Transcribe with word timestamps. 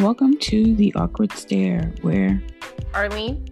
Welcome 0.00 0.38
to 0.38 0.74
The 0.76 0.94
Awkward 0.94 1.30
Stare, 1.32 1.92
where 2.00 2.42
Arlene, 2.94 3.46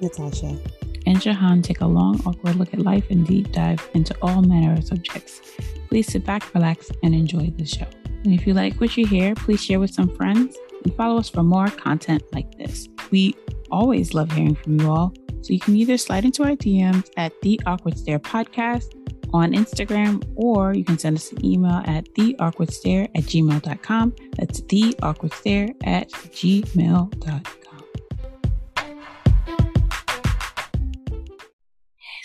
Natasha, 0.00 0.56
and 1.04 1.20
Jahan 1.20 1.62
take 1.62 1.80
a 1.80 1.86
long, 1.86 2.20
awkward 2.24 2.54
look 2.54 2.72
at 2.72 2.78
life 2.78 3.10
and 3.10 3.26
deep 3.26 3.50
dive 3.50 3.90
into 3.92 4.16
all 4.22 4.40
manner 4.40 4.74
of 4.74 4.84
subjects. 4.84 5.40
Please 5.88 6.06
sit 6.06 6.24
back, 6.24 6.54
relax, 6.54 6.92
and 7.02 7.12
enjoy 7.12 7.52
the 7.56 7.66
show. 7.66 7.88
And 8.22 8.32
if 8.32 8.46
you 8.46 8.54
like 8.54 8.80
what 8.80 8.96
you 8.96 9.04
hear, 9.04 9.34
please 9.34 9.64
share 9.64 9.80
with 9.80 9.92
some 9.92 10.14
friends 10.14 10.56
and 10.84 10.94
follow 10.94 11.18
us 11.18 11.28
for 11.28 11.42
more 11.42 11.66
content 11.66 12.22
like 12.32 12.56
this. 12.56 12.88
We 13.10 13.34
always 13.72 14.14
love 14.14 14.30
hearing 14.30 14.54
from 14.54 14.80
you 14.80 14.88
all, 14.88 15.12
so 15.42 15.52
you 15.52 15.58
can 15.58 15.74
either 15.74 15.98
slide 15.98 16.24
into 16.24 16.44
our 16.44 16.52
DMs 16.52 17.10
at 17.16 17.32
The 17.42 17.60
Awkward 17.66 17.98
Stare 17.98 18.20
Podcast 18.20 18.94
on 19.32 19.52
Instagram, 19.52 20.24
or 20.36 20.74
you 20.74 20.84
can 20.84 20.98
send 20.98 21.16
us 21.16 21.32
an 21.32 21.44
email 21.44 21.82
at 21.86 22.06
theawkwardstare 22.14 23.04
at 23.14 23.24
gmail.com. 23.24 24.14
That's 24.36 24.60
theawkwardstare 24.62 25.74
at 25.84 26.10
gmail.com. 26.10 27.42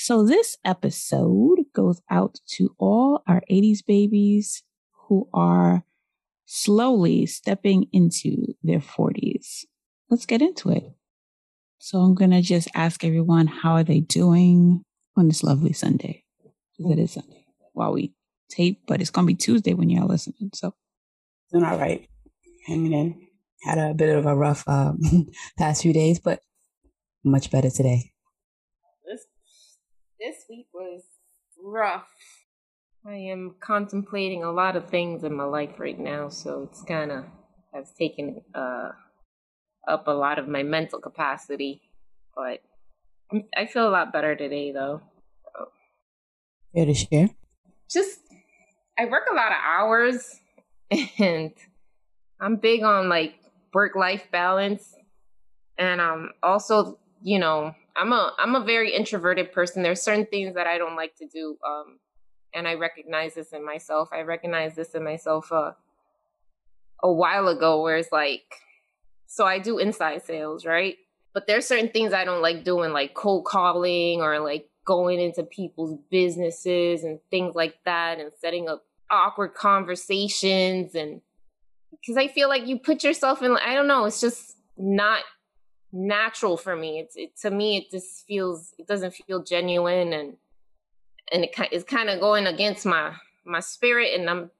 So, 0.05 0.23
this 0.23 0.55
episode 0.63 1.65
goes 1.73 1.99
out 2.11 2.39
to 2.57 2.75
all 2.77 3.23
our 3.27 3.41
80s 3.49 3.79
babies 3.83 4.61
who 5.07 5.27
are 5.33 5.83
slowly 6.45 7.25
stepping 7.25 7.87
into 7.91 8.53
their 8.61 8.81
40s. 8.81 9.65
Let's 10.11 10.27
get 10.27 10.43
into 10.43 10.69
it. 10.69 10.83
So, 11.79 12.01
I'm 12.01 12.13
going 12.13 12.29
to 12.29 12.43
just 12.43 12.67
ask 12.75 13.03
everyone 13.03 13.47
how 13.47 13.73
are 13.73 13.83
they 13.83 14.01
doing 14.01 14.83
on 15.17 15.27
this 15.27 15.43
lovely 15.43 15.73
Sunday? 15.73 16.24
Because 16.77 16.91
it 16.91 16.99
is 16.99 17.11
Sunday 17.13 17.45
while 17.73 17.93
we 17.93 18.13
tape, 18.49 18.81
but 18.87 19.01
it's 19.01 19.09
going 19.09 19.25
to 19.25 19.33
be 19.33 19.35
Tuesday 19.35 19.73
when 19.73 19.89
you're 19.89 20.05
listening. 20.05 20.51
So, 20.53 20.73
doing 21.51 21.63
all 21.63 21.77
right. 21.77 22.07
Hanging 22.67 22.93
in. 22.93 23.27
Had 23.63 23.77
a 23.77 23.93
bit 23.93 24.15
of 24.15 24.25
a 24.25 24.35
rough 24.35 24.67
um, 24.67 24.99
past 25.57 25.81
few 25.81 25.93
days, 25.93 26.19
but 26.19 26.41
much 27.23 27.49
better 27.49 27.69
today 27.69 28.11
this 30.25 30.45
week 30.49 30.67
was 30.73 31.03
rough. 31.61 32.07
I 33.05 33.15
am 33.15 33.55
contemplating 33.59 34.43
a 34.43 34.51
lot 34.51 34.75
of 34.75 34.89
things 34.89 35.23
in 35.23 35.35
my 35.35 35.43
life 35.43 35.79
right 35.79 35.99
now, 35.99 36.29
so 36.29 36.67
it's 36.69 36.81
kind 36.83 37.11
of 37.11 37.25
has 37.73 37.91
taken 37.99 38.41
uh, 38.55 38.89
up 39.87 40.07
a 40.07 40.11
lot 40.11 40.39
of 40.39 40.47
my 40.47 40.63
mental 40.63 40.99
capacity. 40.99 41.81
But 42.35 42.61
I 43.55 43.67
feel 43.67 43.87
a 43.87 43.91
lot 43.91 44.11
better 44.11 44.35
today, 44.35 44.71
though. 44.71 45.01
To 46.75 46.93
share. 46.93 47.29
Just 47.89 48.19
I 48.99 49.05
work 49.05 49.23
a 49.31 49.33
lot 49.33 49.51
of 49.51 49.57
hours, 49.63 50.39
and 51.19 51.53
I'm 52.39 52.57
big 52.57 52.83
on 52.83 53.07
like 53.07 53.35
work 53.73 53.95
life 53.95 54.27
balance, 54.29 54.93
and 55.77 56.01
um 56.01 56.31
also 56.43 56.99
you 57.21 57.39
know 57.39 57.73
I'm 57.95 58.11
a 58.11 58.33
I'm 58.37 58.55
a 58.55 58.63
very 58.63 58.93
introverted 58.93 59.53
person. 59.53 59.83
There's 59.83 60.01
certain 60.01 60.25
things 60.25 60.55
that 60.55 60.67
I 60.67 60.77
don't 60.77 60.97
like 60.97 61.15
to 61.17 61.27
do, 61.27 61.57
um, 61.65 61.99
and 62.53 62.67
I 62.67 62.73
recognize 62.73 63.35
this 63.35 63.53
in 63.53 63.65
myself. 63.65 64.09
I 64.11 64.21
recognize 64.21 64.75
this 64.75 64.95
in 64.95 65.03
myself 65.03 65.51
uh, 65.51 65.71
a 67.01 67.11
while 67.11 67.47
ago, 67.47 67.81
where 67.81 67.95
it's 67.95 68.11
like, 68.11 68.43
so 69.27 69.45
I 69.45 69.59
do 69.59 69.77
inside 69.77 70.23
sales, 70.23 70.65
right? 70.65 70.97
But 71.33 71.47
there's 71.47 71.67
certain 71.67 71.89
things 71.89 72.13
I 72.13 72.25
don't 72.25 72.41
like 72.41 72.65
doing, 72.65 72.91
like 72.91 73.13
cold 73.13 73.45
calling 73.45 74.21
or 74.21 74.39
like 74.39 74.67
going 74.85 75.19
into 75.19 75.43
people's 75.43 75.97
businesses 76.09 77.03
and 77.03 77.19
things 77.29 77.55
like 77.55 77.75
that, 77.85 78.19
and 78.19 78.31
setting 78.39 78.69
up 78.69 78.85
awkward 79.09 79.53
conversations, 79.53 80.95
and 80.95 81.21
because 81.91 82.17
I 82.17 82.27
feel 82.27 82.49
like 82.49 82.67
you 82.67 82.79
put 82.79 83.03
yourself 83.03 83.41
in, 83.41 83.57
I 83.57 83.73
don't 83.73 83.87
know, 83.87 84.05
it's 84.05 84.21
just 84.21 84.57
not 84.77 85.23
natural 85.91 86.57
for 86.57 86.75
me. 86.75 86.99
It's 86.99 87.15
it, 87.15 87.37
to 87.41 87.49
me 87.49 87.77
it 87.77 87.89
just 87.89 88.25
feels 88.27 88.73
it 88.77 88.87
doesn't 88.87 89.13
feel 89.13 89.43
genuine 89.43 90.13
and 90.13 90.37
and 91.31 91.45
it 91.45 91.55
is 91.71 91.83
kind 91.83 92.09
of 92.09 92.19
going 92.19 92.45
against 92.45 92.85
my 92.85 93.13
my 93.45 93.61
spirit 93.61 94.19
and 94.19 94.29
I'm 94.29 94.51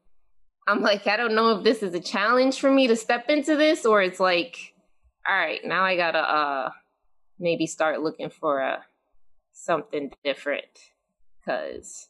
I'm 0.68 0.81
like 0.81 1.07
I 1.07 1.18
don't 1.18 1.36
know 1.36 1.57
if 1.57 1.63
this 1.63 1.84
is 1.84 1.94
a 1.94 2.00
challenge 2.00 2.59
for 2.59 2.72
me 2.72 2.88
to 2.88 2.96
step 2.96 3.30
into 3.30 3.56
this 3.56 3.86
or 3.86 4.02
it's 4.02 4.19
like 4.19 4.74
all 5.28 5.36
right, 5.36 5.59
now 5.66 5.84
I 5.84 5.97
got 5.97 6.12
to 6.12 6.19
uh 6.19 6.69
maybe 7.38 7.68
start 7.68 8.02
looking 8.02 8.30
for 8.30 8.62
a 8.62 8.84
something 9.56 10.12
different 10.24 10.92
cuz 11.46 12.10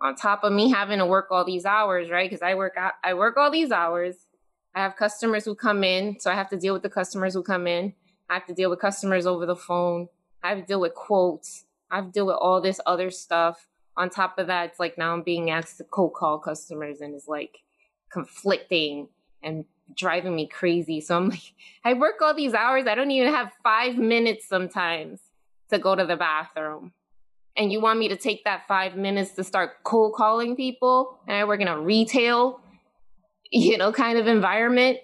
on 0.00 0.14
top 0.14 0.44
of 0.44 0.52
me 0.52 0.70
having 0.70 0.98
to 0.98 1.06
work 1.06 1.26
all 1.30 1.44
these 1.44 1.66
hours, 1.66 2.10
right? 2.10 2.30
Cuz 2.30 2.42
I 2.42 2.54
work 2.54 2.74
out, 2.76 2.94
I 3.04 3.14
work 3.14 3.36
all 3.36 3.50
these 3.50 3.70
hours. 3.70 4.26
I 4.74 4.82
have 4.82 4.96
customers 4.96 5.44
who 5.44 5.54
come 5.54 5.82
in, 5.82 6.20
so 6.20 6.30
I 6.30 6.34
have 6.34 6.48
to 6.50 6.56
deal 6.56 6.72
with 6.72 6.82
the 6.82 6.90
customers 6.90 7.34
who 7.34 7.42
come 7.42 7.66
in. 7.66 7.94
I 8.30 8.34
have 8.34 8.46
to 8.46 8.54
deal 8.54 8.70
with 8.70 8.78
customers 8.78 9.26
over 9.26 9.44
the 9.44 9.56
phone. 9.56 10.08
I 10.42 10.50
have 10.50 10.58
to 10.58 10.64
deal 10.64 10.80
with 10.80 10.94
quotes. 10.94 11.64
I 11.90 11.96
have 11.96 12.06
to 12.06 12.12
deal 12.12 12.26
with 12.26 12.36
all 12.36 12.60
this 12.60 12.80
other 12.86 13.10
stuff. 13.10 13.68
On 13.96 14.08
top 14.08 14.38
of 14.38 14.46
that, 14.46 14.70
it's 14.70 14.80
like 14.80 14.96
now 14.96 15.12
I'm 15.12 15.22
being 15.22 15.50
asked 15.50 15.78
to 15.78 15.84
cold 15.84 16.14
call 16.14 16.38
customers 16.38 17.00
and 17.00 17.14
it's 17.14 17.26
like 17.26 17.58
conflicting 18.12 19.08
and 19.42 19.64
driving 19.94 20.36
me 20.36 20.46
crazy. 20.46 21.00
So 21.00 21.16
I'm 21.16 21.28
like, 21.30 21.54
I 21.84 21.94
work 21.94 22.22
all 22.22 22.34
these 22.34 22.54
hours. 22.54 22.86
I 22.86 22.94
don't 22.94 23.10
even 23.10 23.32
have 23.32 23.52
five 23.64 23.96
minutes 23.96 24.46
sometimes 24.48 25.20
to 25.70 25.78
go 25.78 25.94
to 25.94 26.04
the 26.04 26.16
bathroom. 26.16 26.92
And 27.56 27.72
you 27.72 27.80
want 27.80 27.98
me 27.98 28.08
to 28.08 28.16
take 28.16 28.44
that 28.44 28.68
five 28.68 28.96
minutes 28.96 29.32
to 29.32 29.44
start 29.44 29.82
cold 29.82 30.14
calling 30.14 30.54
people? 30.54 31.18
And 31.26 31.36
I 31.36 31.44
work 31.44 31.60
in 31.60 31.68
a 31.68 31.80
retail, 31.80 32.60
you 33.50 33.76
know, 33.76 33.92
kind 33.92 34.18
of 34.18 34.26
environment. 34.26 34.98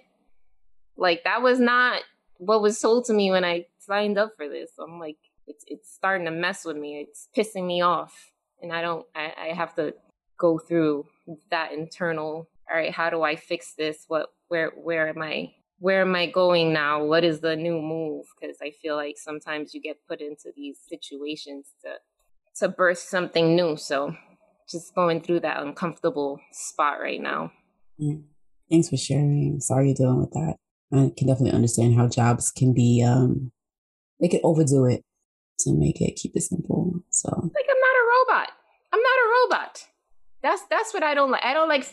Like 0.97 1.23
that 1.25 1.41
was 1.41 1.59
not 1.59 2.01
what 2.37 2.61
was 2.61 2.79
told 2.79 3.05
to 3.05 3.13
me 3.13 3.31
when 3.31 3.43
I 3.43 3.65
signed 3.79 4.17
up 4.17 4.33
for 4.37 4.47
this. 4.47 4.71
I'm 4.79 4.99
like, 4.99 5.17
it's 5.47 5.63
it's 5.67 5.93
starting 5.93 6.25
to 6.25 6.31
mess 6.31 6.65
with 6.65 6.77
me. 6.77 7.05
It's 7.07 7.27
pissing 7.35 7.67
me 7.67 7.81
off, 7.81 8.31
and 8.61 8.71
I 8.71 8.81
don't. 8.81 9.05
I, 9.15 9.33
I 9.37 9.53
have 9.53 9.75
to 9.75 9.93
go 10.37 10.57
through 10.57 11.05
that 11.51 11.71
internal. 11.71 12.47
All 12.69 12.75
right, 12.77 12.91
how 12.91 13.09
do 13.09 13.21
I 13.21 13.35
fix 13.35 13.73
this? 13.73 14.05
What 14.07 14.29
where 14.47 14.71
where 14.71 15.07
am 15.07 15.21
I? 15.21 15.53
Where 15.79 16.01
am 16.01 16.15
I 16.15 16.27
going 16.27 16.71
now? 16.71 17.03
What 17.03 17.23
is 17.23 17.41
the 17.41 17.55
new 17.55 17.81
move? 17.81 18.25
Because 18.39 18.57
I 18.61 18.71
feel 18.81 18.95
like 18.95 19.17
sometimes 19.17 19.73
you 19.73 19.81
get 19.81 19.97
put 20.07 20.21
into 20.21 20.51
these 20.55 20.79
situations 20.87 21.67
to 21.83 21.95
to 22.57 22.69
birth 22.69 22.99
something 22.99 23.55
new. 23.55 23.75
So 23.75 24.15
just 24.69 24.95
going 24.95 25.21
through 25.21 25.41
that 25.41 25.61
uncomfortable 25.61 26.39
spot 26.51 26.99
right 26.99 27.21
now. 27.21 27.51
Mm. 27.99 28.23
Thanks 28.69 28.89
for 28.89 28.97
sharing. 28.97 29.59
Sorry 29.59 29.87
you're 29.87 29.95
dealing 29.95 30.19
with 30.19 30.31
that. 30.31 30.55
I 30.93 31.11
can 31.17 31.27
definitely 31.27 31.51
understand 31.51 31.95
how 31.95 32.07
jobs 32.07 32.51
can 32.51 32.73
be 32.73 33.03
um 33.03 33.51
they 34.21 34.27
can 34.27 34.39
overdo 34.43 34.85
it 34.85 35.03
to 35.59 35.73
make 35.73 36.01
it 36.01 36.15
keep 36.15 36.35
it 36.35 36.41
simple. 36.41 37.03
So 37.09 37.29
like 37.29 37.65
I'm 37.69 37.79
not 37.79 37.95
a 37.95 38.05
robot. 38.15 38.51
I'm 38.93 39.01
not 39.01 39.17
a 39.17 39.29
robot. 39.43 39.87
That's 40.41 40.63
that's 40.69 40.93
what 40.93 41.03
I 41.03 41.13
don't 41.13 41.31
like. 41.31 41.43
I 41.43 41.53
don't 41.53 41.69
like 41.69 41.83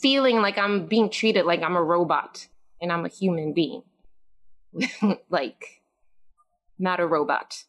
feeling 0.00 0.36
like 0.36 0.56
I'm 0.56 0.86
being 0.86 1.10
treated 1.10 1.44
like 1.44 1.62
I'm 1.62 1.76
a 1.76 1.82
robot 1.82 2.46
and 2.80 2.92
I'm 2.92 3.04
a 3.04 3.08
human 3.08 3.52
being. 3.52 3.82
like 5.30 5.82
not 6.78 7.00
a 7.00 7.06
robot. 7.06 7.64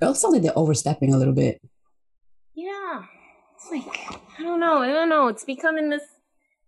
It 0.00 0.14
sounds 0.16 0.32
like 0.32 0.42
they're 0.42 0.58
overstepping 0.58 1.12
a 1.12 1.16
little 1.16 1.34
bit. 1.34 1.60
Yeah. 2.54 3.04
It's 3.54 3.70
like 3.70 4.20
I 4.38 4.42
don't 4.42 4.60
know. 4.60 4.78
I 4.78 4.88
don't 4.88 5.08
know. 5.08 5.28
It's 5.28 5.44
becoming 5.44 5.90
this 5.90 6.02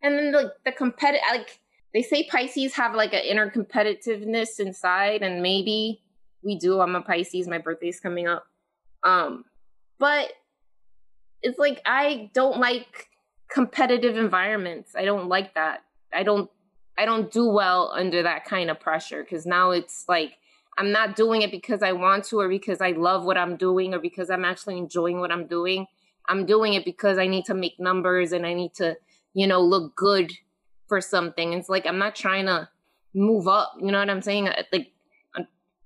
and 0.02 0.18
then 0.18 0.32
like 0.32 0.52
the 0.64 0.72
competitive 0.72 1.22
like 1.30 1.60
they 1.92 2.02
say 2.02 2.24
Pisces 2.24 2.74
have 2.74 2.94
like 2.94 3.12
an 3.12 3.22
inner 3.22 3.50
competitiveness 3.50 4.60
inside, 4.60 5.22
and 5.22 5.42
maybe 5.42 6.02
we 6.42 6.56
do. 6.56 6.80
I'm 6.80 6.94
a 6.94 7.02
Pisces. 7.02 7.48
My 7.48 7.58
birthday's 7.58 8.00
coming 8.00 8.28
up. 8.28 8.46
Um, 9.02 9.44
but 9.98 10.32
it's 11.42 11.58
like 11.58 11.80
I 11.84 12.30
don't 12.32 12.58
like 12.58 13.08
competitive 13.50 14.16
environments. 14.16 14.94
I 14.94 15.04
don't 15.04 15.28
like 15.28 15.54
that. 15.54 15.82
I 16.12 16.22
don't 16.22 16.50
I 17.00 17.06
don't 17.06 17.32
do 17.32 17.48
well 17.48 17.90
under 17.94 18.22
that 18.24 18.44
kind 18.44 18.68
of 18.68 18.78
pressure 18.78 19.22
because 19.22 19.46
now 19.46 19.70
it's 19.70 20.04
like 20.06 20.34
I'm 20.76 20.92
not 20.92 21.16
doing 21.16 21.40
it 21.40 21.50
because 21.50 21.82
I 21.82 21.92
want 21.92 22.24
to 22.24 22.40
or 22.40 22.48
because 22.48 22.82
I 22.82 22.90
love 22.90 23.24
what 23.24 23.38
I'm 23.38 23.56
doing 23.56 23.94
or 23.94 23.98
because 23.98 24.28
I'm 24.28 24.44
actually 24.44 24.76
enjoying 24.76 25.18
what 25.18 25.32
I'm 25.32 25.46
doing. 25.46 25.86
I'm 26.28 26.44
doing 26.44 26.74
it 26.74 26.84
because 26.84 27.16
I 27.16 27.26
need 27.26 27.46
to 27.46 27.54
make 27.54 27.80
numbers 27.80 28.32
and 28.32 28.44
I 28.44 28.52
need 28.52 28.74
to, 28.74 28.98
you 29.32 29.46
know, 29.46 29.62
look 29.62 29.96
good 29.96 30.30
for 30.88 31.00
something. 31.00 31.54
It's 31.54 31.70
like 31.70 31.86
I'm 31.86 31.96
not 31.96 32.14
trying 32.14 32.44
to 32.44 32.68
move 33.14 33.48
up. 33.48 33.76
You 33.80 33.90
know 33.92 33.98
what 33.98 34.10
I'm 34.10 34.20
saying? 34.20 34.50
Like 34.70 34.92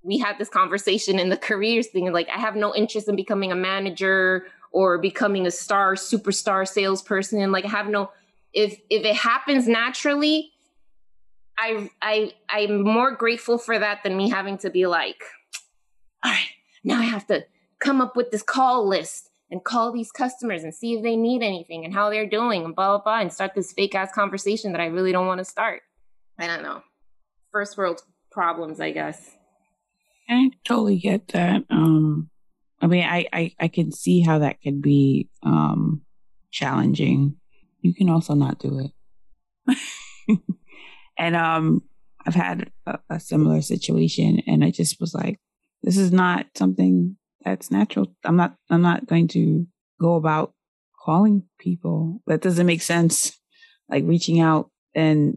we 0.03 0.19
had 0.19 0.37
this 0.37 0.49
conversation 0.49 1.21
in 1.21 1.29
the 1.29 1.37
careers 1.49 1.87
thing. 1.87 2.13
Like 2.13 2.29
I 2.29 2.41
have 2.41 2.57
no 2.57 2.75
interest 2.75 3.09
in 3.09 3.15
becoming 3.15 3.53
a 3.53 3.57
manager 3.57 4.47
or 4.73 4.99
becoming 4.99 5.47
a 5.47 5.53
star 5.53 5.95
superstar 5.95 6.67
salesperson. 6.67 7.41
And 7.41 7.53
like 7.53 7.67
I 7.67 7.69
have 7.69 7.87
no 7.87 8.11
if 8.53 8.81
if 8.91 9.05
it 9.05 9.15
happens 9.15 9.69
naturally, 9.69 10.54
I 11.59 11.91
I 12.03 12.33
I'm 12.49 12.83
more 12.83 13.15
grateful 13.15 13.59
for 13.59 13.79
that 13.79 14.03
than 14.03 14.17
me 14.17 14.31
having 14.31 14.59
to 14.59 14.71
be 14.71 14.87
like, 14.87 15.23
all 16.25 16.33
right, 16.33 16.49
now 16.83 16.99
I 16.99 17.05
have 17.05 17.27
to 17.29 17.45
come 17.81 18.01
up 18.01 18.17
with 18.17 18.31
this 18.31 18.43
call 18.43 18.87
list 18.89 19.31
and 19.51 19.63
call 19.63 19.93
these 19.93 20.11
customers 20.11 20.65
and 20.65 20.75
see 20.75 20.95
if 20.95 21.03
they 21.03 21.17
need 21.17 21.43
anything 21.43 21.85
and 21.85 21.95
how 21.95 22.11
they're 22.11 22.29
doing 22.29 22.65
and 22.65 22.75
blah 22.75 22.97
blah 22.97 23.03
blah 23.03 23.21
and 23.21 23.33
start 23.33 23.53
this 23.55 23.73
fake 23.73 23.95
ass 23.95 24.13
conversation 24.13 24.73
that 24.73 24.81
I 24.81 24.87
really 24.87 25.13
don't 25.13 25.27
want 25.27 25.39
to 25.39 25.45
start. 25.45 25.83
I 26.39 26.47
don't 26.47 26.63
know. 26.63 26.83
first 27.53 27.77
world 27.77 28.03
problems, 28.33 28.81
I 28.81 28.91
guess. 28.91 29.31
I 30.29 30.51
totally 30.65 30.99
get 30.99 31.29
that. 31.29 31.65
Um, 31.71 32.31
I 32.81 32.87
mean, 32.87 33.05
I, 33.05 33.27
I, 33.33 33.55
I 33.61 33.69
can 33.69 33.93
see 33.93 34.21
how 34.21 34.41
that 34.41 34.61
could 34.63 34.83
be 34.83 35.29
um, 35.43 36.03
challenging. 36.51 37.37
You 37.81 37.95
can 37.95 38.11
also 38.11 38.35
not 38.35 38.59
do 38.59 38.91
it. 39.69 39.79
and 41.19 41.37
um, 41.37 41.83
I've 42.27 42.35
had 42.35 42.71
a, 42.87 42.99
a 43.11 43.21
similar 43.21 43.63
situation, 43.63 44.41
and 44.47 44.65
I 44.65 44.71
just 44.71 45.01
was 45.01 45.15
like, 45.15 45.39
this 45.83 45.97
is 45.97 46.13
not 46.13 46.47
something 46.55 47.17
that's 47.45 47.71
natural. 47.71 48.15
I'm 48.25 48.37
not. 48.37 48.57
I'm 48.71 48.83
not 48.83 49.07
going 49.07 49.29
to 49.29 49.67
go 50.01 50.15
about 50.15 50.55
calling 51.05 51.45
people. 51.59 52.23
That 52.27 52.41
doesn't 52.41 52.67
make 52.67 52.83
sense. 52.83 53.39
Like 53.89 54.05
reaching 54.07 54.41
out 54.41 54.71
and 54.95 55.37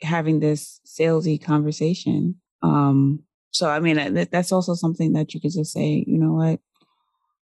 having 0.00 0.38
this 0.38 0.80
salesy 0.86 1.42
conversation. 1.42 2.36
Um, 2.62 3.24
so 3.50 3.68
I 3.68 3.80
mean, 3.80 3.96
that, 4.14 4.30
that's 4.30 4.52
also 4.52 4.74
something 4.74 5.14
that 5.14 5.34
you 5.34 5.40
could 5.40 5.52
just 5.52 5.72
say, 5.72 6.04
you 6.06 6.18
know 6.18 6.34
what, 6.34 6.60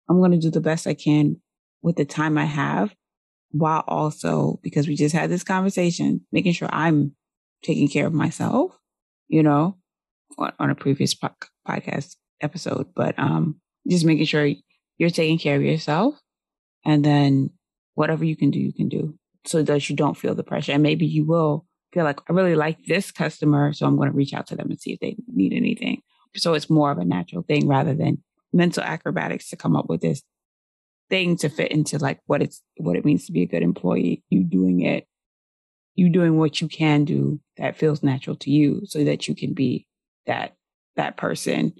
I'm 0.08 0.18
going 0.18 0.32
to 0.32 0.38
do 0.38 0.50
the 0.50 0.60
best 0.60 0.86
I 0.86 0.94
can 0.94 1.40
with 1.80 1.96
the 1.96 2.04
time 2.04 2.36
I 2.36 2.44
have, 2.44 2.94
while 3.50 3.84
also 3.88 4.60
because 4.62 4.86
we 4.86 4.94
just 4.94 5.14
had 5.14 5.30
this 5.30 5.44
conversation, 5.44 6.20
making 6.32 6.52
sure 6.52 6.68
I'm 6.70 7.14
taking 7.62 7.88
care 7.88 8.06
of 8.06 8.12
myself. 8.12 8.78
You 9.28 9.42
know, 9.42 9.78
on, 10.38 10.52
on 10.58 10.70
a 10.70 10.74
previous 10.74 11.14
po- 11.14 11.30
podcast 11.66 12.16
episode, 12.40 12.88
but 12.94 13.18
um, 13.18 13.60
just 13.88 14.04
making 14.04 14.26
sure 14.26 14.48
you're 14.98 15.10
taking 15.10 15.38
care 15.38 15.56
of 15.56 15.62
yourself, 15.62 16.20
and 16.84 17.04
then 17.04 17.50
whatever 17.94 18.24
you 18.24 18.36
can 18.36 18.50
do, 18.50 18.58
you 18.58 18.72
can 18.72 18.88
do, 18.88 19.14
so 19.46 19.62
that 19.62 19.88
you 19.88 19.96
don't 19.96 20.16
feel 20.16 20.34
the 20.34 20.44
pressure, 20.44 20.72
and 20.72 20.82
maybe 20.82 21.06
you 21.06 21.24
will 21.24 21.66
feel 21.92 22.04
like 22.04 22.20
I 22.28 22.32
really 22.32 22.54
like 22.54 22.84
this 22.86 23.10
customer, 23.10 23.72
so 23.72 23.86
I'm 23.86 23.96
going 23.96 24.10
to 24.10 24.16
reach 24.16 24.34
out 24.34 24.46
to 24.48 24.56
them 24.56 24.70
and 24.70 24.80
see 24.80 24.92
if 24.92 25.00
they 25.00 25.16
need 25.28 25.52
anything. 25.52 26.02
So 26.36 26.54
it's 26.54 26.70
more 26.70 26.90
of 26.90 26.98
a 26.98 27.04
natural 27.04 27.42
thing 27.42 27.68
rather 27.68 27.94
than 27.94 28.22
mental 28.52 28.82
acrobatics 28.82 29.50
to 29.50 29.56
come 29.56 29.76
up 29.76 29.88
with 29.88 30.00
this 30.00 30.22
thing 31.10 31.36
to 31.36 31.48
fit 31.48 31.70
into 31.70 31.98
like 31.98 32.20
what 32.26 32.40
it's 32.42 32.62
what 32.78 32.96
it 32.96 33.04
means 33.04 33.26
to 33.26 33.32
be 33.32 33.42
a 33.42 33.46
good 33.46 33.62
employee. 33.62 34.24
You 34.30 34.44
doing 34.44 34.80
it, 34.80 35.06
you 35.94 36.08
doing 36.08 36.38
what 36.38 36.60
you 36.60 36.68
can 36.68 37.04
do 37.04 37.40
that 37.56 37.76
feels 37.76 38.02
natural 38.02 38.36
to 38.36 38.50
you, 38.50 38.82
so 38.84 39.04
that 39.04 39.28
you 39.28 39.34
can 39.34 39.54
be 39.54 39.86
that 40.26 40.56
that 40.96 41.16
person. 41.16 41.74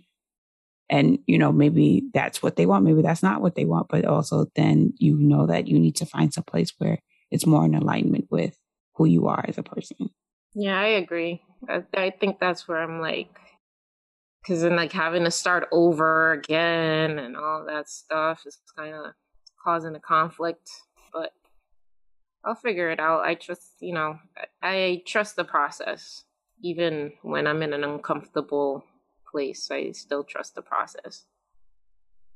And 0.91 1.19
you 1.27 1.39
know 1.39 1.53
maybe 1.53 2.05
that's 2.13 2.43
what 2.43 2.57
they 2.57 2.67
want, 2.67 2.85
maybe 2.85 3.03
that's 3.03 3.23
not 3.23 3.41
what 3.41 3.55
they 3.55 3.65
want, 3.65 3.89
but 3.89 4.05
also 4.05 4.47
then 4.57 4.93
you 4.99 5.17
know 5.17 5.47
that 5.47 5.67
you 5.67 5.79
need 5.79 5.97
to 5.97 6.07
find 6.07 6.33
some 6.33 6.45
place 6.45 6.73
where 6.79 6.99
it's 7.31 7.47
more 7.47 7.65
in 7.65 7.75
alignment 7.75 8.27
with 8.31 8.57
who 8.97 9.07
you 9.07 9.27
are 9.29 9.45
as 9.49 9.57
a 9.57 9.63
person. 9.63 10.11
Yeah, 10.55 10.79
I 10.79 10.89
agree. 10.89 11.41
I, 11.69 11.83
I 11.95 12.11
think 12.11 12.39
that's 12.39 12.69
where 12.69 12.83
I'm 12.83 13.01
like, 13.01 13.31
because 14.43 14.63
then 14.63 14.77
like 14.77 14.93
having 14.93 15.25
to 15.25 15.31
start 15.31 15.69
over 15.73 16.33
again 16.33 17.19
and 17.19 17.37
all 17.37 17.65
that 17.67 17.89
stuff 17.89 18.43
is 18.45 18.59
kind 18.77 18.95
of 18.95 19.13
causing 19.65 19.95
a 19.95 20.01
conflict. 20.01 20.69
But 21.13 21.33
I'll 22.45 22.55
figure 22.55 22.91
it 22.91 22.99
out. 22.99 23.25
I 23.25 23.35
trust, 23.35 23.75
you 23.81 23.95
know, 23.95 24.19
I, 24.63 25.03
trust 25.07 25.37
the 25.37 25.45
process. 25.45 26.25
Even 26.63 27.13
when 27.23 27.47
I'm 27.47 27.63
in 27.63 27.73
an 27.73 27.85
uncomfortable 27.85 28.85
place, 29.31 29.69
I 29.71 29.93
still 29.93 30.25
trust 30.25 30.55
the 30.55 30.63
process. 30.63 31.25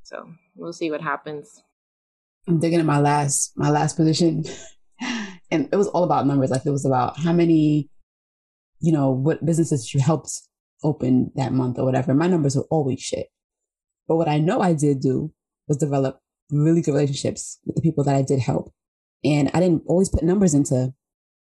So 0.03 0.31
we'll 0.55 0.73
see 0.73 0.91
what 0.91 1.01
happens. 1.01 1.63
I'm 2.49 2.61
digging 2.61 2.79
at 2.79 2.87
my 2.87 3.01
last 3.01 3.53
my 3.57 3.71
last 3.71 3.97
position 3.97 4.45
and 5.51 5.69
it 5.73 5.77
was 5.77 5.89
all 5.89 6.05
about 6.05 6.27
numbers. 6.27 6.51
Like 6.51 6.65
it 6.65 6.71
was 6.71 6.85
about 6.85 7.19
how 7.19 7.33
many, 7.33 7.91
you 8.81 8.93
know, 8.93 9.11
what 9.11 9.45
businesses 9.45 9.93
you 9.93 10.01
helped 10.01 10.31
open 10.83 11.33
that 11.35 11.53
month 11.53 11.79
or 11.79 11.85
whatever. 11.85 12.15
My 12.15 12.29
numbers 12.29 12.57
were 12.57 12.67
always 12.71 13.01
shit. 13.01 13.29
But 14.07 14.17
what 14.17 14.29
I 14.29 14.39
know 14.39 14.61
I 14.61 14.73
did 14.73 15.01
do 15.01 15.33
was 15.67 15.77
develop 15.77 16.21
really 16.51 16.83
good 16.83 16.93
relationships 16.93 17.59
with 17.65 17.75
the 17.75 17.83
people 17.83 18.05
that 18.05 18.15
I 18.15 18.23
did 18.23 18.39
help. 18.39 18.73
And 19.27 19.51
I 19.53 19.61
didn't 19.61 19.83
always 19.87 20.09
put 20.09 20.23
numbers 20.23 20.55
into 20.55 20.95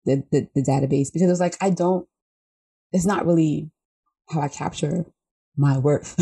the, 0.04 0.22
the, 0.30 0.48
the 0.54 0.62
database 0.62 1.12
because 1.12 1.22
it 1.22 1.28
was 1.28 1.40
like, 1.40 1.56
I 1.60 1.70
don't, 1.70 2.06
it's 2.92 3.06
not 3.06 3.26
really 3.26 3.70
how 4.30 4.40
I 4.40 4.48
capture 4.48 5.06
my 5.56 5.78
worth 5.78 6.18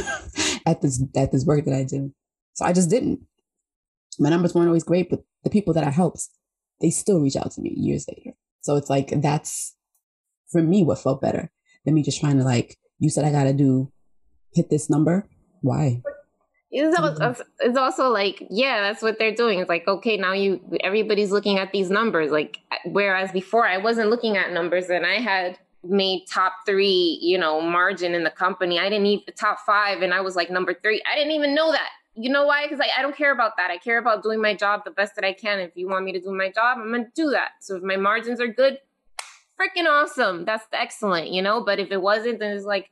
at 0.66 0.80
this, 0.82 1.02
at 1.16 1.32
this 1.32 1.44
work 1.44 1.64
that 1.64 1.74
I 1.74 1.84
do. 1.84 2.12
So 2.54 2.64
I 2.64 2.72
just 2.72 2.90
didn't. 2.90 3.20
My 4.18 4.30
numbers 4.30 4.54
weren't 4.54 4.68
always 4.68 4.84
great, 4.84 5.10
but 5.10 5.20
the 5.44 5.50
people 5.50 5.74
that 5.74 5.84
I 5.84 5.90
helped 5.90 6.28
they 6.80 6.90
still 6.90 7.20
reach 7.20 7.36
out 7.36 7.50
to 7.52 7.60
me 7.60 7.74
years 7.76 8.06
later. 8.08 8.36
So 8.60 8.76
it's 8.76 8.90
like, 8.90 9.12
that's 9.20 9.76
for 10.50 10.62
me 10.62 10.84
what 10.84 10.98
felt 10.98 11.20
better 11.20 11.50
than 11.84 11.94
me 11.94 12.02
just 12.02 12.20
trying 12.20 12.38
to 12.38 12.44
like, 12.44 12.76
you 12.98 13.10
said 13.10 13.24
I 13.24 13.32
got 13.32 13.44
to 13.44 13.52
do, 13.52 13.92
hit 14.54 14.70
this 14.70 14.90
number. 14.90 15.28
Why? 15.60 16.02
It's 16.70 16.98
also, 16.98 17.14
mm-hmm. 17.14 17.42
it's 17.60 17.78
also 17.78 18.10
like, 18.10 18.46
yeah, 18.50 18.82
that's 18.82 19.02
what 19.02 19.18
they're 19.18 19.34
doing. 19.34 19.58
It's 19.58 19.68
like, 19.68 19.88
okay, 19.88 20.16
now 20.16 20.34
you, 20.34 20.60
everybody's 20.80 21.30
looking 21.30 21.58
at 21.58 21.72
these 21.72 21.90
numbers. 21.90 22.30
Like, 22.30 22.58
whereas 22.84 23.32
before 23.32 23.66
I 23.66 23.78
wasn't 23.78 24.10
looking 24.10 24.36
at 24.36 24.52
numbers 24.52 24.90
and 24.90 25.06
I 25.06 25.14
had 25.14 25.58
made 25.82 26.26
top 26.28 26.52
three, 26.66 27.18
you 27.22 27.38
know, 27.38 27.60
margin 27.62 28.14
in 28.14 28.24
the 28.24 28.30
company. 28.30 28.78
I 28.78 28.90
didn't 28.90 29.06
even 29.06 29.24
the 29.26 29.32
top 29.32 29.60
five 29.64 30.02
and 30.02 30.12
I 30.12 30.20
was 30.20 30.36
like 30.36 30.50
number 30.50 30.74
three. 30.74 31.02
I 31.10 31.16
didn't 31.16 31.32
even 31.32 31.54
know 31.54 31.72
that 31.72 31.88
you 32.18 32.30
know 32.30 32.46
why? 32.46 32.66
Because 32.66 32.80
I, 32.80 32.98
I 32.98 33.02
don't 33.02 33.16
care 33.16 33.32
about 33.32 33.56
that. 33.58 33.70
I 33.70 33.78
care 33.78 33.98
about 33.98 34.24
doing 34.24 34.42
my 34.42 34.52
job 34.52 34.82
the 34.84 34.90
best 34.90 35.14
that 35.14 35.24
I 35.24 35.32
can. 35.32 35.60
If 35.60 35.76
you 35.76 35.88
want 35.88 36.04
me 36.04 36.12
to 36.12 36.20
do 36.20 36.32
my 36.32 36.50
job, 36.50 36.78
I'm 36.78 36.90
gonna 36.90 37.06
do 37.14 37.30
that. 37.30 37.50
So 37.60 37.76
if 37.76 37.82
my 37.82 37.96
margins 37.96 38.40
are 38.40 38.48
good, 38.48 38.78
freaking 39.58 39.86
awesome. 39.86 40.44
That's 40.44 40.64
excellent, 40.72 41.30
you 41.30 41.42
know. 41.42 41.62
But 41.64 41.78
if 41.78 41.92
it 41.92 42.02
wasn't, 42.02 42.40
then 42.40 42.56
it's 42.56 42.64
like 42.64 42.90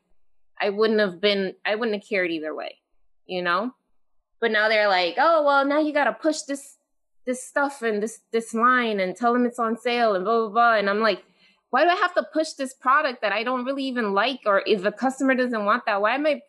I 0.61 0.71
wouldn't 0.71 1.01
have 1.01 1.21
been. 1.21 1.55
I 1.65 1.75
wouldn't 1.75 1.97
have 1.97 2.09
cared 2.09 2.31
either 2.31 2.55
way, 2.55 2.77
you 3.27 3.43
know. 3.43 3.73
But 4.41 4.51
now 4.51 4.69
they're 4.69 4.89
like, 4.89 5.17
oh 5.19 5.45
well, 5.45 5.65
now 5.65 5.81
you 5.81 5.93
gotta 5.93 6.13
push 6.13 6.43
this 6.43 6.77
this 7.25 7.43
stuff 7.43 7.83
and 7.83 8.03
this 8.03 8.21
this 8.33 8.55
line 8.55 9.01
and 9.01 9.17
tell 9.17 9.33
them 9.33 9.47
it's 9.47 9.59
on 9.59 9.77
sale 9.77 10.15
and 10.15 10.25
blah 10.25 10.41
blah 10.41 10.49
blah. 10.49 10.75
And 10.75 10.89
I'm 10.89 11.01
like, 11.01 11.25
why 11.71 11.85
do 11.85 11.91
I 11.91 11.97
have 11.97 12.15
to 12.15 12.27
push 12.33 12.53
this 12.53 12.75
product 12.75 13.23
that 13.23 13.33
I 13.33 13.43
don't 13.43 13.65
really 13.65 13.85
even 13.85 14.13
like? 14.13 14.41
Or 14.47 14.63
if 14.67 14.85
a 14.85 14.93
customer 14.93 15.35
doesn't 15.35 15.65
want 15.65 15.85
that, 15.87 16.01
why 16.01 16.15
am 16.15 16.27
I 16.27 16.43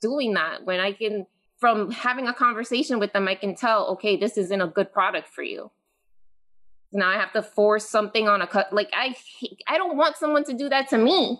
doing 0.00 0.34
that 0.34 0.64
when 0.64 0.80
I 0.80 0.92
can? 0.92 1.26
from 1.60 1.90
having 1.90 2.26
a 2.26 2.32
conversation 2.32 2.98
with 2.98 3.12
them, 3.12 3.28
I 3.28 3.34
can 3.34 3.54
tell, 3.54 3.88
okay, 3.88 4.16
this 4.16 4.38
isn't 4.38 4.60
a 4.60 4.66
good 4.66 4.92
product 4.92 5.28
for 5.28 5.42
you. 5.42 5.70
Now 6.90 7.10
I 7.10 7.16
have 7.16 7.32
to 7.34 7.42
force 7.42 7.88
something 7.88 8.26
on 8.28 8.40
a 8.40 8.46
cut. 8.46 8.72
Like 8.72 8.90
I, 8.94 9.14
I 9.68 9.76
don't 9.76 9.96
want 9.96 10.16
someone 10.16 10.42
to 10.44 10.54
do 10.54 10.70
that 10.70 10.88
to 10.88 10.98
me. 10.98 11.38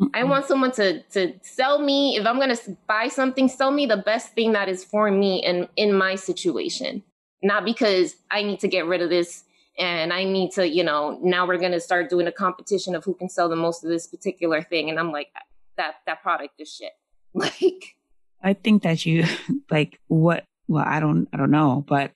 Mm-hmm. 0.00 0.14
I 0.14 0.24
want 0.24 0.46
someone 0.46 0.72
to 0.72 1.02
to 1.02 1.34
sell 1.42 1.78
me. 1.80 2.16
If 2.16 2.26
I'm 2.26 2.38
gonna 2.38 2.56
buy 2.86 3.08
something, 3.08 3.48
sell 3.48 3.70
me 3.70 3.86
the 3.86 3.96
best 3.96 4.32
thing 4.34 4.52
that 4.52 4.68
is 4.68 4.84
for 4.84 5.10
me 5.10 5.42
and 5.42 5.68
in 5.76 5.92
my 5.92 6.16
situation. 6.16 7.02
Not 7.42 7.64
because 7.64 8.16
I 8.30 8.42
need 8.42 8.60
to 8.60 8.68
get 8.68 8.86
rid 8.86 9.00
of 9.00 9.10
this 9.10 9.44
and 9.78 10.12
I 10.12 10.24
need 10.24 10.52
to, 10.52 10.68
you 10.68 10.82
know, 10.82 11.18
now 11.22 11.46
we're 11.46 11.58
gonna 11.58 11.80
start 11.80 12.10
doing 12.10 12.26
a 12.26 12.32
competition 12.32 12.94
of 12.94 13.04
who 13.04 13.14
can 13.14 13.28
sell 13.28 13.48
the 13.48 13.56
most 13.56 13.84
of 13.84 13.90
this 13.90 14.06
particular 14.06 14.62
thing. 14.62 14.90
And 14.90 14.98
I'm 14.98 15.12
like, 15.12 15.28
that 15.76 15.96
that 16.06 16.22
product 16.22 16.54
is 16.58 16.72
shit. 16.72 16.92
Like 17.34 17.96
I 18.42 18.54
think 18.54 18.82
that 18.82 19.04
you 19.04 19.24
like 19.70 19.98
what 20.08 20.44
well 20.68 20.84
I 20.86 21.00
don't 21.00 21.28
I 21.32 21.36
don't 21.36 21.50
know, 21.50 21.84
but 21.86 22.12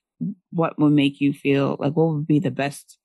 what 0.51 0.79
would 0.79 0.93
make 0.93 1.21
you 1.21 1.33
feel 1.33 1.77
like 1.79 1.95
what 1.95 2.15
would 2.15 2.27
be 2.27 2.41
the 2.41 2.51
best 2.51 2.99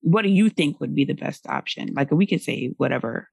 what 0.00 0.22
do 0.22 0.28
you 0.28 0.50
think 0.50 0.80
would 0.80 0.94
be 0.94 1.04
the 1.04 1.14
best 1.14 1.46
option? 1.46 1.92
Like 1.94 2.10
we 2.10 2.26
could 2.26 2.42
say 2.42 2.74
whatever, 2.76 3.28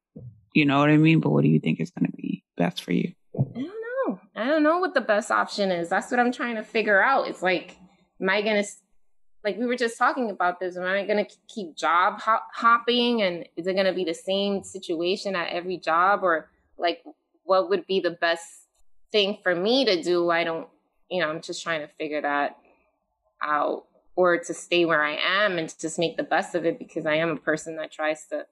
you 0.54 0.66
know 0.66 0.80
what 0.80 0.90
I 0.90 0.98
mean, 0.98 1.20
but 1.20 1.30
what 1.30 1.44
do 1.44 1.50
you 1.50 1.60
think 1.60 1.80
is 1.80 1.92
going 1.92 2.10
to 2.10 2.18
be 2.18 2.44
best 2.58 2.84
for 2.84 2.92
you? 2.92 3.14
I 3.38 3.62
don't 3.62 3.66
know. 3.66 4.20
I 4.36 4.46
don't 4.46 4.64
know 4.64 4.80
what 4.80 4.94
the 4.94 5.02
best 5.02 5.32
option 5.32 5.72
is. 5.72 5.90
That's 5.90 6.12
what 6.12 6.20
I'm 6.20 6.32
trying 6.32 6.56
to 6.56 6.64
figure 6.64 7.02
out. 7.02 7.28
It's 7.28 7.42
like 7.42 7.78
am 8.22 8.30
I 8.30 8.42
going 8.42 8.64
to 8.64 8.70
like 9.44 9.58
we 9.58 9.66
were 9.66 9.78
just 9.78 9.98
talking 9.98 10.30
about 10.32 10.60
this 10.60 10.76
am 10.76 10.84
i 10.84 11.06
going 11.06 11.26
to 11.26 11.36
keep 11.48 11.74
job 11.74 12.20
hopping 12.20 13.22
and 13.22 13.46
is 13.56 13.68
it 13.68 13.74
going 13.74 13.86
to 13.86 13.94
be 13.94 14.04
the 14.04 14.14
same 14.14 14.62
situation 14.66 15.34
at 15.34 15.48
every 15.48 15.78
job 15.78 16.24
or 16.24 16.50
like 16.78 17.02
what 17.50 17.70
would 17.70 17.88
be 17.88 18.00
the 18.00 18.12
best 18.12 18.68
thing 19.12 19.40
for 19.42 19.56
me 19.56 19.86
to 19.86 20.02
do. 20.02 20.30
I 20.30 20.44
don't, 20.44 20.68
you 21.10 21.20
know, 21.20 21.30
I'm 21.30 21.42
just 21.42 21.64
trying 21.64 21.82
to 21.82 21.88
figure 21.88 22.22
that 22.22 22.58
out 23.44 23.86
or 24.16 24.38
to 24.38 24.54
stay 24.54 24.86
where 24.86 25.04
I 25.04 25.16
am 25.16 25.58
and 25.58 25.74
just 25.80 25.98
make 25.98 26.18
the 26.18 26.24
best 26.24 26.54
of 26.56 26.66
it 26.66 26.78
because 26.78 27.06
I 27.06 27.16
am 27.16 27.32
a 27.32 27.38
person 27.38 27.78
that 27.78 27.92
tries 27.92 28.28
to 28.28 28.46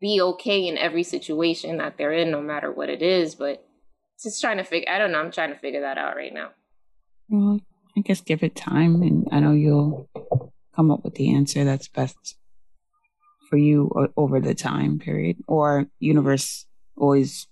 be 0.00 0.20
okay 0.20 0.66
in 0.66 0.78
every 0.78 1.02
situation 1.02 1.78
that 1.78 1.96
they're 1.96 2.12
in, 2.12 2.30
no 2.30 2.40
matter 2.40 2.72
what 2.72 2.88
it 2.88 3.02
is. 3.02 3.34
But 3.34 3.64
just 4.22 4.40
trying 4.40 4.58
to 4.58 4.64
figure, 4.64 4.90
I 4.90 4.98
don't 4.98 5.12
know, 5.12 5.20
I'm 5.20 5.32
trying 5.32 5.52
to 5.52 5.58
figure 5.58 5.82
that 5.82 5.98
out 5.98 6.16
right 6.16 6.32
now. 6.32 6.50
Well, 7.28 7.60
I 7.96 8.00
guess 8.00 8.20
give 8.20 8.42
it 8.42 8.56
time 8.56 9.02
and 9.02 9.28
I 9.30 9.40
know 9.40 9.52
you'll 9.52 10.08
come 10.74 10.90
up 10.90 11.04
with 11.04 11.14
the 11.14 11.34
answer 11.34 11.64
that's 11.64 11.88
best 11.88 12.36
for 13.48 13.56
you 13.56 13.90
over 14.16 14.40
the 14.40 14.54
time 14.54 14.98
period 14.98 15.36
or 15.46 15.86
universe 15.98 16.66
always 16.96 17.46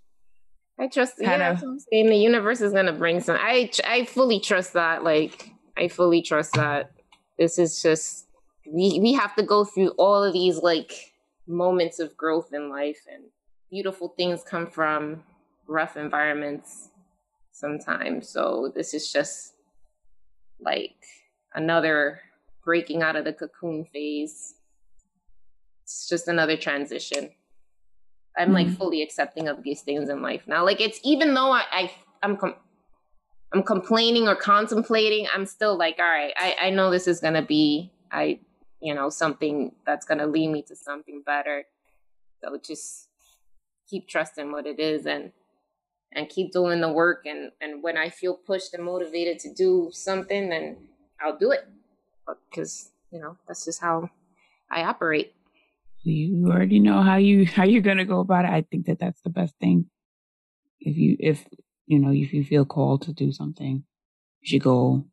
I 0.79 0.87
trust. 0.87 1.19
Kind 1.19 1.41
yeah, 1.41 1.51
of. 1.51 1.63
I'm 1.63 1.79
saying 1.79 2.07
the 2.07 2.17
universe 2.17 2.63
is 2.63 2.73
gonna 2.73 2.95
bring 2.95 3.21
some. 3.21 3.37
I 3.39 3.71
I 3.85 4.07
fully 4.07 4.41
trust 4.41 4.73
that. 4.73 5.05
Like 5.05 5.51
I 5.77 5.89
fully 5.89 6.23
trust 6.23 6.55
that. 6.55 6.93
This 7.39 7.59
is 7.59 7.83
just 7.83 8.27
we 8.67 8.99
we 8.99 9.13
have 9.13 9.37
to 9.37 9.43
go 9.43 9.65
through 9.65 9.91
all 9.99 10.25
of 10.25 10.33
these 10.33 10.57
like 10.57 11.10
moments 11.51 11.99
of 11.99 12.17
growth 12.17 12.53
in 12.53 12.71
life, 12.71 13.01
and 13.13 13.25
beautiful 13.71 14.09
things 14.17 14.43
come 14.43 14.67
from 14.67 15.23
rough 15.67 15.97
environments 15.97 16.91
sometimes. 17.53 18.29
So 18.29 18.73
this 18.75 18.95
is 18.95 19.13
just 19.13 19.55
like 20.61 20.97
another 21.55 22.21
breaking 22.65 23.03
out 23.03 23.17
of 23.17 23.25
the 23.25 23.33
cocoon 23.33 23.85
phase. 23.93 24.55
It's 25.83 26.09
just 26.09 26.29
another 26.29 26.57
transition. 26.57 27.31
I'm 28.37 28.49
mm-hmm. 28.49 28.55
like 28.55 28.79
fully 28.79 29.03
accepting 29.03 29.49
of 29.49 29.63
these 29.63 29.83
things 29.83 30.09
in 30.09 30.23
life 30.23 30.43
now. 30.47 30.65
Like 30.65 30.81
it's 30.81 31.01
even 31.03 31.35
though 31.35 31.53
I, 31.53 31.65
I 31.73 31.93
I'm 32.23 32.37
com- 32.37 32.55
I'm 33.53 33.63
complaining 33.63 34.29
or 34.29 34.37
contemplating, 34.37 35.27
I'm 35.35 35.47
still 35.47 35.77
like, 35.77 35.97
all 35.99 36.05
right, 36.05 36.33
I, 36.37 36.57
I 36.63 36.71
know 36.71 36.91
this 36.91 37.09
is 37.09 37.21
gonna 37.21 37.43
be 37.43 37.93
I 38.13 38.41
you 38.81 38.95
know 38.95 39.11
something 39.11 39.73
that's 39.87 40.07
gonna 40.07 40.27
lead 40.27 40.49
me 40.49 40.63
to 40.63 40.77
something 40.77 41.23
better. 41.25 41.65
So 42.43 42.59
just 42.65 43.09
keep 43.89 44.09
trusting 44.09 44.51
what 44.53 44.67
it 44.67 44.79
is 44.79 45.07
and 45.07 45.33
and 46.13 46.29
keep 46.29 46.53
doing 46.53 46.81
the 46.81 46.93
work 46.93 47.27
and 47.27 47.53
and 47.61 47.83
when 47.83 47.97
I 47.97 48.09
feel 48.09 48.35
pushed 48.35 48.75
and 48.75 48.85
motivated 48.85 49.39
to 49.41 49.53
do 49.53 49.91
something 49.93 50.49
then 50.49 50.77
I'll 51.21 51.37
do 51.37 51.51
it 51.53 51.69
because 52.51 52.91
you 53.11 53.21
know 53.21 53.37
that's 53.47 53.65
just 53.65 53.81
how 53.81 54.11
I 54.71 54.85
operate. 54.85 55.35
You 56.03 56.47
already 56.47 56.81
know 56.81 57.03
how 57.03 57.17
you 57.17 57.47
how 57.47 57.65
you're 57.65 57.83
gonna 57.83 58.05
go 58.05 58.21
about 58.21 58.45
it. 58.45 58.51
I 58.51 58.65
think 58.71 58.87
that 58.87 58.99
that's 58.99 59.21
the 59.23 59.31
best 59.31 59.55
thing. 59.61 59.87
If 60.81 60.97
you 60.97 61.17
if 61.19 61.45
you 61.87 61.99
know 61.99 62.13
if 62.13 62.33
you 62.33 62.45
feel 62.45 62.65
called 62.65 63.03
to 63.03 63.13
do 63.13 63.33
something, 63.33 63.85
you 64.41 64.49
should 64.49 64.63
go 64.63 65.05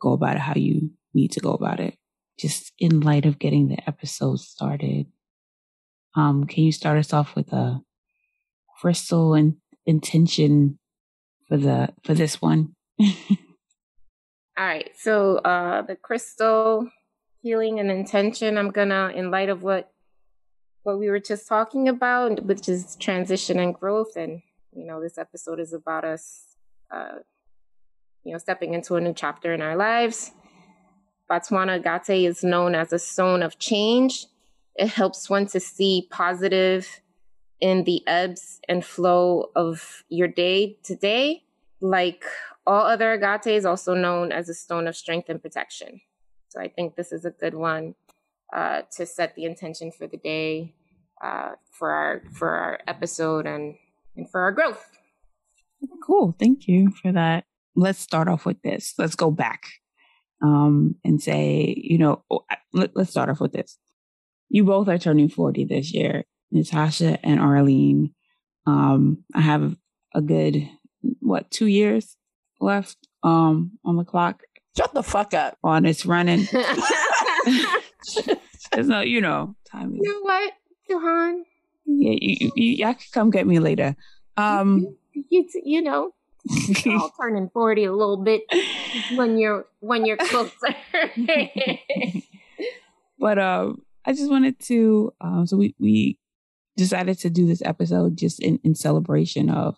go 0.00 0.12
about 0.12 0.36
it 0.36 0.40
how 0.40 0.54
you 0.54 0.90
need 1.14 1.32
to 1.32 1.40
go 1.40 1.52
about 1.52 1.80
it. 1.80 1.94
Just 2.40 2.72
in 2.78 3.00
light 3.00 3.26
of 3.26 3.38
getting 3.38 3.68
the 3.68 3.78
episode 3.86 4.40
started, 4.40 5.06
um, 6.16 6.44
can 6.44 6.64
you 6.64 6.72
start 6.72 6.98
us 6.98 7.12
off 7.12 7.36
with 7.36 7.52
a 7.52 7.82
crystal 8.80 9.34
and 9.34 9.56
intention 9.84 10.78
for 11.48 11.58
the 11.58 11.92
for 12.02 12.14
this 12.14 12.40
one? 12.40 12.74
All 13.00 14.66
right. 14.66 14.90
So 14.96 15.36
uh 15.38 15.82
the 15.82 15.96
crystal 15.96 16.88
healing 17.42 17.78
and 17.78 17.90
intention, 17.90 18.56
I'm 18.56 18.70
gonna 18.70 19.12
in 19.14 19.30
light 19.30 19.50
of 19.50 19.62
what 19.62 19.92
what 20.82 20.98
we 20.98 21.10
were 21.10 21.20
just 21.20 21.46
talking 21.46 21.88
about, 21.88 22.44
which 22.44 22.68
is 22.68 22.96
transition 22.96 23.58
and 23.58 23.74
growth, 23.74 24.16
and 24.16 24.40
you 24.72 24.86
know, 24.86 25.00
this 25.00 25.18
episode 25.18 25.60
is 25.60 25.74
about 25.74 26.04
us 26.04 26.56
uh 26.90 27.18
you 28.24 28.32
know, 28.32 28.38
stepping 28.38 28.74
into 28.74 28.96
a 28.96 29.00
new 29.00 29.14
chapter 29.14 29.52
in 29.52 29.62
our 29.62 29.76
lives. 29.76 30.32
Botswana 31.30 31.78
Agate 31.84 32.26
is 32.26 32.42
known 32.42 32.74
as 32.74 32.92
a 32.92 32.98
stone 32.98 33.42
of 33.42 33.58
change 33.58 34.26
it 34.80 34.88
helps 34.88 35.28
one 35.28 35.46
to 35.48 35.60
see 35.60 36.08
positive 36.10 37.00
in 37.60 37.84
the 37.84 38.02
ebbs 38.06 38.60
and 38.66 38.84
flow 38.84 39.50
of 39.54 40.04
your 40.08 40.26
day 40.26 40.78
to 40.84 40.94
day. 40.94 41.42
Like 41.82 42.24
all 42.66 42.86
other 42.86 43.12
agates, 43.12 43.66
also 43.66 43.94
known 43.94 44.32
as 44.32 44.48
a 44.48 44.54
stone 44.54 44.86
of 44.86 44.96
strength 44.96 45.28
and 45.28 45.42
protection. 45.42 46.00
So 46.48 46.60
I 46.60 46.68
think 46.68 46.96
this 46.96 47.12
is 47.12 47.26
a 47.26 47.30
good 47.30 47.54
one 47.54 47.94
uh, 48.54 48.82
to 48.96 49.04
set 49.04 49.34
the 49.34 49.44
intention 49.44 49.92
for 49.92 50.06
the 50.06 50.16
day, 50.16 50.74
uh, 51.22 51.52
for 51.70 51.90
our 51.90 52.22
for 52.32 52.48
our 52.48 52.78
episode, 52.86 53.46
and 53.46 53.76
and 54.16 54.30
for 54.30 54.40
our 54.40 54.52
growth. 54.52 54.84
Cool. 56.02 56.34
Thank 56.38 56.66
you 56.68 56.90
for 56.90 57.12
that. 57.12 57.44
Let's 57.76 57.98
start 57.98 58.28
off 58.28 58.46
with 58.46 58.60
this. 58.62 58.94
Let's 58.98 59.14
go 59.14 59.30
back 59.30 59.80
um, 60.42 60.96
and 61.04 61.22
say, 61.22 61.74
you 61.76 61.98
know, 61.98 62.22
oh, 62.30 62.44
let, 62.72 62.96
us 62.96 63.10
start 63.10 63.28
off 63.28 63.40
with 63.40 63.52
this 63.52 63.78
you 64.50 64.64
both 64.64 64.88
are 64.88 64.98
turning 64.98 65.30
40 65.30 65.64
this 65.64 65.94
year, 65.94 66.24
Natasha 66.50 67.18
and 67.24 67.40
Arlene. 67.40 68.12
Um, 68.66 69.24
I 69.34 69.40
have 69.40 69.76
a 70.14 70.20
good, 70.20 70.68
what, 71.20 71.50
two 71.50 71.66
years 71.66 72.16
left 72.60 72.98
um, 73.22 73.78
on 73.84 73.96
the 73.96 74.04
clock. 74.04 74.42
Shut 74.76 74.92
the 74.92 75.02
fuck 75.02 75.32
up. 75.34 75.56
On 75.64 75.86
it's 75.86 76.04
running. 76.04 76.46
There's 78.72 78.88
no, 78.88 79.00
you 79.00 79.20
know, 79.20 79.54
time 79.70 79.94
is. 79.94 80.00
You 80.02 80.12
know 80.12 80.20
what, 80.20 80.52
Jahan? 80.88 81.44
Yeah, 81.86 82.16
you, 82.20 82.36
you, 82.40 82.52
you, 82.54 82.70
y'all 82.72 82.94
can 82.94 83.06
come 83.12 83.30
get 83.30 83.46
me 83.46 83.58
later. 83.58 83.96
Um, 84.36 84.96
you, 85.12 85.48
you 85.64 85.82
know, 85.82 86.12
all 86.86 87.12
turning 87.20 87.48
40 87.50 87.84
a 87.84 87.92
little 87.92 88.22
bit 88.22 88.42
when 89.14 89.38
you're 89.38 89.66
when 89.80 90.04
you're 90.04 90.16
closer. 90.16 90.74
but 93.18 93.38
um 93.38 93.82
I 94.04 94.12
just 94.12 94.30
wanted 94.30 94.58
to, 94.60 95.12
um, 95.20 95.46
so 95.46 95.56
we, 95.56 95.74
we 95.78 96.18
decided 96.76 97.18
to 97.20 97.30
do 97.30 97.46
this 97.46 97.62
episode 97.62 98.16
just 98.16 98.40
in, 98.40 98.58
in 98.64 98.74
celebration 98.74 99.50
of, 99.50 99.76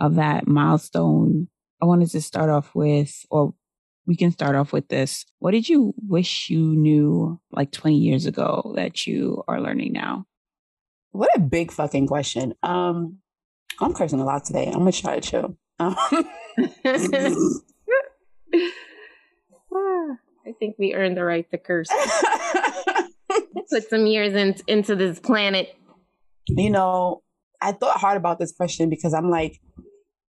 of 0.00 0.14
that 0.16 0.46
milestone. 0.46 1.48
I 1.82 1.86
wanted 1.86 2.10
to 2.10 2.22
start 2.22 2.48
off 2.48 2.74
with, 2.74 3.24
or 3.30 3.54
we 4.06 4.16
can 4.16 4.30
start 4.30 4.54
off 4.54 4.72
with 4.72 4.88
this. 4.88 5.24
What 5.40 5.50
did 5.50 5.68
you 5.68 5.94
wish 6.06 6.48
you 6.48 6.60
knew 6.60 7.40
like 7.50 7.72
20 7.72 7.96
years 7.96 8.26
ago 8.26 8.72
that 8.76 9.06
you 9.06 9.42
are 9.48 9.60
learning 9.60 9.92
now? 9.92 10.26
What 11.10 11.30
a 11.34 11.40
big 11.40 11.72
fucking 11.72 12.06
question. 12.06 12.54
Um, 12.62 13.18
I'm 13.80 13.94
cursing 13.94 14.20
a 14.20 14.24
lot 14.24 14.44
today. 14.44 14.66
I'm 14.66 14.80
gonna 14.80 14.92
try 14.92 15.18
to 15.18 15.20
chill. 15.20 15.56
Um, 15.78 15.96
I 20.46 20.52
think 20.58 20.76
we 20.78 20.94
earned 20.94 21.16
the 21.16 21.24
right 21.24 21.48
to 21.50 21.58
curse. 21.58 21.88
put 23.70 23.88
some 23.90 24.06
years 24.06 24.32
in, 24.34 24.56
into 24.66 24.94
this 24.96 25.18
planet? 25.18 25.74
You 26.48 26.70
know, 26.70 27.22
I 27.60 27.72
thought 27.72 28.00
hard 28.00 28.16
about 28.16 28.38
this 28.38 28.52
question 28.52 28.88
because 28.88 29.12
I'm 29.12 29.30
like, 29.30 29.60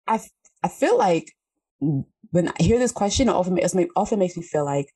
I, 0.07 0.19
I 0.63 0.67
feel 0.69 0.97
like 0.97 1.31
when 1.79 2.49
I 2.49 2.63
hear 2.63 2.79
this 2.79 2.91
question, 2.91 3.27
it 3.27 3.33
often, 3.33 3.57
it 3.57 3.89
often 3.95 4.19
makes 4.19 4.37
me 4.37 4.43
feel 4.43 4.65
like 4.65 4.87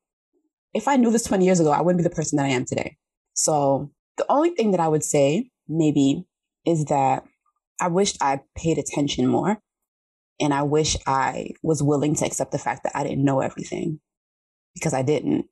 if 0.74 0.88
I 0.88 0.96
knew 0.96 1.12
this 1.12 1.24
20 1.24 1.46
years 1.46 1.60
ago, 1.60 1.72
I 1.72 1.82
wouldn't 1.82 2.00
be 2.00 2.08
the 2.08 2.15
person 2.15 2.38
that 2.38 2.46
I 2.46 2.50
am 2.50 2.65
today. 2.65 2.98
So 3.34 3.91
the 4.18 4.25
only 4.29 4.51
thing 4.51 4.72
that 4.72 4.79
I 4.79 4.88
would 4.88 5.03
say 5.03 5.50
maybe 5.68 6.25
is 6.65 6.86
that 6.86 7.24
I 7.79 7.88
wished 7.88 8.18
I 8.22 8.41
paid 8.56 8.77
attention 8.77 9.27
more. 9.27 9.60
And 10.39 10.53
I 10.53 10.63
wish 10.63 10.96
I 11.05 11.51
was 11.63 11.84
willing 11.84 12.15
to 12.15 12.25
accept 12.25 12.51
the 12.51 12.58
fact 12.58 12.84
that 12.84 12.96
I 12.96 13.03
didn't 13.03 13.25
know 13.25 13.41
everything 13.41 14.00
because 14.74 14.93
I 14.93 15.01
didn't. 15.01 15.46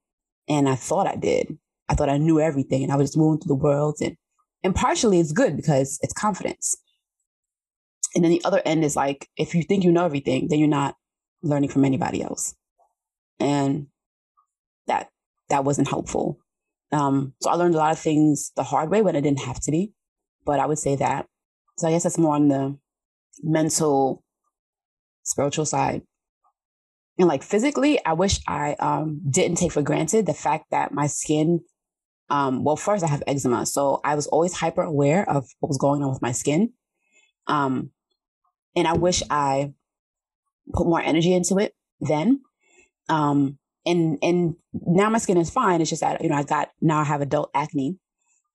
And 0.47 0.69
I 0.69 0.75
thought 0.75 1.07
I 1.07 1.15
did. 1.15 1.57
I 1.89 1.95
thought 1.95 2.09
I 2.09 2.17
knew 2.17 2.39
everything 2.39 2.83
and 2.83 2.91
I 2.91 2.95
was 2.95 3.09
just 3.09 3.17
moving 3.17 3.39
through 3.39 3.49
the 3.49 3.63
world. 3.63 3.97
And, 4.01 4.15
and 4.63 4.75
partially 4.75 5.19
it's 5.19 5.31
good 5.33 5.55
because 5.55 5.99
it's 6.01 6.13
confidence. 6.13 6.75
And 8.15 8.23
then 8.23 8.31
the 8.31 8.41
other 8.45 8.61
end 8.65 8.83
is 8.83 8.95
like, 8.95 9.29
if 9.37 9.53
you 9.53 9.63
think 9.63 9.83
you 9.83 9.91
know 9.91 10.05
everything, 10.05 10.47
then 10.47 10.59
you're 10.59 10.67
not 10.67 10.95
learning 11.43 11.69
from 11.69 11.85
anybody 11.85 12.21
else. 12.21 12.55
And 13.39 13.87
that, 14.87 15.09
that 15.49 15.65
wasn't 15.65 15.89
helpful. 15.89 16.39
Um, 16.91 17.33
so 17.41 17.49
I 17.49 17.55
learned 17.55 17.75
a 17.75 17.79
lot 17.79 17.91
of 17.91 17.99
things 17.99 18.51
the 18.55 18.63
hard 18.63 18.89
way 18.89 19.01
when 19.01 19.15
I 19.15 19.21
didn't 19.21 19.41
have 19.41 19.59
to 19.61 19.71
be, 19.71 19.91
but 20.45 20.59
I 20.59 20.65
would 20.65 20.79
say 20.79 20.95
that. 20.95 21.27
So 21.77 21.87
I 21.87 21.91
guess 21.91 22.03
that's 22.03 22.17
more 22.17 22.35
on 22.35 22.47
the 22.47 22.77
mental, 23.43 24.23
spiritual 25.27 25.65
side. 25.65 26.01
And 27.19 27.27
like 27.27 27.43
physically, 27.43 28.03
I 28.05 28.13
wish 28.13 28.39
I 28.47 28.73
um, 28.73 29.21
didn't 29.29 29.57
take 29.57 29.71
for 29.71 29.81
granted 29.81 30.25
the 30.25 30.33
fact 30.33 30.65
that 30.71 30.91
my 30.91 31.07
skin 31.07 31.61
um, 32.29 32.63
well, 32.63 32.75
first 32.75 33.03
I 33.03 33.07
have 33.07 33.23
eczema. 33.25 33.65
So 33.65 34.01
I 34.03 34.15
was 34.15 34.27
always 34.27 34.53
hyper 34.53 34.81
aware 34.81 35.27
of 35.29 35.47
what 35.59 35.69
was 35.69 35.77
going 35.77 36.03
on 36.03 36.09
with 36.09 36.21
my 36.21 36.31
skin. 36.31 36.73
Um, 37.47 37.91
and 38.75 38.87
I 38.87 38.93
wish 38.93 39.23
I 39.29 39.73
put 40.73 40.87
more 40.87 41.01
energy 41.01 41.33
into 41.33 41.57
it 41.57 41.73
then. 42.01 42.41
Um, 43.09 43.57
and, 43.85 44.19
and 44.21 44.55
now 44.73 45.09
my 45.09 45.17
skin 45.17 45.37
is 45.37 45.49
fine. 45.49 45.79
It's 45.79 45.89
just 45.89 46.01
that, 46.01 46.21
you 46.21 46.29
know, 46.29 46.35
I 46.35 46.43
got, 46.43 46.69
now 46.81 46.99
I 46.99 47.05
have 47.05 47.21
adult 47.21 47.49
acne, 47.53 47.97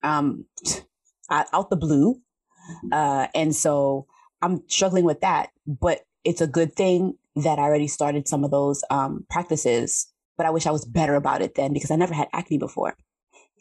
um, 0.03 0.45
out 1.29 1.69
the 1.71 1.75
blue. 1.75 2.21
Uh, 2.91 3.27
and 3.33 3.55
so 3.55 4.05
I'm 4.41 4.61
struggling 4.67 5.03
with 5.03 5.21
that, 5.21 5.49
but 5.65 6.01
it's 6.23 6.41
a 6.41 6.47
good 6.47 6.73
thing 6.73 7.15
that 7.35 7.59
I 7.59 7.63
already 7.63 7.87
started 7.87 8.27
some 8.27 8.43
of 8.43 8.51
those, 8.51 8.83
um, 8.89 9.25
practices, 9.29 10.07
but 10.37 10.45
I 10.45 10.51
wish 10.51 10.65
I 10.65 10.71
was 10.71 10.85
better 10.85 11.15
about 11.15 11.41
it 11.41 11.55
then 11.55 11.73
because 11.73 11.91
I 11.91 11.95
never 11.95 12.13
had 12.13 12.27
acne 12.33 12.57
before. 12.57 12.95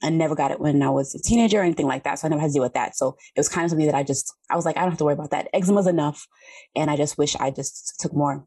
I 0.02 0.10
never 0.10 0.34
got 0.34 0.50
it 0.50 0.60
when 0.60 0.82
I 0.82 0.90
was 0.90 1.14
a 1.14 1.22
teenager 1.22 1.60
or 1.60 1.62
anything 1.62 1.86
like 1.86 2.02
that. 2.04 2.18
So 2.18 2.26
I 2.26 2.30
never 2.30 2.40
had 2.40 2.48
to 2.48 2.54
deal 2.54 2.62
with 2.62 2.74
that. 2.74 2.96
So 2.96 3.16
it 3.36 3.38
was 3.38 3.48
kind 3.48 3.64
of 3.64 3.70
something 3.70 3.86
that 3.86 3.94
I 3.94 4.02
just, 4.02 4.34
I 4.50 4.56
was 4.56 4.64
like, 4.64 4.76
I 4.76 4.80
don't 4.80 4.90
have 4.90 4.98
to 4.98 5.04
worry 5.04 5.14
about 5.14 5.30
that. 5.30 5.48
Eczema's 5.54 5.86
enough. 5.86 6.26
And 6.74 6.90
I 6.90 6.96
just 6.96 7.16
wish 7.18 7.36
I 7.36 7.50
just 7.50 7.94
took 8.00 8.12
more, 8.12 8.44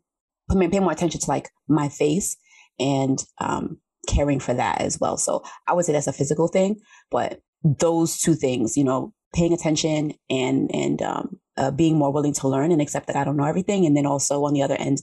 pay 0.49 0.79
more 0.79 0.91
attention 0.91 1.21
to 1.21 1.29
like 1.29 1.49
my 1.67 1.87
face 1.87 2.35
and 2.77 3.23
um, 3.39 3.77
caring 4.07 4.39
for 4.39 4.53
that 4.53 4.81
as 4.81 4.99
well. 4.99 5.17
So 5.17 5.43
I 5.67 5.73
would 5.73 5.85
say 5.85 5.93
that's 5.93 6.07
a 6.07 6.13
physical 6.13 6.49
thing, 6.49 6.81
but 7.09 7.39
those 7.63 8.19
two 8.19 8.35
things, 8.35 8.75
you 8.75 8.83
know, 8.83 9.13
paying 9.33 9.53
attention 9.53 10.13
and, 10.29 10.69
and 10.73 11.01
um, 11.01 11.39
uh, 11.57 11.71
being 11.71 11.97
more 11.97 12.11
willing 12.11 12.33
to 12.33 12.47
learn 12.47 12.71
and 12.71 12.81
accept 12.81 13.07
that 13.07 13.15
I 13.15 13.23
don't 13.23 13.37
know 13.37 13.45
everything. 13.45 13.85
And 13.85 13.95
then 13.95 14.05
also 14.05 14.43
on 14.45 14.53
the 14.53 14.63
other 14.63 14.75
end, 14.75 14.99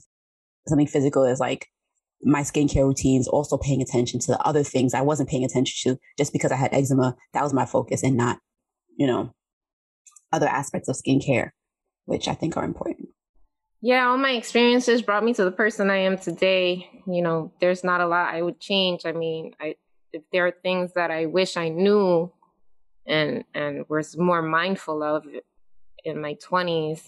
something 0.67 0.87
physical 0.87 1.23
is 1.23 1.39
like 1.39 1.67
my 2.21 2.41
skincare 2.41 2.85
routines, 2.85 3.27
also 3.27 3.57
paying 3.57 3.81
attention 3.81 4.19
to 4.21 4.27
the 4.27 4.39
other 4.39 4.63
things 4.63 4.93
I 4.93 5.01
wasn't 5.01 5.29
paying 5.29 5.43
attention 5.43 5.91
to 5.93 5.99
just 6.17 6.31
because 6.31 6.51
I 6.51 6.55
had 6.55 6.73
eczema. 6.73 7.15
That 7.33 7.43
was 7.43 7.53
my 7.53 7.65
focus 7.65 8.03
and 8.03 8.15
not, 8.15 8.39
you 8.97 9.07
know, 9.07 9.33
other 10.31 10.47
aspects 10.47 10.89
of 10.89 10.95
skincare, 10.95 11.51
which 12.05 12.27
I 12.27 12.33
think 12.33 12.57
are 12.57 12.63
important. 12.63 13.09
Yeah, 13.81 14.07
all 14.07 14.17
my 14.17 14.31
experiences 14.31 15.01
brought 15.01 15.25
me 15.25 15.33
to 15.33 15.43
the 15.43 15.51
person 15.51 15.89
I 15.89 15.97
am 15.97 16.17
today. 16.17 16.89
You 17.05 17.21
know, 17.21 17.51
there's 17.59 17.83
not 17.83 17.99
a 17.99 18.07
lot 18.07 18.33
I 18.33 18.41
would 18.41 18.59
change. 18.59 19.05
I 19.05 19.11
mean, 19.11 19.53
I 19.59 19.75
if 20.13 20.21
there 20.31 20.47
are 20.47 20.51
things 20.51 20.93
that 20.93 21.11
I 21.11 21.25
wish 21.25 21.57
I 21.57 21.69
knew 21.69 22.31
and 23.05 23.43
and 23.53 23.83
was 23.89 24.15
more 24.17 24.41
mindful 24.41 25.03
of 25.03 25.25
in 26.03 26.21
my 26.21 26.35
20s, 26.35 27.01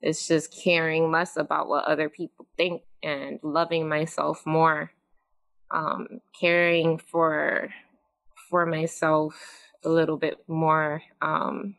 it's 0.00 0.26
just 0.26 0.54
caring 0.62 1.10
less 1.10 1.36
about 1.36 1.68
what 1.68 1.84
other 1.84 2.08
people 2.08 2.46
think 2.56 2.82
and 3.02 3.38
loving 3.42 3.88
myself 3.88 4.44
more. 4.44 4.90
Um, 5.70 6.20
caring 6.38 6.98
for 6.98 7.70
for 8.50 8.66
myself 8.66 9.34
a 9.84 9.88
little 9.88 10.18
bit 10.18 10.38
more 10.46 11.02
um, 11.22 11.76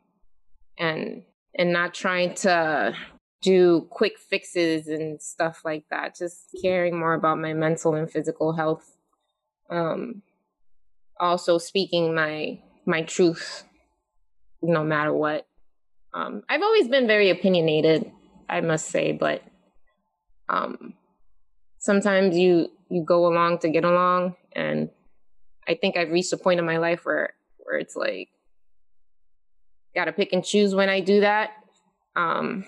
and 0.79 1.23
and 1.55 1.71
not 1.71 1.93
trying 1.93 2.33
to 2.33 2.95
do 3.41 3.87
quick 3.91 4.17
fixes 4.17 4.87
and 4.87 5.21
stuff 5.21 5.61
like 5.63 5.85
that. 5.91 6.15
Just 6.17 6.47
caring 6.63 6.97
more 6.97 7.13
about 7.13 7.37
my 7.37 7.53
mental 7.53 7.93
and 7.93 8.09
physical 8.09 8.53
health. 8.53 8.97
Um, 9.69 10.23
also 11.19 11.57
speaking 11.57 12.15
my 12.15 12.59
my 12.85 13.03
truth, 13.03 13.63
no 14.61 14.83
matter 14.83 15.13
what. 15.13 15.45
Um, 16.13 16.43
I've 16.47 16.61
always 16.61 16.87
been 16.87 17.07
very 17.07 17.29
opinionated, 17.29 18.11
I 18.47 18.61
must 18.61 18.87
say, 18.87 19.13
but 19.13 19.41
um, 20.47 20.93
sometimes 21.79 22.37
you 22.37 22.69
you 22.89 23.03
go 23.03 23.25
along 23.25 23.59
to 23.59 23.69
get 23.69 23.83
along, 23.83 24.35
and 24.55 24.89
I 25.67 25.73
think 25.75 25.97
I've 25.97 26.11
reached 26.11 26.33
a 26.33 26.37
point 26.37 26.59
in 26.59 26.65
my 26.65 26.77
life 26.77 27.05
where 27.05 27.33
where 27.57 27.79
it's 27.79 27.95
like 27.95 28.29
got 29.95 30.05
to 30.05 30.13
pick 30.13 30.33
and 30.33 30.43
choose 30.43 30.75
when 30.75 30.89
I 30.89 30.99
do 30.99 31.21
that. 31.21 31.51
Um, 32.15 32.65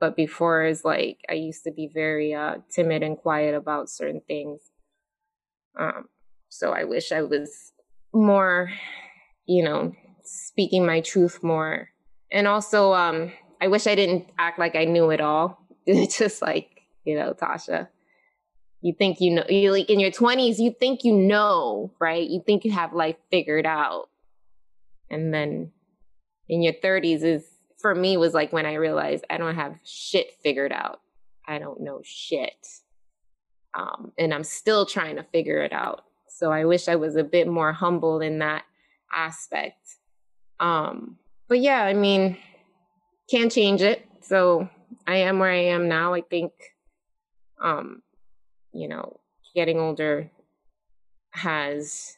but 0.00 0.16
before 0.16 0.64
is 0.64 0.84
like 0.84 1.18
I 1.30 1.34
used 1.34 1.62
to 1.64 1.70
be 1.70 1.86
very 1.86 2.34
uh, 2.34 2.56
timid 2.68 3.04
and 3.04 3.16
quiet 3.16 3.54
about 3.54 3.88
certain 3.88 4.20
things. 4.26 4.60
Um, 5.78 6.08
so 6.48 6.72
I 6.72 6.84
wish 6.84 7.12
I 7.12 7.22
was 7.22 7.72
more, 8.12 8.70
you 9.46 9.62
know, 9.62 9.94
speaking 10.24 10.84
my 10.84 11.00
truth 11.00 11.42
more. 11.42 11.91
And 12.32 12.48
also, 12.48 12.94
um, 12.94 13.30
I 13.60 13.68
wish 13.68 13.86
I 13.86 13.94
didn't 13.94 14.26
act 14.38 14.58
like 14.58 14.74
I 14.74 14.86
knew 14.86 15.10
it 15.10 15.20
all. 15.20 15.62
Just 15.86 16.42
like, 16.42 16.82
you 17.04 17.14
know, 17.14 17.34
Tasha, 17.34 17.88
you 18.80 18.94
think 18.98 19.20
you 19.20 19.34
know, 19.34 19.44
you 19.48 19.70
like 19.70 19.90
in 19.90 20.00
your 20.00 20.10
20s, 20.10 20.58
you 20.58 20.74
think 20.78 21.04
you 21.04 21.12
know, 21.12 21.92
right? 22.00 22.28
You 22.28 22.42
think 22.44 22.64
you 22.64 22.72
have 22.72 22.94
life 22.94 23.16
figured 23.30 23.66
out. 23.66 24.08
And 25.10 25.32
then 25.32 25.70
in 26.48 26.62
your 26.62 26.72
30s 26.72 27.22
is 27.22 27.44
for 27.78 27.94
me 27.94 28.16
was 28.16 28.32
like 28.32 28.52
when 28.52 28.64
I 28.64 28.74
realized 28.74 29.24
I 29.28 29.36
don't 29.36 29.54
have 29.54 29.76
shit 29.84 30.32
figured 30.42 30.72
out. 30.72 31.00
I 31.46 31.58
don't 31.58 31.82
know 31.82 32.00
shit. 32.02 32.66
Um, 33.74 34.12
and 34.18 34.32
I'm 34.32 34.44
still 34.44 34.86
trying 34.86 35.16
to 35.16 35.22
figure 35.22 35.62
it 35.62 35.72
out. 35.72 36.04
So 36.28 36.50
I 36.50 36.64
wish 36.64 36.88
I 36.88 36.96
was 36.96 37.16
a 37.16 37.24
bit 37.24 37.46
more 37.46 37.72
humble 37.72 38.20
in 38.20 38.38
that 38.38 38.64
aspect. 39.12 39.96
Um, 40.60 41.18
but 41.52 41.60
yeah, 41.60 41.82
I 41.82 41.92
mean, 41.92 42.38
can't 43.30 43.52
change 43.52 43.82
it. 43.82 44.08
So 44.22 44.70
I 45.06 45.16
am 45.16 45.38
where 45.38 45.50
I 45.50 45.64
am 45.64 45.86
now. 45.86 46.14
I 46.14 46.22
think, 46.22 46.50
um, 47.62 48.00
you 48.72 48.88
know, 48.88 49.20
getting 49.54 49.78
older 49.78 50.30
has 51.32 52.16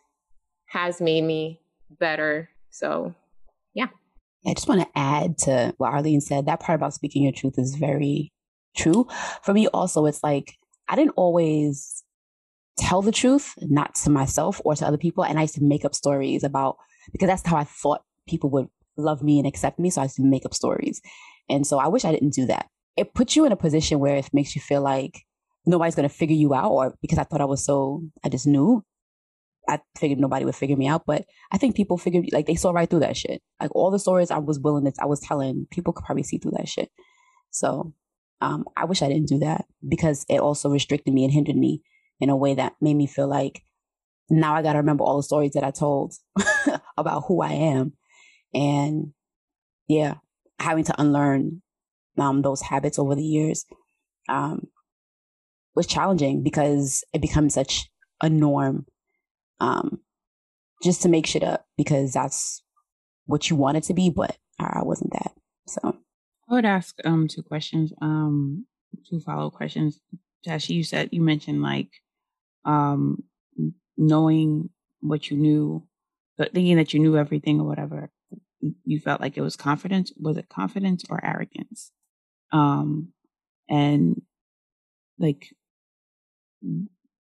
has 0.67 1.01
made 1.01 1.25
me 1.25 1.61
better. 1.99 2.49
So 2.71 3.13
yeah. 3.75 3.89
I 4.47 4.55
just 4.55 4.69
want 4.69 4.83
to 4.83 4.89
add 4.95 5.37
to 5.39 5.75
what 5.79 5.93
Arlene 5.93 6.21
said. 6.21 6.47
That 6.47 6.61
part 6.61 6.77
about 6.77 6.95
speaking 6.95 7.25
your 7.25 7.33
truth 7.33 7.59
is 7.59 7.75
very 7.75 8.33
true. 8.77 9.09
For 9.43 9.53
me, 9.53 9.67
also, 9.67 10.07
it's 10.07 10.23
like 10.23 10.55
I 10.89 10.95
didn't 10.95 11.15
always 11.17 12.05
tell 12.79 13.03
the 13.03 13.11
truth, 13.11 13.55
not 13.61 13.97
to 13.97 14.11
myself 14.11 14.61
or 14.65 14.77
to 14.77 14.87
other 14.87 14.97
people. 14.97 15.25
And 15.25 15.41
I 15.41 15.43
used 15.43 15.57
to 15.57 15.65
make 15.65 15.85
up 15.85 15.97
stories 15.97 16.45
about, 16.45 16.77
because 17.11 17.27
that's 17.27 17.45
how 17.45 17.57
I 17.57 17.65
thought 17.65 18.05
people 18.29 18.49
would 18.51 18.69
love 18.97 19.23
me 19.23 19.39
and 19.39 19.47
accept 19.47 19.79
me. 19.79 19.91
So 19.91 20.01
I 20.01 20.05
used 20.05 20.17
to 20.17 20.23
make 20.23 20.45
up 20.47 20.55
stories. 20.55 21.01
And 21.49 21.67
so 21.67 21.79
I 21.79 21.89
wish 21.89 22.05
I 22.05 22.13
didn't 22.13 22.33
do 22.33 22.47
that. 22.47 22.67
It 22.97 23.15
puts 23.15 23.37
you 23.37 23.45
in 23.45 23.53
a 23.53 23.57
position 23.57 23.99
where 23.99 24.17
it 24.17 24.31
makes 24.33 24.55
you 24.55 24.63
feel 24.63 24.81
like 24.81 25.23
nobody's 25.67 25.95
going 25.95 26.09
to 26.09 26.15
figure 26.15 26.37
you 26.37 26.55
out, 26.55 26.71
or 26.71 26.95
because 27.03 27.19
I 27.19 27.25
thought 27.25 27.41
I 27.41 27.47
was 27.47 27.65
so, 27.65 28.03
I 28.25 28.29
just 28.29 28.47
knew 28.47 28.85
I 29.69 29.81
figured 29.99 30.21
nobody 30.21 30.45
would 30.45 30.55
figure 30.55 30.77
me 30.77 30.87
out, 30.87 31.05
but 31.07 31.25
I 31.51 31.59
think 31.59 31.75
people 31.75 31.97
figured 31.97 32.27
like 32.33 32.47
they 32.47 32.55
saw 32.55 32.71
right 32.71 32.89
through 32.89 33.01
that 33.01 33.17
shit. 33.17 33.43
Like 33.61 33.75
all 33.75 33.91
the 33.91 33.99
stories 33.99 34.31
I 34.31 34.39
was 34.39 34.59
willing 34.59 34.85
to, 34.85 34.93
I 35.01 35.07
was 35.07 35.21
telling, 35.21 35.67
people 35.71 35.93
could 35.93 36.05
probably 36.05 36.23
see 36.23 36.39
through 36.39 36.53
that 36.57 36.69
shit. 36.69 36.91
So 37.51 37.95
um, 38.41 38.65
I 38.77 38.85
wish 38.85 39.03
I 39.03 39.09
didn't 39.09 39.29
do 39.29 39.39
that 39.39 39.65
because 39.87 40.27
it 40.29 40.41
also 40.41 40.69
restricted 40.69 41.15
me 41.15 41.25
and 41.25 41.33
hindered 41.33 41.57
me 41.57 41.83
in 42.21 42.29
a 42.29 42.37
way 42.37 42.55
that 42.55 42.75
made 42.81 42.95
me 42.95 43.07
feel 43.07 43.29
like 43.29 43.63
now 44.31 44.55
I 44.55 44.63
got 44.63 44.73
to 44.73 44.79
remember 44.79 45.05
all 45.05 45.17
the 45.17 45.23
stories 45.23 45.53
that 45.53 45.65
I 45.65 45.71
told 45.71 46.15
about 46.97 47.25
who 47.27 47.43
I 47.43 47.53
am, 47.53 47.95
and 48.55 49.13
yeah, 49.89 50.15
having 50.59 50.85
to 50.85 51.01
unlearn 51.01 51.63
um, 52.19 52.43
those 52.43 52.63
habits 52.63 52.99
over 52.99 53.15
the 53.15 53.25
years 53.25 53.67
um, 54.29 54.69
was 55.75 55.87
challenging 55.87 56.43
because 56.43 57.05
it 57.13 57.21
becomes 57.21 57.55
such 57.55 57.91
a 58.23 58.29
norm 58.29 58.87
um, 59.61 60.01
just 60.83 61.03
to 61.03 61.09
make 61.09 61.27
shit 61.27 61.43
up 61.43 61.67
because 61.77 62.13
that's 62.13 62.63
what 63.27 63.51
you 63.51 63.57
want 63.57 63.77
it 63.77 63.85
to 63.85 63.95
be, 63.95 64.11
but 64.11 64.37
I 64.59 64.83
wasn't 64.83 65.13
that. 65.13 65.33
So 65.67 65.97
I 66.49 66.55
would 66.55 66.65
ask 66.65 66.95
um 67.05 67.29
two 67.29 67.43
questions, 67.43 67.93
um, 68.01 68.67
two 69.09 69.21
follow 69.21 69.51
questions. 69.51 69.99
Tasha, 70.47 70.75
you 70.75 70.85
said 70.85 71.09
you 71.11 71.23
mentioned 71.23 71.63
like 71.63 71.89
um 72.65 73.25
knowing 73.97 74.71
what 75.01 75.31
you 75.31 75.37
knew, 75.37 75.87
but 76.37 76.53
thinking 76.53 76.77
that 76.77 76.93
you 76.93 77.01
knew 77.01 77.17
everything 77.17 77.61
or 77.61 77.67
whatever. 77.67 78.11
You 78.85 79.01
felt 79.01 79.21
like 79.21 79.37
it 79.37 79.43
was 79.43 79.57
confidence. 79.57 80.13
Was 80.19 80.37
it 80.37 80.49
confidence 80.49 81.05
or 81.09 81.25
arrogance? 81.25 81.93
Um, 82.53 83.13
and 83.69 84.23
like, 85.19 85.55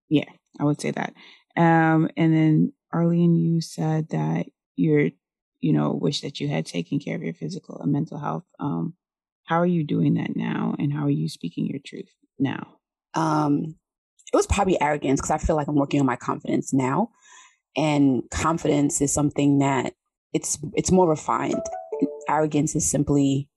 yeah, 0.08 0.30
I 0.60 0.64
would 0.64 0.80
say 0.80 0.90
that. 0.90 1.14
Um, 1.56 2.08
and 2.16 2.34
then 2.34 2.72
Arlene, 2.92 3.34
you 3.34 3.60
said 3.60 4.08
that 4.10 4.46
you're, 4.76 5.10
you 5.60 5.72
know, 5.72 5.92
wish 5.92 6.20
that 6.20 6.40
you 6.40 6.48
had 6.48 6.66
taken 6.66 6.98
care 6.98 7.16
of 7.16 7.22
your 7.22 7.34
physical 7.34 7.80
and 7.80 7.92
mental 7.92 8.18
health. 8.18 8.44
Um, 8.58 8.94
how 9.44 9.56
are 9.56 9.66
you 9.66 9.84
doing 9.84 10.14
that 10.14 10.36
now, 10.36 10.74
and 10.78 10.92
how 10.92 11.04
are 11.04 11.10
you 11.10 11.28
speaking 11.28 11.66
your 11.66 11.80
truth 11.84 12.10
now? 12.38 12.78
Um, 13.14 13.76
it 14.32 14.36
was 14.36 14.46
probably 14.46 14.80
arrogance 14.80 15.20
because 15.20 15.30
I 15.30 15.38
feel 15.38 15.56
like 15.56 15.68
I'm 15.68 15.74
working 15.74 16.00
on 16.00 16.06
my 16.06 16.16
confidence 16.16 16.72
now, 16.72 17.10
and 17.76 18.22
confidence 18.30 19.00
is 19.00 19.12
something 19.12 19.58
that 19.58 19.94
it's 20.32 20.58
it's 20.74 20.90
more 20.90 21.08
refined. 21.08 21.62
Arrogance 22.28 22.74
is 22.74 22.90
simply 22.90 23.48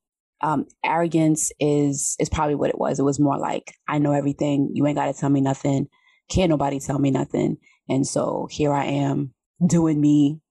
um, 0.42 0.68
arrogance 0.84 1.52
is 1.60 2.16
is 2.20 2.30
probably 2.30 2.56
what 2.56 2.70
it 2.70 2.78
was. 2.78 3.00
It 3.00 3.06
was 3.06 3.20
more 3.20 3.38
like 3.38 3.74
I 3.88 3.98
know 3.98 4.12
everything. 4.12 4.70
You 4.74 4.86
ain't 4.86 4.98
got 4.98 5.06
to 5.06 5.14
tell 5.14 5.30
me 5.30 5.42
nothing. 5.42 5.88
Can't 6.30 6.50
nobody 6.50 6.80
tell 6.80 7.00
me 7.00 7.12
nothing. 7.12 7.58
And 7.88 8.06
so 8.06 8.48
here 8.52 8.74
I 8.74 8.86
am 8.86 9.34
doing 9.66 10.02
me 10.02 10.42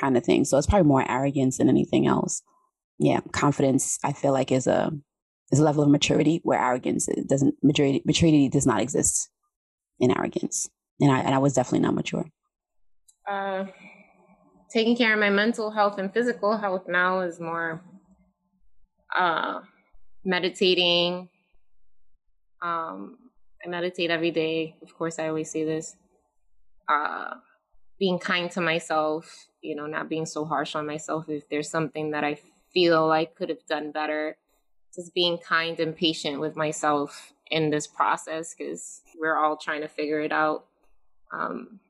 kind 0.00 0.16
of 0.16 0.24
thing. 0.24 0.44
So 0.44 0.56
it's 0.56 0.66
probably 0.66 0.88
more 0.88 1.08
arrogance 1.08 1.58
than 1.58 1.68
anything 1.68 2.06
else. 2.06 2.42
Yeah, 2.98 3.20
confidence 3.32 3.98
I 4.02 4.12
feel 4.12 4.32
like 4.32 4.50
is 4.50 4.66
a 4.66 4.90
is 5.52 5.58
a 5.58 5.64
level 5.64 5.82
of 5.82 5.90
maturity 5.90 6.40
where 6.42 6.58
arrogance 6.58 7.08
doesn't 7.28 7.54
maturity 7.62 8.02
maturity 8.04 8.48
does 8.48 8.66
not 8.66 8.80
exist 8.80 9.28
in 10.00 10.16
arrogance. 10.16 10.68
And 11.00 11.12
I 11.12 11.20
and 11.20 11.34
I 11.34 11.38
was 11.38 11.52
definitely 11.52 11.80
not 11.80 11.94
mature. 11.94 12.24
Uh 13.28 13.66
taking 14.70 14.96
care 14.96 15.12
of 15.12 15.20
my 15.20 15.30
mental 15.30 15.70
health 15.70 15.98
and 15.98 16.12
physical 16.12 16.56
health 16.56 16.88
now 16.88 17.20
is 17.20 17.40
more 17.40 17.82
uh 19.16 19.60
meditating 20.24 21.28
um 22.60 23.16
I 23.64 23.68
meditate 23.68 24.10
every 24.10 24.30
day. 24.30 24.76
Of 24.82 24.96
course, 24.96 25.18
I 25.18 25.28
always 25.28 25.50
say 25.50 25.64
this 25.64 25.96
uh, 26.88 27.34
being 27.98 28.18
kind 28.18 28.50
to 28.52 28.60
myself, 28.60 29.46
you 29.60 29.74
know, 29.74 29.86
not 29.86 30.08
being 30.08 30.26
so 30.26 30.44
harsh 30.44 30.74
on 30.74 30.86
myself 30.86 31.28
if 31.28 31.48
there's 31.48 31.70
something 31.70 32.12
that 32.12 32.24
I 32.24 32.38
feel 32.72 33.10
I 33.10 33.24
could 33.24 33.48
have 33.48 33.66
done 33.66 33.90
better. 33.90 34.36
Just 34.94 35.14
being 35.14 35.38
kind 35.38 35.78
and 35.80 35.94
patient 35.94 36.40
with 36.40 36.56
myself 36.56 37.32
in 37.50 37.70
this 37.70 37.86
process 37.86 38.54
because 38.54 39.02
we're 39.18 39.36
all 39.36 39.56
trying 39.56 39.82
to 39.82 39.88
figure 39.88 40.20
it 40.20 40.32
out. 40.32 40.64
Um, 41.32 41.80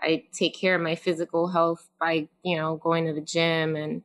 I 0.00 0.24
take 0.32 0.54
care 0.54 0.74
of 0.74 0.82
my 0.82 0.94
physical 0.94 1.48
health 1.48 1.88
by, 1.98 2.28
you 2.42 2.56
know, 2.56 2.76
going 2.76 3.06
to 3.06 3.12
the 3.12 3.20
gym 3.20 3.76
and 3.76 4.02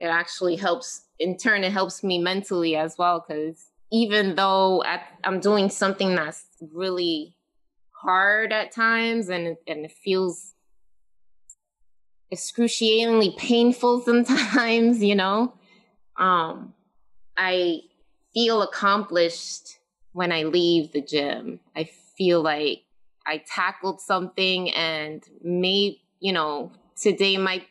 it 0.00 0.06
actually 0.06 0.56
helps 0.56 1.02
in 1.18 1.36
turn 1.36 1.62
it 1.62 1.72
helps 1.72 2.02
me 2.02 2.18
mentally 2.18 2.74
as 2.74 2.96
well 2.98 3.24
because 3.26 3.70
even 3.92 4.34
though 4.34 4.82
I'm 5.22 5.38
doing 5.40 5.68
something 5.70 6.14
that's 6.14 6.44
really 6.72 7.36
hard 7.90 8.52
at 8.52 8.72
times 8.72 9.28
and 9.28 9.56
and 9.66 9.84
it 9.84 9.92
feels 9.92 10.54
excruciatingly 12.32 13.34
painful 13.36 14.00
sometimes, 14.04 15.02
you 15.02 15.14
know. 15.14 15.52
Um, 16.16 16.74
I 17.36 17.80
feel 18.34 18.62
accomplished 18.62 19.78
when 20.12 20.32
I 20.32 20.44
leave 20.44 20.92
the 20.92 21.02
gym. 21.02 21.60
I 21.76 21.84
feel 22.16 22.42
like 22.42 22.81
I 23.26 23.42
tackled 23.46 24.00
something 24.00 24.70
and 24.72 25.22
may, 25.42 26.00
you 26.20 26.32
know, 26.32 26.72
today 26.96 27.36
might 27.36 27.66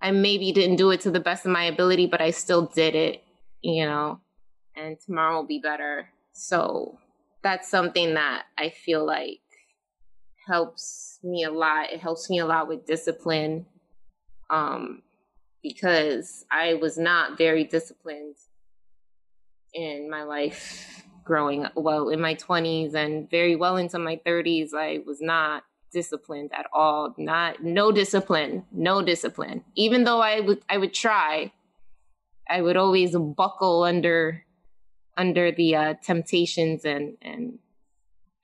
I 0.00 0.10
maybe 0.10 0.52
didn't 0.52 0.76
do 0.76 0.90
it 0.90 1.00
to 1.02 1.10
the 1.10 1.20
best 1.20 1.46
of 1.46 1.52
my 1.52 1.64
ability, 1.64 2.06
but 2.06 2.20
I 2.20 2.30
still 2.30 2.66
did 2.66 2.94
it, 2.94 3.24
you 3.62 3.86
know, 3.86 4.20
and 4.76 4.98
tomorrow 5.00 5.36
will 5.36 5.46
be 5.46 5.60
better. 5.60 6.10
So 6.32 6.98
that's 7.42 7.70
something 7.70 8.14
that 8.14 8.44
I 8.58 8.68
feel 8.68 9.06
like 9.06 9.40
helps 10.46 11.20
me 11.22 11.44
a 11.44 11.50
lot. 11.50 11.90
It 11.90 12.00
helps 12.00 12.28
me 12.28 12.38
a 12.38 12.44
lot 12.44 12.68
with 12.68 12.86
discipline. 12.86 13.64
Um, 14.50 15.02
because 15.62 16.44
I 16.50 16.74
was 16.74 16.98
not 16.98 17.38
very 17.38 17.64
disciplined 17.64 18.36
in 19.72 20.10
my 20.10 20.24
life 20.24 21.03
growing. 21.24 21.66
Well, 21.74 22.08
in 22.10 22.20
my 22.20 22.34
20s 22.34 22.94
and 22.94 23.28
very 23.30 23.56
well 23.56 23.76
into 23.76 23.98
my 23.98 24.20
30s, 24.26 24.70
I 24.74 25.00
was 25.06 25.20
not 25.20 25.64
disciplined 25.92 26.50
at 26.52 26.66
all. 26.72 27.14
Not 27.16 27.62
no 27.62 27.92
discipline, 27.92 28.64
no 28.72 29.02
discipline. 29.02 29.64
Even 29.74 30.04
though 30.04 30.20
I 30.20 30.40
would 30.40 30.60
I 30.68 30.78
would 30.78 30.92
try, 30.92 31.52
I 32.48 32.60
would 32.60 32.76
always 32.76 33.16
buckle 33.16 33.84
under 33.84 34.44
under 35.16 35.52
the 35.52 35.76
uh, 35.76 35.94
temptations 36.02 36.84
and 36.84 37.16
and 37.22 37.58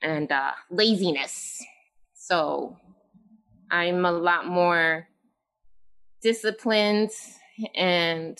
and 0.02 0.32
uh, 0.32 0.52
laziness. 0.70 1.62
So 2.14 2.78
I'm 3.70 4.04
a 4.04 4.12
lot 4.12 4.46
more 4.46 5.08
disciplined 6.22 7.10
and 7.74 8.38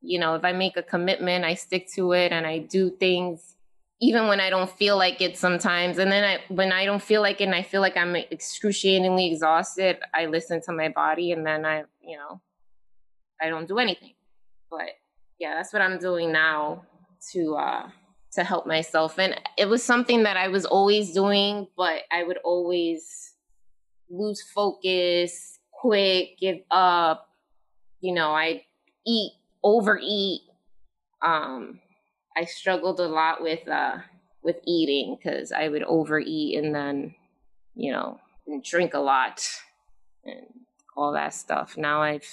you 0.00 0.18
know 0.18 0.34
if 0.34 0.44
i 0.44 0.52
make 0.52 0.76
a 0.76 0.82
commitment 0.82 1.44
i 1.44 1.54
stick 1.54 1.88
to 1.92 2.12
it 2.12 2.32
and 2.32 2.46
i 2.46 2.58
do 2.58 2.90
things 2.90 3.56
even 4.00 4.26
when 4.28 4.40
i 4.40 4.50
don't 4.50 4.70
feel 4.70 4.96
like 4.96 5.20
it 5.20 5.36
sometimes 5.36 5.98
and 5.98 6.10
then 6.10 6.24
I, 6.24 6.52
when 6.52 6.72
i 6.72 6.84
don't 6.84 7.02
feel 7.02 7.20
like 7.20 7.40
it 7.40 7.44
and 7.44 7.54
i 7.54 7.62
feel 7.62 7.80
like 7.80 7.96
i'm 7.96 8.16
excruciatingly 8.16 9.30
exhausted 9.30 9.98
i 10.14 10.26
listen 10.26 10.60
to 10.62 10.72
my 10.72 10.88
body 10.88 11.32
and 11.32 11.46
then 11.46 11.64
i 11.64 11.84
you 12.02 12.16
know 12.16 12.40
i 13.40 13.48
don't 13.48 13.68
do 13.68 13.78
anything 13.78 14.14
but 14.70 14.90
yeah 15.38 15.54
that's 15.54 15.72
what 15.72 15.82
i'm 15.82 15.98
doing 15.98 16.32
now 16.32 16.84
to 17.32 17.56
uh 17.56 17.88
to 18.32 18.44
help 18.44 18.66
myself 18.66 19.18
and 19.18 19.38
it 19.58 19.68
was 19.68 19.82
something 19.82 20.22
that 20.22 20.36
i 20.36 20.48
was 20.48 20.64
always 20.64 21.12
doing 21.12 21.66
but 21.76 22.02
i 22.12 22.22
would 22.22 22.38
always 22.44 23.34
lose 24.08 24.42
focus 24.42 25.60
quit, 25.80 26.38
give 26.38 26.58
up. 26.70 27.28
You 28.00 28.14
know, 28.14 28.32
I 28.32 28.64
eat, 29.06 29.32
overeat. 29.62 30.42
Um, 31.22 31.80
I 32.36 32.44
struggled 32.44 33.00
a 33.00 33.08
lot 33.08 33.42
with 33.42 33.66
uh 33.68 33.98
with 34.42 34.56
eating 34.66 35.16
because 35.16 35.52
I 35.52 35.68
would 35.68 35.82
overeat 35.82 36.56
and 36.58 36.74
then, 36.74 37.14
you 37.74 37.92
know, 37.92 38.18
drink 38.64 38.94
a 38.94 38.98
lot 38.98 39.46
and 40.24 40.46
all 40.96 41.12
that 41.12 41.34
stuff. 41.34 41.76
Now 41.76 42.02
I've 42.02 42.28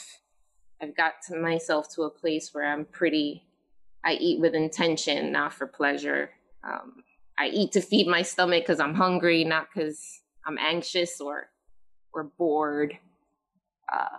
I've 0.82 0.96
got 0.96 1.14
to 1.28 1.38
myself 1.38 1.94
to 1.96 2.04
a 2.04 2.10
place 2.10 2.54
where 2.54 2.66
I'm 2.66 2.86
pretty 2.86 3.44
I 4.06 4.14
eat 4.14 4.40
with 4.40 4.54
intention, 4.54 5.32
not 5.32 5.54
for 5.54 5.68
pleasure. 5.68 6.30
Um, 6.64 7.04
I 7.38 7.48
eat 7.48 7.74
to 7.74 7.82
feed 7.82 8.08
my 8.08 8.22
stomach 8.22 8.64
because 8.64 8.80
I'm 8.80 8.94
hungry, 8.94 9.44
not 9.44 9.68
because 9.74 10.22
I'm 10.46 10.58
anxious 10.58 11.20
or 11.20 11.50
or 12.14 12.24
bored 12.24 12.98
uh, 13.92 14.18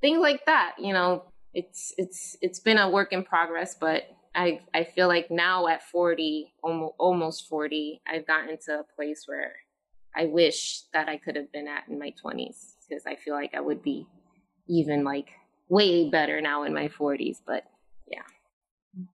things 0.00 0.20
like 0.20 0.46
that. 0.46 0.76
You 0.78 0.92
know, 0.92 1.24
it's 1.54 1.94
it's 1.98 2.36
it's 2.40 2.60
been 2.60 2.78
a 2.78 2.90
work 2.90 3.12
in 3.12 3.24
progress, 3.24 3.76
but 3.78 4.04
I 4.34 4.60
I 4.74 4.84
feel 4.84 5.08
like 5.08 5.30
now 5.30 5.66
at 5.68 5.82
40, 5.82 6.52
almost 6.62 6.94
almost 6.98 7.48
40, 7.48 8.02
I've 8.06 8.26
gotten 8.26 8.56
to 8.66 8.80
a 8.80 8.84
place 8.96 9.24
where 9.26 9.56
I 10.16 10.26
wish 10.26 10.82
that 10.92 11.08
I 11.08 11.16
could 11.16 11.36
have 11.36 11.52
been 11.52 11.68
at 11.68 11.84
in 11.88 11.98
my 11.98 12.12
20s 12.24 12.74
because 12.88 13.06
I 13.06 13.16
feel 13.16 13.34
like 13.34 13.54
I 13.54 13.60
would 13.60 13.82
be 13.82 14.06
even 14.68 15.04
like 15.04 15.28
way 15.68 16.08
better 16.08 16.40
now 16.40 16.64
in 16.64 16.74
my 16.74 16.88
40s, 16.88 17.38
but 17.46 17.64
yeah. 18.10 18.22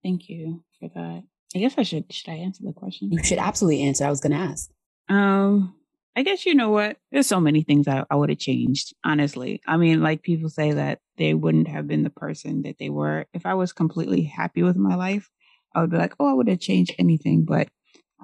Thank 0.03 0.29
you 0.29 0.62
for 0.79 0.88
that. 0.94 1.24
I 1.55 1.59
guess 1.59 1.74
I 1.77 1.83
should 1.83 2.12
should 2.12 2.31
I 2.31 2.37
answer 2.37 2.62
the 2.64 2.72
question? 2.72 3.12
You 3.12 3.22
should 3.22 3.38
absolutely 3.38 3.83
answer. 3.83 4.05
I 4.05 4.11
was 4.11 4.20
going 4.20 4.33
to 4.33 4.38
ask. 4.38 4.70
Um 5.09 5.77
I 6.16 6.22
guess 6.22 6.46
you 6.46 6.55
know 6.55 6.70
what? 6.70 6.96
There's 7.11 7.27
so 7.27 7.40
many 7.40 7.62
things 7.62 7.88
I, 7.88 8.05
I 8.09 8.14
would 8.14 8.31
have 8.31 8.38
changed, 8.38 8.94
honestly. 9.05 9.61
I 9.66 9.77
mean, 9.77 10.00
like 10.00 10.22
people 10.22 10.48
say 10.48 10.72
that 10.72 11.00
they 11.16 11.35
wouldn't 11.35 11.68
have 11.68 11.88
been 11.88 12.05
the 12.05 12.11
person 12.11 12.62
that 12.62 12.77
they 12.79 12.88
were. 12.88 13.27
If 13.33 13.46
I 13.46 13.55
was 13.55 13.72
completely 13.72 14.22
happy 14.22 14.62
with 14.62 14.77
my 14.77 14.94
life, 14.94 15.29
I 15.74 15.81
would 15.81 15.90
be 15.90 15.96
like, 15.96 16.14
oh, 16.20 16.31
I 16.31 16.35
would 16.35 16.48
have 16.48 16.61
changed 16.61 16.94
anything, 16.98 17.44
but 17.44 17.68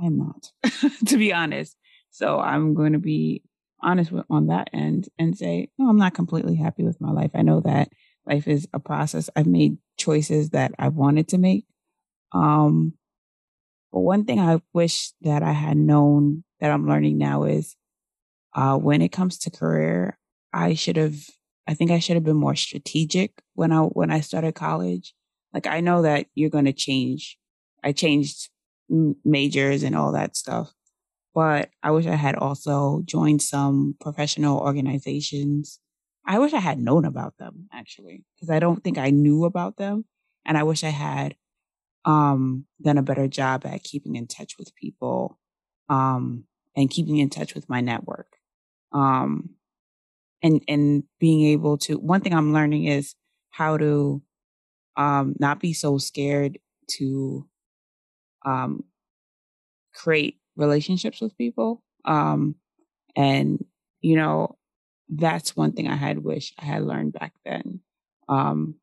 I'm 0.00 0.18
not, 0.18 0.53
to 1.07 1.16
be 1.16 1.33
honest. 1.33 1.76
So 2.11 2.38
I'm 2.38 2.74
going 2.74 2.92
to 2.92 2.98
be 2.98 3.42
honest 3.83 4.12
with, 4.12 4.24
on 4.31 4.46
that 4.48 4.70
end 4.72 5.09
and 5.18 5.37
say, 5.37 5.70
no, 5.76 5.88
I'm 5.88 5.98
not 5.98 6.14
completely 6.14 6.55
happy 6.55 6.85
with 6.85 7.00
my 7.00 7.11
life. 7.11 7.33
I 7.35 7.42
know 7.42 7.61
that 7.61 7.88
life 8.24 8.46
is 8.46 8.68
a 8.72 8.79
process. 8.79 9.31
I've 9.35 9.46
made 9.46 9.79
choices 9.98 10.50
that 10.50 10.72
I 10.79 10.88
wanted 10.88 11.29
to 11.29 11.38
make. 11.38 11.66
Um, 12.33 12.94
but 13.92 14.00
one 14.00 14.24
thing 14.24 14.38
I 14.38 14.61
wish 14.72 15.12
that 15.22 15.42
I 15.42 15.53
had 15.53 15.76
known 15.76 16.44
that 16.61 16.70
I'm 16.70 16.87
learning 16.87 17.18
now 17.18 17.44
is 17.44 17.74
uh, 18.55 18.77
when 18.77 19.03
it 19.03 19.11
comes 19.11 19.39
to 19.39 19.51
career, 19.51 20.19
I 20.53 20.75
should 20.75 20.97
have, 20.97 21.17
I 21.69 21.75
think 21.75 21.91
I 21.91 21.99
should 21.99 22.17
have 22.17 22.25
been 22.25 22.37
more 22.37 22.57
strategic 22.57 23.43
when 23.55 23.73
I, 23.73 23.83
when 23.83 24.11
I 24.11 24.21
started 24.21 24.55
college. 24.55 25.15
Like 25.53 25.67
I 25.67 25.81
know 25.81 26.03
that 26.03 26.27
you're 26.35 26.51
going 26.51 26.65
to 26.65 26.73
change. 26.73 27.39
I 27.83 27.93
changed 27.93 28.51
majors 29.25 29.83
and 29.83 29.95
all 29.95 30.13
that 30.13 30.37
stuff, 30.37 30.73
but 31.35 31.71
I 31.83 31.93
wish 31.93 32.07
I 32.07 32.17
had 32.17 32.35
also 32.35 33.03
joined 33.05 33.43
some 33.43 33.95
professional 34.01 34.59
organizations. 34.59 35.79
I 36.27 36.39
wish 36.39 36.53
I 36.53 36.59
had 36.59 36.79
known 36.79 37.05
about 37.05 37.37
them 37.39 37.69
actually, 37.73 38.25
because 38.35 38.51
I 38.51 38.59
don't 38.59 38.83
think 38.83 38.99
I 38.99 39.11
knew 39.11 39.45
about 39.45 39.77
them. 39.77 40.05
And 40.45 40.59
I 40.59 40.65
wish 40.65 40.83
I 40.83 40.89
had, 40.89 41.37
um, 42.05 42.67
done 42.83 42.99
a 42.99 43.03
better 43.03 43.29
job 43.29 43.65
at 43.65 43.85
keeping 43.85 44.17
in 44.17 44.27
touch 44.27 44.57
with 44.59 44.75
people, 44.75 45.39
um, 45.89 46.45
and 46.77 46.91
keeping 46.91 47.19
in 47.19 47.31
touch 47.31 47.55
with 47.55 47.69
my 47.69 47.81
network 47.81 48.39
um, 48.92 49.50
and 50.42 50.62
and 50.68 51.05
being 51.18 51.46
able 51.46 51.79
to. 51.79 51.98
One 51.98 52.20
thing 52.20 52.35
I'm 52.35 52.53
learning 52.53 52.87
is 52.87 53.14
how 53.50 53.76
to 53.76 54.22
um, 54.96 55.35
not 55.38 55.61
be 55.61 55.72
so 55.72 55.98
scared 55.98 56.59
to 56.98 57.46
um, 58.44 58.85
create 59.94 60.38
relationships 60.57 61.20
with 61.20 61.37
people. 61.37 61.83
Um, 62.05 62.57
and 63.16 63.64
you 64.00 64.16
know, 64.16 64.57
that's 65.09 65.57
one 65.57 65.72
thing 65.72 65.88
I 65.88 65.96
had 65.96 66.24
wished 66.24 66.55
I 66.59 66.64
had 66.64 66.83
learned 66.83 67.12
back 67.12 67.35
then. 67.44 67.81
Um, 68.29 68.76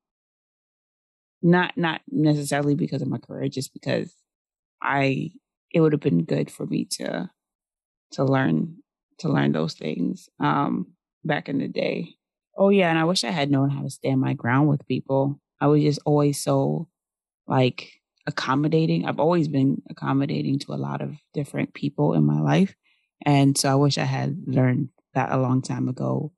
not 1.41 1.77
not 1.77 2.01
necessarily 2.09 2.75
because 2.75 3.01
of 3.01 3.07
my 3.07 3.17
career, 3.17 3.47
just 3.47 3.73
because 3.73 4.13
I 4.81 5.31
it 5.71 5.81
would 5.81 5.93
have 5.93 6.01
been 6.01 6.23
good 6.23 6.51
for 6.51 6.65
me 6.65 6.85
to 6.85 7.29
to 8.11 8.23
learn 8.23 8.77
to 9.19 9.29
learn 9.29 9.51
those 9.51 9.73
things 9.73 10.29
um, 10.39 10.93
back 11.23 11.49
in 11.49 11.59
the 11.59 11.67
day. 11.67 12.15
Oh 12.57 12.69
yeah, 12.69 12.89
and 12.89 12.97
I 12.97 13.03
wish 13.03 13.23
I 13.23 13.31
had 13.31 13.51
known 13.51 13.69
how 13.69 13.83
to 13.83 13.89
stand 13.89 14.19
my 14.19 14.33
ground 14.33 14.67
with 14.67 14.87
people. 14.87 15.39
I 15.59 15.67
was 15.67 15.81
just 15.81 15.99
always 16.05 16.41
so 16.41 16.87
like 17.47 17.93
accommodating. 18.25 19.05
I've 19.05 19.19
always 19.19 19.47
been 19.47 19.81
accommodating 19.89 20.59
to 20.59 20.73
a 20.73 20.75
lot 20.75 21.01
of 21.01 21.15
different 21.33 21.73
people 21.73 22.13
in 22.13 22.23
my 22.25 22.39
life. 22.39 22.75
And 23.25 23.57
so 23.57 23.71
I 23.71 23.75
wish 23.75 23.97
I 23.97 24.03
had 24.03 24.37
learned 24.45 24.89
that 25.13 25.31
a 25.31 25.37
long 25.37 25.61
time 25.61 25.87
ago. 25.87 26.33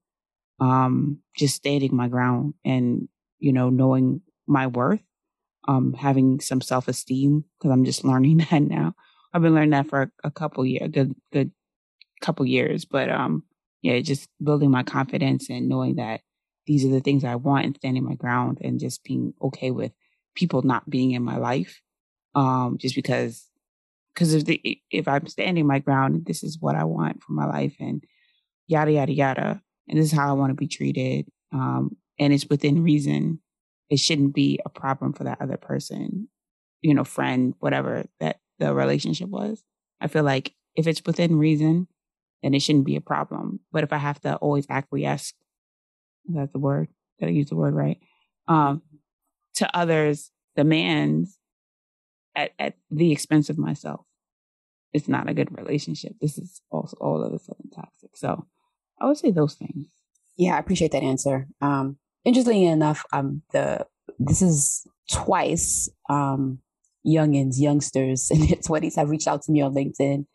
Um, 0.62 1.20
just 1.38 1.56
standing 1.56 1.96
my 1.96 2.10
ground 2.10 2.54
and, 2.65 3.08
you 3.39 3.54
know, 3.54 3.70
knowing 3.70 4.22
my 4.46 4.68
worth, 4.68 5.02
um, 5.68 5.94
having 5.94 6.42
some 6.42 6.60
self 6.60 6.88
esteem 6.88 7.46
because 7.58 7.72
I'm 7.72 7.86
just 7.86 8.04
learning 8.04 8.38
that 8.52 8.62
now. 8.62 8.94
I've 9.34 9.42
been 9.42 9.54
learning 9.54 9.70
that 9.72 9.88
for 9.88 10.02
a, 10.02 10.12
a 10.26 10.32
couple 10.32 10.65
years, 10.65 10.89
good, 10.92 11.15
good 11.32 11.52
couple 12.21 12.45
years, 12.45 12.86
but 12.86 13.10
um, 13.10 13.43
yeah, 13.82 13.99
just 13.99 14.29
building 14.43 14.71
my 14.71 14.84
confidence 14.84 15.49
and 15.49 15.69
knowing 15.69 15.95
that 15.95 16.21
these 16.65 16.86
are 16.86 16.89
the 16.89 16.99
things 16.99 17.23
I 17.23 17.36
want 17.36 17.65
and 17.65 17.75
standing 17.75 18.03
my 18.03 18.15
ground 18.15 18.60
and 18.62 18.79
just 18.79 19.03
being 19.03 19.34
okay 19.41 19.71
with 19.71 19.91
people 20.36 20.62
not 20.62 20.89
being 20.89 21.12
in 21.12 21.23
my 21.23 21.38
life. 21.38 21.82
Um, 22.36 22.77
just 22.79 22.95
because, 22.95 23.47
because 24.13 24.34
if 24.34 24.45
the, 24.45 24.79
if 24.91 25.08
I'm 25.08 25.27
standing 25.27 25.65
my 25.65 25.79
ground, 25.79 26.25
this 26.25 26.43
is 26.43 26.60
what 26.60 26.75
I 26.75 26.84
want 26.84 27.23
for 27.23 27.32
my 27.32 27.45
life 27.45 27.75
and 27.79 28.03
yada, 28.67 28.91
yada, 28.91 29.12
yada. 29.12 29.62
And 29.88 29.97
this 29.97 30.05
is 30.05 30.17
how 30.17 30.29
I 30.29 30.34
want 30.34 30.51
to 30.51 30.55
be 30.55 30.67
treated. 30.67 31.27
Um, 31.51 31.97
and 32.19 32.32
it's 32.32 32.47
within 32.49 32.84
reason. 32.84 33.39
It 33.89 33.99
shouldn't 33.99 34.36
be 34.36 34.60
a 34.63 34.69
problem 34.69 35.13
for 35.13 35.23
that 35.23 35.41
other 35.41 35.58
person, 35.58 36.27
you 36.82 36.93
know, 36.93 37.03
friend, 37.03 37.55
whatever 37.60 38.05
that 38.19 38.39
the 38.60 38.75
relationship 38.75 39.29
was. 39.29 39.63
I 39.99 40.08
feel 40.08 40.23
like 40.23 40.53
if 40.75 40.86
it's 40.86 41.01
within 41.03 41.39
reason, 41.39 41.88
then 42.43 42.54
it 42.54 42.62
shouldn't 42.62 42.86
be 42.86 42.95
a 42.95 43.02
problem. 43.02 43.60
But 43.71 43.84
if 43.84 43.93
I 43.93 43.97
have 43.97 44.19
to 44.21 44.36
always 44.38 44.65
acquiesce, 44.69 45.34
that's 46.25 46.52
the 46.52 46.60
word. 46.60 46.89
Did 47.19 47.30
I 47.30 47.32
use 47.32 47.49
the 47.49 47.56
word 47.56 47.73
right? 47.73 47.99
Um, 48.47 48.82
to 49.56 49.78
others, 49.78 50.32
demands 50.56 51.38
at, 52.36 52.52
at 52.60 52.75
the 52.89 53.12
expense 53.12 53.49
of 53.49 53.58
myself. 53.58 54.06
It's 54.93 55.08
not 55.08 55.30
a 55.30 55.34
good 55.34 55.56
relationship. 55.58 56.13
This 56.19 56.38
is 56.38 56.62
also 56.71 56.97
all 56.99 57.23
of 57.23 57.34
a 57.34 57.39
sudden 57.39 57.69
toxic. 57.69 58.15
So 58.15 58.45
I 58.99 59.06
would 59.06 59.17
say 59.17 59.32
those 59.32 59.56
things. 59.56 59.88
Yeah, 60.38 60.56
I 60.56 60.60
appreciate 60.60 60.91
that 60.93 61.04
answer. 61.04 61.47
Um, 61.62 61.97
interestingly 62.23 62.65
enough, 62.65 63.06
um, 63.12 63.43
the 63.52 63.86
this 64.17 64.41
is 64.41 64.88
twice 65.12 65.89
um, 66.10 66.60
youngins, 67.06 67.56
youngsters 67.60 68.32
in 68.32 68.47
their 68.47 68.58
twenties 68.65 68.95
have 68.95 69.10
reached 69.10 69.28
out 69.28 69.43
to 69.43 69.52
me 69.52 69.62
on 69.62 69.73
LinkedIn 69.73 70.25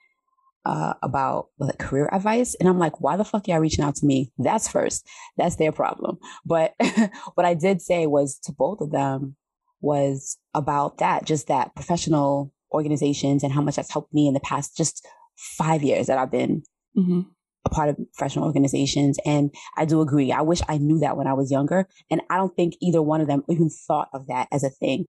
uh, 0.64 0.94
about 1.02 1.48
like, 1.58 1.78
career 1.78 2.08
advice, 2.12 2.54
and 2.54 2.68
I'm 2.68 2.78
like, 2.78 3.00
why 3.00 3.16
the 3.16 3.24
fuck 3.24 3.48
y'all 3.48 3.58
reaching 3.58 3.84
out 3.84 3.96
to 3.96 4.06
me? 4.06 4.32
That's 4.38 4.68
first. 4.68 5.06
That's 5.36 5.56
their 5.56 5.72
problem. 5.72 6.18
But 6.44 6.74
what 7.34 7.46
I 7.46 7.54
did 7.54 7.82
say 7.82 8.06
was 8.06 8.38
to 8.44 8.52
both 8.52 8.80
of 8.80 8.90
them 8.90 9.36
was 9.80 10.38
about 10.54 10.98
that, 10.98 11.24
just 11.24 11.48
that 11.48 11.74
professional 11.74 12.52
organizations 12.72 13.44
and 13.44 13.52
how 13.52 13.60
much 13.60 13.76
that's 13.76 13.92
helped 13.92 14.12
me 14.12 14.26
in 14.26 14.34
the 14.34 14.40
past 14.40 14.76
just 14.76 15.06
five 15.36 15.82
years 15.82 16.06
that 16.06 16.18
I've 16.18 16.30
been 16.30 16.62
mm-hmm. 16.96 17.20
a 17.64 17.68
part 17.68 17.90
of 17.90 17.96
professional 18.14 18.46
organizations. 18.46 19.18
And 19.24 19.54
I 19.76 19.84
do 19.84 20.00
agree. 20.00 20.32
I 20.32 20.42
wish 20.42 20.60
I 20.68 20.78
knew 20.78 20.98
that 21.00 21.16
when 21.16 21.26
I 21.26 21.34
was 21.34 21.50
younger. 21.50 21.86
And 22.10 22.20
I 22.30 22.36
don't 22.36 22.54
think 22.56 22.74
either 22.80 23.02
one 23.02 23.20
of 23.20 23.28
them 23.28 23.44
even 23.48 23.70
thought 23.70 24.08
of 24.12 24.26
that 24.26 24.48
as 24.50 24.64
a 24.64 24.70
thing. 24.70 25.06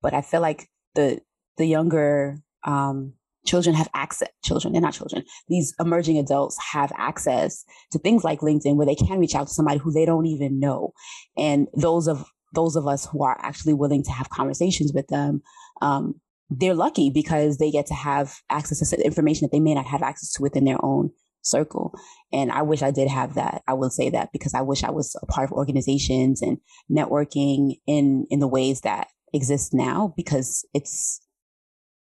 But 0.00 0.14
I 0.14 0.22
feel 0.22 0.40
like 0.40 0.68
the 0.94 1.20
the 1.58 1.66
younger 1.66 2.38
um, 2.64 3.14
children 3.44 3.74
have 3.74 3.88
access 3.94 4.28
children 4.44 4.72
they're 4.72 4.82
not 4.82 4.94
children 4.94 5.22
these 5.48 5.74
emerging 5.80 6.18
adults 6.18 6.56
have 6.72 6.92
access 6.96 7.64
to 7.90 7.98
things 7.98 8.24
like 8.24 8.40
linkedin 8.40 8.76
where 8.76 8.86
they 8.86 8.94
can 8.94 9.18
reach 9.18 9.34
out 9.34 9.48
to 9.48 9.54
somebody 9.54 9.78
who 9.78 9.92
they 9.92 10.04
don't 10.04 10.26
even 10.26 10.60
know 10.60 10.92
and 11.36 11.68
those 11.74 12.06
of 12.06 12.24
those 12.52 12.76
of 12.76 12.86
us 12.86 13.06
who 13.06 13.22
are 13.24 13.38
actually 13.42 13.74
willing 13.74 14.02
to 14.04 14.10
have 14.10 14.30
conversations 14.30 14.92
with 14.92 15.08
them, 15.08 15.42
um, 15.80 16.20
they're 16.50 16.74
lucky 16.74 17.10
because 17.10 17.58
they 17.58 17.70
get 17.70 17.86
to 17.86 17.94
have 17.94 18.34
access 18.50 18.90
to 18.90 19.04
information 19.04 19.46
that 19.46 19.52
they 19.52 19.60
may 19.60 19.74
not 19.74 19.86
have 19.86 20.02
access 20.02 20.32
to 20.32 20.42
within 20.42 20.64
their 20.64 20.82
own 20.84 21.10
circle. 21.40 21.94
And 22.32 22.52
I 22.52 22.62
wish 22.62 22.82
I 22.82 22.90
did 22.90 23.08
have 23.08 23.34
that. 23.34 23.62
I 23.66 23.72
will 23.72 23.90
say 23.90 24.10
that 24.10 24.30
because 24.32 24.54
I 24.54 24.60
wish 24.60 24.84
I 24.84 24.90
was 24.90 25.16
a 25.22 25.26
part 25.26 25.50
of 25.50 25.56
organizations 25.56 26.42
and 26.42 26.58
networking 26.90 27.76
in 27.86 28.26
in 28.30 28.40
the 28.40 28.48
ways 28.48 28.82
that 28.82 29.08
exist 29.32 29.72
now 29.72 30.12
because 30.14 30.66
it's 30.74 31.20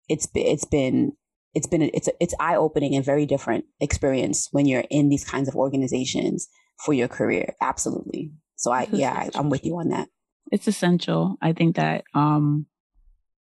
it's 0.08 0.26
it's 0.34 0.64
been 0.64 1.12
it's 1.54 1.66
been 1.66 1.82
it's 1.82 2.08
it's 2.20 2.34
eye 2.38 2.56
opening 2.56 2.94
and 2.94 3.04
very 3.04 3.26
different 3.26 3.64
experience 3.80 4.48
when 4.52 4.66
you're 4.66 4.84
in 4.90 5.08
these 5.08 5.24
kinds 5.24 5.48
of 5.48 5.56
organizations 5.56 6.48
for 6.84 6.92
your 6.92 7.08
career. 7.08 7.54
Absolutely. 7.60 8.32
So 8.56 8.70
I 8.70 8.88
yeah, 8.92 9.12
I, 9.12 9.30
I'm 9.34 9.50
with 9.50 9.64
you 9.64 9.76
on 9.78 9.88
that 9.88 10.08
it's 10.50 10.68
essential. 10.68 11.36
I 11.40 11.52
think 11.52 11.76
that, 11.76 12.04
um, 12.14 12.66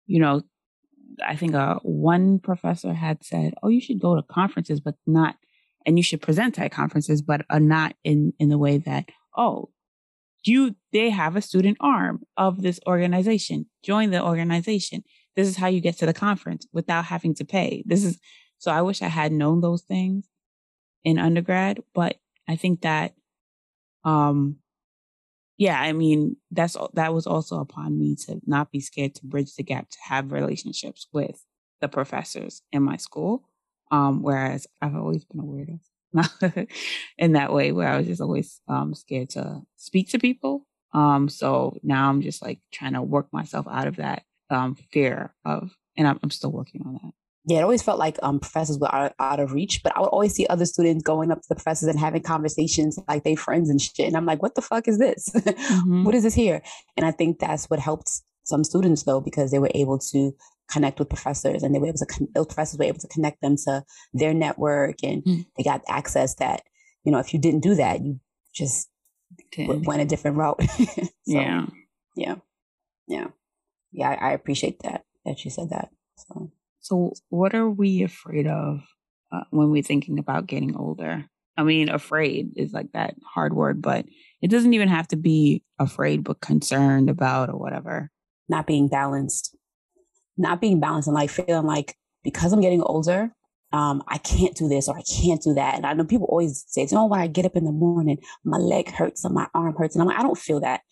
you 0.06 0.20
know, 0.20 0.42
I 1.26 1.36
think 1.36 1.54
uh, 1.54 1.76
one 1.82 2.38
professor 2.38 2.92
had 2.92 3.24
said, 3.24 3.54
"Oh, 3.62 3.68
you 3.68 3.80
should 3.80 4.00
go 4.00 4.16
to 4.16 4.22
conferences, 4.22 4.80
but 4.80 4.96
not, 5.06 5.36
and 5.86 5.98
you 5.98 6.02
should 6.02 6.20
present 6.20 6.58
at 6.58 6.72
conferences, 6.72 7.22
but 7.22 7.42
uh, 7.48 7.58
not 7.58 7.94
in 8.04 8.32
in 8.38 8.48
the 8.48 8.58
way 8.58 8.78
that, 8.78 9.08
oh, 9.36 9.70
you 10.44 10.76
they 10.92 11.10
have 11.10 11.36
a 11.36 11.42
student 11.42 11.78
arm 11.80 12.22
of 12.36 12.62
this 12.62 12.80
organization. 12.86 13.66
Join 13.82 14.10
the 14.10 14.22
organization. 14.22 15.04
This 15.36 15.48
is 15.48 15.56
how 15.56 15.68
you 15.68 15.80
get 15.80 15.98
to 15.98 16.06
the 16.06 16.14
conference 16.14 16.66
without 16.72 17.04
having 17.04 17.34
to 17.34 17.44
pay. 17.44 17.82
This 17.86 18.04
is 18.04 18.18
so. 18.58 18.70
I 18.70 18.82
wish 18.82 19.02
I 19.02 19.08
had 19.08 19.32
known 19.32 19.60
those 19.60 19.82
things 19.82 20.26
in 21.04 21.18
undergrad, 21.18 21.82
but 21.94 22.16
I 22.48 22.56
think 22.56 22.82
that 22.82 23.14
um 24.04 24.58
yeah, 25.58 25.80
I 25.80 25.92
mean, 25.92 26.36
that's 26.50 26.76
that 26.94 27.14
was 27.14 27.26
also 27.26 27.60
upon 27.60 27.98
me 27.98 28.14
to 28.26 28.40
not 28.46 28.70
be 28.70 28.80
scared 28.80 29.14
to 29.16 29.26
bridge 29.26 29.54
the 29.56 29.62
gap 29.62 29.88
to 29.90 29.98
have 30.02 30.32
relationships 30.32 31.06
with 31.12 31.44
the 31.80 31.88
professors 31.88 32.62
in 32.72 32.82
my 32.82 32.96
school. 32.96 33.48
Um, 33.90 34.22
whereas 34.22 34.66
I've 34.82 34.96
always 34.96 35.24
been 35.24 35.40
a 35.40 35.44
weirdo 35.44 36.68
in 37.18 37.32
that 37.32 37.52
way, 37.52 37.72
where 37.72 37.88
I 37.88 37.98
was 37.98 38.06
just 38.06 38.20
always 38.20 38.60
um, 38.68 38.94
scared 38.94 39.30
to 39.30 39.62
speak 39.76 40.10
to 40.10 40.18
people. 40.18 40.66
Um, 40.92 41.28
so 41.28 41.78
now 41.82 42.08
I'm 42.10 42.20
just 42.20 42.42
like 42.42 42.60
trying 42.72 42.94
to 42.94 43.02
work 43.02 43.32
myself 43.32 43.66
out 43.70 43.86
of 43.86 43.96
that 43.96 44.24
um, 44.50 44.76
fear 44.92 45.34
of, 45.44 45.70
and 45.96 46.06
I'm, 46.06 46.18
I'm 46.22 46.30
still 46.30 46.52
working 46.52 46.82
on 46.86 46.94
that 46.94 47.12
yeah, 47.48 47.60
it 47.60 47.62
always 47.62 47.82
felt 47.82 48.00
like 48.00 48.18
um, 48.24 48.40
professors 48.40 48.78
were 48.78 48.92
out, 48.92 49.14
out, 49.20 49.38
of 49.38 49.52
reach, 49.52 49.80
but 49.84 49.96
I 49.96 50.00
would 50.00 50.08
always 50.08 50.34
see 50.34 50.46
other 50.48 50.66
students 50.66 51.04
going 51.04 51.30
up 51.30 51.40
to 51.40 51.48
the 51.48 51.54
professors 51.54 51.88
and 51.88 51.98
having 51.98 52.22
conversations 52.22 52.98
like 53.06 53.22
they 53.22 53.36
friends 53.36 53.70
and 53.70 53.80
shit. 53.80 54.08
And 54.08 54.16
I'm 54.16 54.26
like, 54.26 54.42
what 54.42 54.56
the 54.56 54.62
fuck 54.62 54.88
is 54.88 54.98
this? 54.98 55.30
Mm-hmm. 55.66 56.04
what 56.04 56.14
is 56.14 56.22
this 56.22 56.34
here? 56.34 56.62
And 56.96 57.06
I 57.06 57.10
think 57.10 57.38
that's 57.38 57.66
what 57.66 57.78
helped 57.78 58.10
some 58.44 58.64
students 58.64 59.02
though, 59.04 59.20
because 59.20 59.50
they 59.50 59.58
were 59.58 59.70
able 59.74 59.98
to 59.98 60.32
connect 60.70 60.98
with 60.98 61.08
professors 61.08 61.62
and 61.62 61.74
they 61.74 61.78
were 61.78 61.86
able 61.86 61.98
to, 61.98 62.06
con- 62.06 62.28
those 62.34 62.46
professors 62.46 62.78
were 62.78 62.84
able 62.84 62.98
to 62.98 63.08
connect 63.08 63.40
them 63.40 63.56
to 63.64 63.84
their 64.12 64.34
network 64.34 64.96
and 65.02 65.22
mm-hmm. 65.22 65.42
they 65.56 65.62
got 65.62 65.82
access 65.88 66.34
that, 66.36 66.62
you 67.04 67.12
know, 67.12 67.18
if 67.18 67.32
you 67.32 67.40
didn't 67.40 67.60
do 67.60 67.74
that, 67.74 68.00
you 68.02 68.18
just 68.54 68.88
went 69.58 70.02
a 70.02 70.04
different 70.04 70.36
route. 70.36 70.60
so, 70.70 71.08
yeah. 71.26 71.66
Yeah. 72.16 72.36
Yeah. 73.06 73.26
Yeah. 73.96 74.10
I, 74.10 74.28
I 74.28 74.32
appreciate 74.32 74.80
that, 74.84 75.02
that 75.24 75.44
you 75.44 75.50
said 75.50 75.70
that. 75.70 75.88
So. 76.16 76.52
So, 76.86 77.14
what 77.30 77.52
are 77.52 77.68
we 77.68 78.04
afraid 78.04 78.46
of 78.46 78.78
uh, 79.32 79.40
when 79.50 79.72
we're 79.72 79.82
thinking 79.82 80.20
about 80.20 80.46
getting 80.46 80.76
older? 80.76 81.24
I 81.56 81.64
mean, 81.64 81.88
afraid 81.88 82.52
is 82.54 82.72
like 82.72 82.92
that 82.92 83.16
hard 83.24 83.54
word, 83.54 83.82
but 83.82 84.06
it 84.40 84.52
doesn't 84.52 84.72
even 84.72 84.86
have 84.88 85.08
to 85.08 85.16
be 85.16 85.64
afraid, 85.80 86.22
but 86.22 86.40
concerned 86.40 87.10
about 87.10 87.48
or 87.48 87.56
whatever. 87.56 88.12
Not 88.48 88.68
being 88.68 88.86
balanced, 88.86 89.56
not 90.36 90.60
being 90.60 90.78
balanced, 90.78 91.08
and 91.08 91.16
like 91.16 91.28
feeling 91.28 91.66
like 91.66 91.96
because 92.22 92.52
I'm 92.52 92.60
getting 92.60 92.82
older, 92.82 93.32
um, 93.72 94.04
I 94.06 94.18
can't 94.18 94.54
do 94.54 94.68
this 94.68 94.88
or 94.88 94.96
I 94.96 95.02
can't 95.02 95.42
do 95.42 95.54
that. 95.54 95.74
And 95.74 95.86
I 95.86 95.92
know 95.92 96.04
people 96.04 96.28
always 96.30 96.64
say, 96.68 96.86
"Oh, 96.92 97.06
when 97.06 97.18
I 97.18 97.26
get 97.26 97.46
up 97.46 97.56
in 97.56 97.64
the 97.64 97.72
morning, 97.72 98.18
my 98.44 98.58
leg 98.58 98.90
hurts 98.92 99.24
or 99.24 99.30
my 99.30 99.48
arm 99.54 99.74
hurts," 99.76 99.96
and 99.96 100.02
I'm 100.02 100.08
like, 100.08 100.20
I 100.20 100.22
don't 100.22 100.38
feel 100.38 100.60
that, 100.60 100.82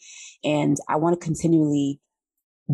and 0.42 0.76
I 0.88 0.96
want 0.96 1.20
to 1.20 1.24
continually 1.24 2.00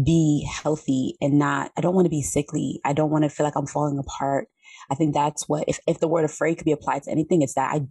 be 0.05 0.49
healthy 0.51 1.17
and 1.21 1.39
not, 1.39 1.73
I 1.77 1.81
don't 1.81 1.95
want 1.95 2.07
to 2.07 2.11
be 2.11 2.23
sickly. 2.23 2.81
I 2.85 2.93
don't 2.93 3.11
want 3.11 3.25
to 3.25 3.31
feel 3.31 3.45
like 3.45 3.57
I'm 3.57 3.67
falling 3.67 3.99
apart. 3.99 4.49
I 4.91 4.95
think 4.95 5.15
that's 5.15 5.49
what, 5.49 5.65
if, 5.69 5.81
if 5.87 6.01
the 6.01 6.09
word 6.09 6.25
afraid 6.25 6.57
could 6.57 6.65
be 6.65 6.73
applied 6.73 7.03
to 7.05 7.11
anything, 7.11 7.43
it's 7.43 7.55
that 7.55 7.75
I, 7.75 7.87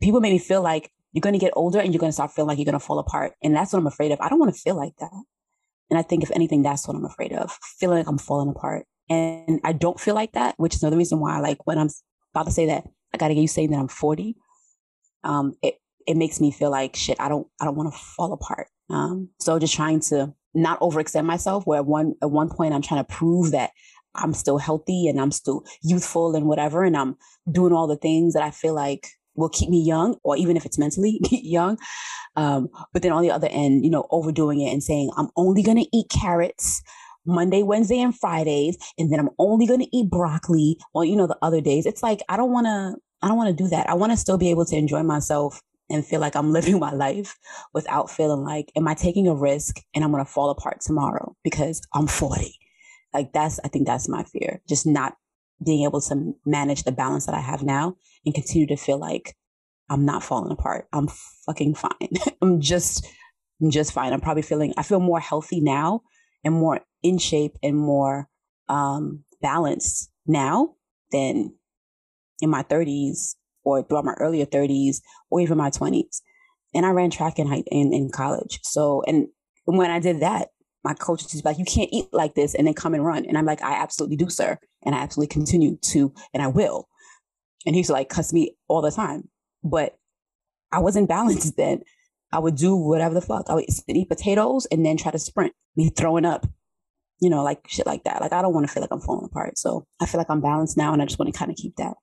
people 0.00 0.20
make 0.20 0.32
me 0.32 0.38
feel 0.38 0.62
like 0.62 0.90
you're 1.12 1.20
going 1.20 1.34
to 1.34 1.38
get 1.38 1.52
older 1.56 1.78
and 1.78 1.92
you're 1.92 2.00
going 2.00 2.10
to 2.10 2.14
start 2.14 2.32
feeling 2.32 2.48
like 2.48 2.58
you're 2.58 2.64
going 2.64 2.72
to 2.72 2.80
fall 2.80 2.98
apart. 2.98 3.34
And 3.42 3.54
that's 3.54 3.72
what 3.72 3.78
I'm 3.78 3.86
afraid 3.86 4.12
of. 4.12 4.20
I 4.20 4.28
don't 4.28 4.38
want 4.38 4.54
to 4.54 4.60
feel 4.60 4.76
like 4.76 4.96
that. 4.98 5.24
And 5.90 5.98
I 5.98 6.02
think 6.02 6.22
if 6.22 6.30
anything, 6.32 6.62
that's 6.62 6.86
what 6.86 6.96
I'm 6.96 7.04
afraid 7.04 7.32
of, 7.32 7.56
feeling 7.78 7.98
like 7.98 8.08
I'm 8.08 8.18
falling 8.18 8.48
apart. 8.48 8.86
And 9.08 9.60
I 9.62 9.72
don't 9.72 10.00
feel 10.00 10.14
like 10.14 10.32
that, 10.32 10.54
which 10.58 10.74
is 10.74 10.82
another 10.82 10.96
reason 10.96 11.20
why, 11.20 11.38
like 11.38 11.66
when 11.66 11.78
I'm 11.78 11.90
about 12.34 12.46
to 12.46 12.52
say 12.52 12.66
that, 12.66 12.84
I 13.14 13.18
got 13.18 13.28
to 13.28 13.34
get 13.34 13.40
you 13.40 13.48
saying 13.48 13.70
that 13.70 13.78
I'm 13.78 13.88
40. 13.88 14.36
Um, 15.22 15.54
it, 15.62 15.76
it 16.06 16.16
makes 16.16 16.40
me 16.40 16.50
feel 16.50 16.70
like 16.70 16.96
shit. 16.96 17.20
I 17.20 17.28
don't, 17.28 17.46
I 17.60 17.64
don't 17.64 17.76
want 17.76 17.92
to 17.92 17.98
fall 17.98 18.32
apart. 18.32 18.68
Um, 18.90 19.30
so 19.40 19.58
just 19.58 19.74
trying 19.74 20.00
to 20.00 20.34
not 20.56 20.80
overextend 20.80 21.24
myself 21.24 21.66
where 21.66 21.78
at 21.78 21.86
one 21.86 22.14
at 22.22 22.30
one 22.30 22.48
point 22.48 22.74
I'm 22.74 22.82
trying 22.82 23.04
to 23.04 23.12
prove 23.12 23.52
that 23.52 23.70
I'm 24.14 24.32
still 24.32 24.58
healthy 24.58 25.08
and 25.08 25.20
I'm 25.20 25.30
still 25.30 25.64
youthful 25.82 26.34
and 26.34 26.46
whatever 26.46 26.82
and 26.82 26.96
I'm 26.96 27.16
doing 27.50 27.72
all 27.72 27.86
the 27.86 27.96
things 27.96 28.34
that 28.34 28.42
I 28.42 28.50
feel 28.50 28.74
like 28.74 29.08
will 29.34 29.50
keep 29.50 29.68
me 29.68 29.82
young 29.82 30.16
or 30.24 30.36
even 30.36 30.56
if 30.56 30.64
it's 30.64 30.78
mentally 30.78 31.20
young 31.30 31.78
um, 32.36 32.68
but 32.92 33.02
then 33.02 33.12
on 33.12 33.22
the 33.22 33.30
other 33.30 33.48
end 33.50 33.84
you 33.84 33.90
know 33.90 34.06
overdoing 34.10 34.60
it 34.60 34.72
and 34.72 34.82
saying 34.82 35.10
I'm 35.16 35.28
only 35.36 35.62
going 35.62 35.78
to 35.78 35.96
eat 35.96 36.08
carrots 36.08 36.82
Monday, 37.26 37.64
Wednesday, 37.64 38.00
and 38.00 38.16
Fridays, 38.16 38.78
and 38.96 39.12
then 39.12 39.18
I'm 39.18 39.30
only 39.40 39.66
going 39.66 39.80
to 39.80 39.96
eat 39.96 40.08
broccoli 40.08 40.78
on, 40.94 41.08
you 41.08 41.16
know, 41.16 41.26
the 41.26 41.36
other 41.42 41.60
days. 41.60 41.84
It's 41.84 42.00
like, 42.00 42.20
I 42.28 42.36
don't 42.36 42.52
want 42.52 42.66
to, 42.66 42.94
I 43.20 43.26
don't 43.26 43.36
want 43.36 43.48
to 43.56 43.64
do 43.64 43.68
that. 43.70 43.90
I 43.90 43.94
want 43.94 44.12
to 44.12 44.16
still 44.16 44.38
be 44.38 44.50
able 44.50 44.64
to 44.66 44.76
enjoy 44.76 45.02
myself 45.02 45.60
and 45.90 46.06
feel 46.06 46.20
like 46.20 46.36
I'm 46.36 46.52
living 46.52 46.78
my 46.78 46.92
life 46.92 47.36
without 47.72 48.10
feeling 48.10 48.44
like, 48.44 48.70
am 48.76 48.88
I 48.88 48.94
taking 48.94 49.28
a 49.28 49.34
risk 49.34 49.80
and 49.94 50.04
I'm 50.04 50.12
going 50.12 50.24
to 50.24 50.30
fall 50.30 50.50
apart 50.50 50.80
tomorrow 50.80 51.36
because 51.44 51.80
I'm 51.94 52.06
40? 52.06 52.54
Like 53.14 53.32
that's, 53.32 53.60
I 53.64 53.68
think 53.68 53.86
that's 53.86 54.08
my 54.08 54.24
fear. 54.24 54.60
Just 54.68 54.86
not 54.86 55.14
being 55.64 55.84
able 55.84 56.00
to 56.02 56.34
manage 56.44 56.84
the 56.84 56.92
balance 56.92 57.26
that 57.26 57.34
I 57.34 57.40
have 57.40 57.62
now 57.62 57.96
and 58.24 58.34
continue 58.34 58.66
to 58.66 58.76
feel 58.76 58.98
like 58.98 59.34
I'm 59.88 60.04
not 60.04 60.22
falling 60.22 60.52
apart. 60.52 60.86
I'm 60.92 61.08
fucking 61.46 61.74
fine. 61.74 62.10
I'm 62.42 62.60
just, 62.60 63.06
I'm 63.62 63.70
just 63.70 63.92
fine. 63.92 64.12
I'm 64.12 64.20
probably 64.20 64.42
feeling, 64.42 64.74
I 64.76 64.82
feel 64.82 65.00
more 65.00 65.20
healthy 65.20 65.60
now 65.60 66.02
and 66.44 66.54
more 66.54 66.80
in 67.02 67.18
shape 67.18 67.52
and 67.62 67.76
more 67.76 68.28
um, 68.68 69.24
balanced 69.40 70.10
now 70.26 70.74
than 71.12 71.54
in 72.40 72.50
my 72.50 72.62
30s 72.64 73.36
or 73.66 73.82
throughout 73.82 74.04
my 74.04 74.14
earlier 74.14 74.46
30s 74.46 75.02
or 75.28 75.40
even 75.40 75.58
my 75.58 75.70
20s. 75.70 76.22
And 76.72 76.86
I 76.86 76.90
ran 76.90 77.10
track 77.10 77.38
in, 77.38 77.52
in, 77.52 77.92
in 77.92 78.10
college. 78.10 78.60
So, 78.62 79.02
and 79.06 79.26
when 79.64 79.90
I 79.90 79.98
did 79.98 80.20
that, 80.20 80.48
my 80.84 80.94
coach 80.94 81.24
was 81.24 81.44
like, 81.44 81.58
you 81.58 81.64
can't 81.64 81.90
eat 81.92 82.06
like 82.12 82.34
this 82.34 82.54
and 82.54 82.66
then 82.66 82.74
come 82.74 82.94
and 82.94 83.04
run. 83.04 83.26
And 83.26 83.36
I'm 83.36 83.44
like, 83.44 83.62
I 83.62 83.74
absolutely 83.74 84.16
do, 84.16 84.30
sir. 84.30 84.58
And 84.84 84.94
I 84.94 84.98
absolutely 84.98 85.32
continue 85.32 85.76
to, 85.82 86.14
and 86.32 86.42
I 86.42 86.46
will. 86.46 86.88
And 87.66 87.74
he's 87.74 87.90
like, 87.90 88.08
cuss 88.08 88.32
me 88.32 88.56
all 88.68 88.82
the 88.82 88.92
time. 88.92 89.28
But 89.64 89.98
I 90.70 90.78
wasn't 90.78 91.08
balanced 91.08 91.56
then. 91.56 91.82
I 92.32 92.38
would 92.38 92.56
do 92.56 92.76
whatever 92.76 93.14
the 93.14 93.20
fuck. 93.20 93.46
I 93.48 93.54
would 93.54 93.64
eat 93.88 94.08
potatoes 94.08 94.66
and 94.66 94.86
then 94.86 94.96
try 94.96 95.10
to 95.10 95.18
sprint, 95.18 95.54
me 95.76 95.90
throwing 95.90 96.24
up 96.24 96.46
you 97.20 97.30
know, 97.30 97.42
like 97.42 97.60
shit 97.66 97.86
like 97.86 98.04
that. 98.04 98.20
Like 98.20 98.32
I 98.32 98.42
don't 98.42 98.52
want 98.52 98.66
to 98.66 98.72
feel 98.72 98.82
like 98.82 98.92
I'm 98.92 99.00
falling 99.00 99.24
apart. 99.24 99.58
So 99.58 99.86
I 100.00 100.06
feel 100.06 100.18
like 100.18 100.30
I'm 100.30 100.40
balanced 100.40 100.76
now 100.76 100.92
and 100.92 101.00
I 101.00 101.06
just 101.06 101.18
want 101.18 101.32
to 101.32 101.38
kind 101.38 101.50
of 101.50 101.56
keep 101.56 101.76
that. 101.76 101.94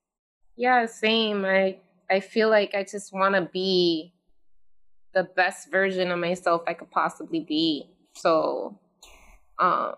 Yeah, 0.55 0.85
same. 0.85 1.45
I 1.45 1.77
I 2.09 2.19
feel 2.19 2.49
like 2.49 2.75
I 2.75 2.83
just 2.83 3.11
want 3.13 3.35
to 3.35 3.41
be 3.51 4.13
the 5.13 5.23
best 5.35 5.71
version 5.71 6.11
of 6.11 6.19
myself 6.19 6.63
I 6.67 6.73
could 6.73 6.91
possibly 6.91 7.41
be. 7.41 7.89
So 8.13 8.79
um 9.59 9.95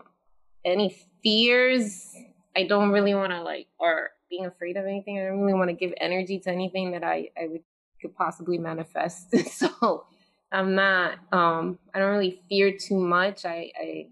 any 0.65 0.97
fears 1.23 2.15
I 2.55 2.65
don't 2.65 2.91
really 2.91 3.15
want 3.15 3.31
to 3.31 3.41
like 3.41 3.67
or 3.79 4.11
being 4.29 4.45
afraid 4.45 4.77
of 4.77 4.85
anything. 4.85 5.19
I 5.19 5.25
don't 5.25 5.41
really 5.41 5.53
want 5.53 5.69
to 5.69 5.75
give 5.75 5.93
energy 5.99 6.39
to 6.39 6.51
anything 6.51 6.91
that 6.91 7.03
I 7.03 7.29
I 7.41 7.47
would 7.47 7.63
could 8.01 8.15
possibly 8.15 8.57
manifest. 8.57 9.37
so 9.51 10.05
I'm 10.51 10.75
not 10.75 11.19
um 11.31 11.79
I 11.93 11.99
don't 11.99 12.11
really 12.13 12.41
fear 12.49 12.73
too 12.77 12.99
much. 12.99 13.45
I 13.45 13.71
I 13.79 14.07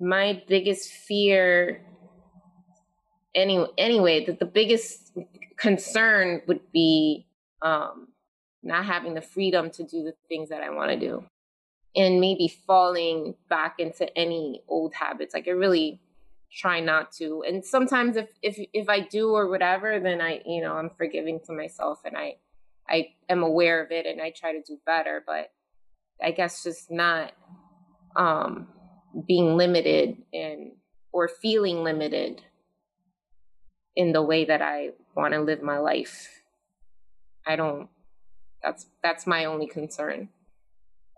my 0.00 0.42
biggest 0.48 0.92
fear 0.92 1.82
any 3.34 3.64
anyway 3.76 4.24
that 4.26 4.38
the 4.38 4.46
biggest 4.46 5.12
concern 5.58 6.42
would 6.46 6.72
be 6.72 7.26
um 7.62 8.08
not 8.62 8.84
having 8.84 9.14
the 9.14 9.20
freedom 9.20 9.70
to 9.70 9.84
do 9.84 10.02
the 10.02 10.14
things 10.28 10.48
that 10.48 10.62
I 10.62 10.70
want 10.70 10.90
to 10.90 10.98
do. 10.98 11.24
And 11.96 12.20
maybe 12.20 12.48
falling 12.66 13.34
back 13.48 13.76
into 13.78 14.16
any 14.16 14.62
old 14.68 14.94
habits. 14.94 15.32
Like 15.34 15.48
I 15.48 15.52
really 15.52 16.00
try 16.52 16.80
not 16.80 17.12
to. 17.12 17.44
And 17.46 17.64
sometimes 17.64 18.16
if 18.16 18.28
if 18.42 18.58
if 18.72 18.88
I 18.88 19.00
do 19.00 19.30
or 19.32 19.48
whatever 19.48 20.00
then 20.00 20.20
I 20.20 20.42
you 20.46 20.62
know 20.62 20.74
I'm 20.74 20.90
forgiving 20.90 21.40
to 21.46 21.52
myself 21.52 22.00
and 22.04 22.16
I 22.16 22.36
I 22.88 23.08
am 23.28 23.42
aware 23.42 23.84
of 23.84 23.90
it 23.90 24.06
and 24.06 24.20
I 24.20 24.30
try 24.30 24.52
to 24.52 24.62
do 24.62 24.78
better. 24.86 25.22
But 25.26 25.50
I 26.22 26.30
guess 26.30 26.62
just 26.62 26.90
not 26.90 27.32
um 28.16 28.68
being 29.26 29.56
limited 29.56 30.22
and 30.32 30.72
or 31.12 31.28
feeling 31.28 31.82
limited 31.82 32.42
in 33.96 34.12
the 34.12 34.22
way 34.22 34.44
that 34.44 34.62
I 34.62 34.90
want 35.18 35.34
to 35.34 35.40
live 35.40 35.62
my 35.62 35.78
life. 35.78 36.28
I 37.44 37.56
don't 37.56 37.88
that's 38.62 38.86
that's 39.02 39.26
my 39.26 39.44
only 39.44 39.66
concern. 39.66 40.28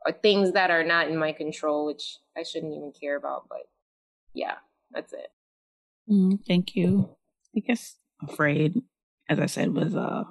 Or 0.04 0.12
things 0.12 0.52
that 0.52 0.70
are 0.70 0.82
not 0.82 1.08
in 1.08 1.18
my 1.18 1.32
control, 1.32 1.84
which 1.84 2.16
I 2.36 2.42
shouldn't 2.42 2.72
even 2.74 2.92
care 2.98 3.16
about, 3.16 3.44
but 3.48 3.68
yeah, 4.32 4.54
that's 4.90 5.12
it. 5.12 5.30
Mm, 6.10 6.38
thank 6.48 6.74
you. 6.74 7.14
I 7.54 7.60
guess 7.60 7.96
afraid, 8.26 8.80
as 9.28 9.38
I 9.38 9.46
said, 9.46 9.74
was 9.74 9.94
a 9.94 10.26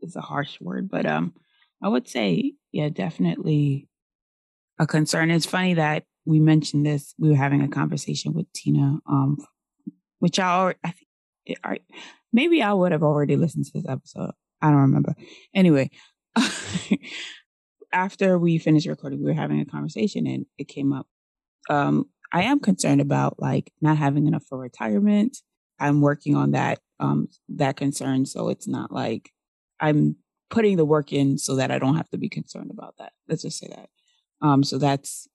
is 0.00 0.16
a 0.16 0.22
harsh 0.22 0.60
word, 0.60 0.88
but 0.90 1.04
um 1.04 1.34
I 1.82 1.88
would 1.88 2.08
say, 2.08 2.54
yeah, 2.72 2.88
definitely 2.88 3.88
a 4.78 4.86
concern. 4.86 5.30
It's 5.30 5.44
funny 5.44 5.74
that 5.74 6.04
we 6.24 6.40
mentioned 6.40 6.86
this. 6.86 7.14
We 7.18 7.28
were 7.28 7.36
having 7.36 7.60
a 7.60 7.68
conversation 7.68 8.32
with 8.32 8.50
Tina, 8.52 9.00
um, 9.06 9.36
which 10.20 10.38
I, 10.38 10.74
I 10.84 10.90
think, 10.92 11.08
it, 11.44 11.58
I, 11.64 11.80
maybe 12.32 12.62
I 12.62 12.72
would 12.72 12.92
have 12.92 13.02
already 13.02 13.36
listened 13.36 13.66
to 13.66 13.72
this 13.74 13.88
episode. 13.88 14.32
I 14.60 14.70
don't 14.70 14.80
remember. 14.80 15.14
Anyway, 15.54 15.90
after 17.92 18.38
we 18.38 18.58
finished 18.58 18.86
recording, 18.86 19.20
we 19.20 19.26
were 19.26 19.34
having 19.34 19.60
a 19.60 19.66
conversation 19.66 20.26
and 20.26 20.46
it 20.58 20.68
came 20.68 20.92
up. 20.92 21.06
Um, 21.68 22.06
I 22.32 22.42
am 22.44 22.60
concerned 22.60 23.00
about 23.00 23.38
like 23.38 23.72
not 23.80 23.98
having 23.98 24.26
enough 24.26 24.44
for 24.48 24.58
retirement. 24.58 25.36
I'm 25.78 26.00
working 26.00 26.34
on 26.34 26.52
that, 26.52 26.78
um, 27.00 27.28
that 27.50 27.76
concern. 27.76 28.24
So 28.24 28.48
it's 28.48 28.68
not 28.68 28.92
like 28.92 29.30
I'm 29.80 30.16
putting 30.48 30.76
the 30.76 30.84
work 30.84 31.12
in 31.12 31.38
so 31.38 31.56
that 31.56 31.70
I 31.70 31.78
don't 31.78 31.96
have 31.96 32.08
to 32.10 32.18
be 32.18 32.28
concerned 32.28 32.70
about 32.70 32.94
that. 32.98 33.12
Let's 33.28 33.42
just 33.42 33.58
say 33.58 33.68
that. 33.68 33.88
Um, 34.40 34.62
so 34.62 34.78
that's 34.78 35.28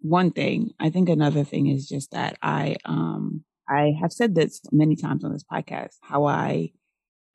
one 0.00 0.30
thing. 0.30 0.70
I 0.80 0.90
think 0.90 1.08
another 1.08 1.44
thing 1.44 1.68
is 1.68 1.88
just 1.88 2.10
that 2.10 2.36
I 2.42 2.76
um 2.84 3.44
I 3.68 3.94
have 4.00 4.12
said 4.12 4.34
this 4.34 4.60
many 4.70 4.96
times 4.96 5.24
on 5.24 5.32
this 5.32 5.44
podcast 5.44 5.96
how 6.02 6.26
I 6.26 6.70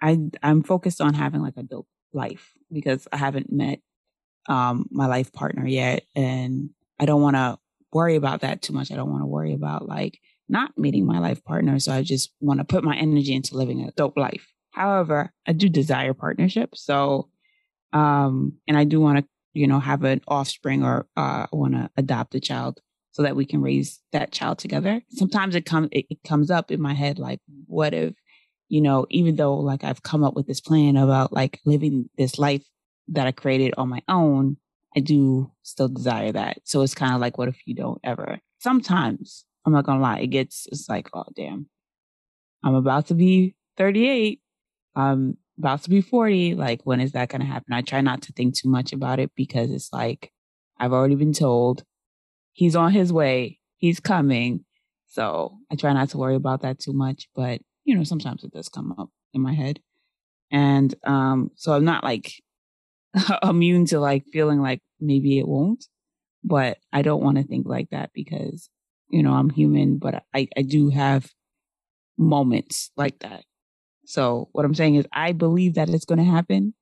I 0.01 0.19
I'm 0.43 0.63
focused 0.63 1.01
on 1.01 1.13
having 1.13 1.41
like 1.41 1.57
a 1.57 1.63
dope 1.63 1.87
life 2.13 2.53
because 2.71 3.07
I 3.11 3.17
haven't 3.17 3.51
met 3.51 3.79
um 4.47 4.87
my 4.91 5.07
life 5.07 5.33
partner 5.33 5.65
yet 5.65 6.03
and 6.15 6.69
I 6.99 7.05
don't 7.05 7.21
want 7.21 7.35
to 7.35 7.57
worry 7.93 8.15
about 8.15 8.41
that 8.41 8.61
too 8.61 8.73
much. 8.73 8.91
I 8.91 8.95
don't 8.95 9.09
want 9.09 9.23
to 9.23 9.27
worry 9.27 9.53
about 9.53 9.87
like 9.87 10.19
not 10.49 10.77
meeting 10.77 11.05
my 11.05 11.19
life 11.19 11.43
partner. 11.43 11.79
So 11.79 11.91
I 11.91 12.03
just 12.03 12.31
want 12.39 12.59
to 12.59 12.65
put 12.65 12.83
my 12.83 12.95
energy 12.95 13.33
into 13.33 13.57
living 13.57 13.81
a 13.81 13.91
dope 13.91 14.17
life. 14.17 14.47
However, 14.71 15.33
I 15.45 15.53
do 15.53 15.69
desire 15.69 16.13
partnership. 16.13 16.75
So 16.75 17.29
um 17.93 18.53
and 18.67 18.77
I 18.77 18.83
do 18.83 18.99
want 18.99 19.19
to 19.19 19.25
you 19.57 19.65
know, 19.65 19.79
have 19.79 20.03
an 20.03 20.21
offspring 20.27 20.83
or 20.83 21.07
uh, 21.17 21.47
want 21.51 21.73
to 21.73 21.89
adopt 21.97 22.35
a 22.35 22.39
child 22.39 22.79
so 23.17 23.23
that 23.23 23.35
we 23.35 23.47
can 23.47 23.63
raise 23.63 23.99
that 24.11 24.31
child 24.31 24.59
together. 24.59 25.01
Sometimes 25.09 25.55
it 25.55 25.65
comes 25.65 25.89
it, 25.91 26.05
it 26.07 26.19
comes 26.23 26.51
up 26.51 26.69
in 26.69 26.79
my 26.79 26.93
head 26.93 27.17
like, 27.17 27.39
what 27.65 27.91
if, 27.91 28.13
you 28.69 28.79
know, 28.79 29.07
even 29.09 29.37
though 29.37 29.55
like 29.55 29.83
I've 29.83 30.03
come 30.03 30.23
up 30.23 30.35
with 30.35 30.45
this 30.45 30.61
plan 30.61 30.95
about 30.97 31.33
like 31.33 31.59
living 31.65 32.11
this 32.15 32.37
life 32.37 32.63
that 33.07 33.25
I 33.25 33.31
created 33.31 33.73
on 33.75 33.89
my 33.89 34.03
own, 34.07 34.57
I 34.95 34.99
do 34.99 35.51
still 35.63 35.87
desire 35.87 36.31
that. 36.33 36.59
So 36.65 36.83
it's 36.83 36.93
kind 36.93 37.15
of 37.15 37.19
like, 37.19 37.39
what 37.39 37.47
if 37.47 37.59
you 37.65 37.73
don't 37.73 37.99
ever? 38.03 38.39
Sometimes 38.59 39.45
I'm 39.65 39.73
not 39.73 39.85
gonna 39.85 39.99
lie, 39.99 40.19
it 40.19 40.27
gets 40.27 40.67
it's 40.71 40.87
like, 40.87 41.09
oh 41.15 41.25
damn, 41.35 41.67
I'm 42.63 42.75
about 42.75 43.07
to 43.07 43.15
be 43.15 43.55
38. 43.77 44.41
I'm 44.95 45.37
about 45.57 45.81
to 45.83 45.89
be 45.89 46.01
40. 46.01 46.53
Like, 46.53 46.81
when 46.83 47.01
is 47.01 47.13
that 47.13 47.31
to 47.31 47.43
happen? 47.43 47.73
I 47.73 47.81
try 47.81 48.01
not 48.01 48.21
to 48.23 48.33
think 48.33 48.55
too 48.55 48.69
much 48.69 48.93
about 48.93 49.19
it 49.19 49.31
because 49.35 49.71
it's 49.71 49.91
like, 49.91 50.31
I've 50.79 50.93
already 50.93 51.15
been 51.15 51.33
told 51.33 51.83
he's 52.57 52.75
on 52.75 52.91
his 52.91 53.11
way, 53.11 53.59
he's 53.77 53.99
coming. 53.99 54.65
So 55.07 55.57
I 55.71 55.75
try 55.75 55.93
not 55.93 56.09
to 56.09 56.17
worry 56.17 56.35
about 56.35 56.61
that 56.61 56.79
too 56.79 56.93
much. 56.93 57.29
But, 57.35 57.61
you 57.85 57.95
know, 57.95 58.03
sometimes 58.03 58.43
it 58.43 58.51
does 58.51 58.69
come 58.69 58.93
up 58.97 59.09
in 59.33 59.41
my 59.41 59.53
head. 59.53 59.79
And 60.51 60.93
um, 61.05 61.51
so 61.55 61.73
I'm 61.73 61.85
not 61.85 62.03
like 62.03 62.31
immune 63.43 63.85
to 63.87 63.99
like 63.99 64.25
feeling 64.31 64.61
like 64.61 64.81
maybe 64.99 65.39
it 65.39 65.47
won't. 65.47 65.85
But 66.43 66.77
I 66.93 67.01
don't 67.01 67.23
want 67.23 67.37
to 67.37 67.43
think 67.43 67.67
like 67.67 67.89
that 67.91 68.11
because, 68.13 68.69
you 69.09 69.23
know, 69.23 69.33
I'm 69.33 69.49
human, 69.49 69.97
but 69.97 70.23
I, 70.33 70.47
I 70.57 70.61
do 70.61 70.89
have 70.89 71.31
moments 72.17 72.91
like 72.97 73.19
that 73.19 73.43
so 74.07 74.47
what 74.53 74.63
I'm 74.63 74.73
saying 74.73 74.95
is 74.95 75.05
I 75.11 75.33
believe 75.33 75.75
that 75.75 75.89
it's 75.89 76.05
going 76.05 76.19
to 76.19 76.23
happen, 76.23 76.73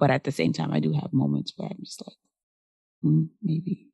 but 0.00 0.10
at 0.10 0.24
the 0.24 0.32
same 0.32 0.52
time, 0.52 0.72
I 0.72 0.80
do 0.80 0.92
have 0.92 1.12
moments 1.12 1.52
where 1.56 1.68
I'm 1.70 1.78
just 1.84 2.02
like, 2.04 2.16
mm, 3.04 3.28
maybe. 3.40 3.91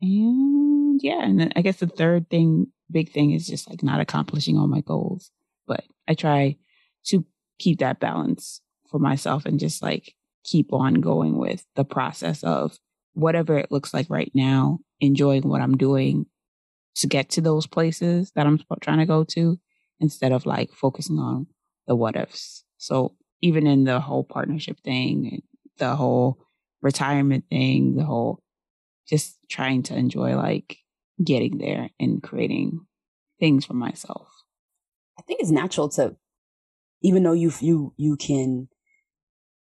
And 0.00 1.00
yeah, 1.02 1.22
and 1.22 1.52
I 1.56 1.62
guess 1.62 1.78
the 1.78 1.86
third 1.86 2.28
thing, 2.30 2.68
big 2.90 3.12
thing 3.12 3.32
is 3.32 3.46
just 3.46 3.68
like 3.68 3.82
not 3.82 4.00
accomplishing 4.00 4.56
all 4.58 4.66
my 4.66 4.80
goals, 4.80 5.30
but 5.66 5.84
I 6.08 6.14
try 6.14 6.56
to 7.06 7.24
keep 7.58 7.80
that 7.80 8.00
balance 8.00 8.60
for 8.90 8.98
myself 8.98 9.46
and 9.46 9.60
just 9.60 9.82
like 9.82 10.14
keep 10.44 10.72
on 10.72 10.94
going 10.94 11.36
with 11.36 11.64
the 11.76 11.84
process 11.84 12.42
of 12.42 12.78
whatever 13.14 13.58
it 13.58 13.70
looks 13.70 13.92
like 13.92 14.06
right 14.08 14.30
now, 14.34 14.78
enjoying 15.00 15.42
what 15.42 15.60
I'm 15.60 15.76
doing 15.76 16.26
to 16.96 17.06
get 17.06 17.30
to 17.30 17.40
those 17.40 17.66
places 17.66 18.32
that 18.34 18.46
I'm 18.46 18.60
trying 18.80 18.98
to 18.98 19.06
go 19.06 19.24
to 19.24 19.58
instead 20.00 20.32
of 20.32 20.46
like 20.46 20.70
focusing 20.72 21.18
on 21.18 21.46
the 21.86 21.94
what 21.94 22.16
ifs. 22.16 22.64
So 22.78 23.14
even 23.42 23.66
in 23.66 23.84
the 23.84 24.00
whole 24.00 24.24
partnership 24.24 24.78
thing, 24.80 25.42
the 25.78 25.94
whole 25.96 26.46
retirement 26.82 27.44
thing, 27.48 27.96
the 27.96 28.04
whole 28.04 28.42
just 29.10 29.36
trying 29.50 29.82
to 29.84 29.96
enjoy 29.96 30.36
like 30.36 30.78
getting 31.22 31.58
there 31.58 31.90
and 31.98 32.22
creating 32.22 32.80
things 33.38 33.66
for 33.66 33.74
myself. 33.74 34.28
I 35.18 35.22
think 35.22 35.40
it's 35.40 35.50
natural 35.50 35.88
to, 35.90 36.16
even 37.02 37.22
though 37.22 37.32
you 37.32 37.52
you 37.60 37.92
you 37.96 38.16
can 38.16 38.68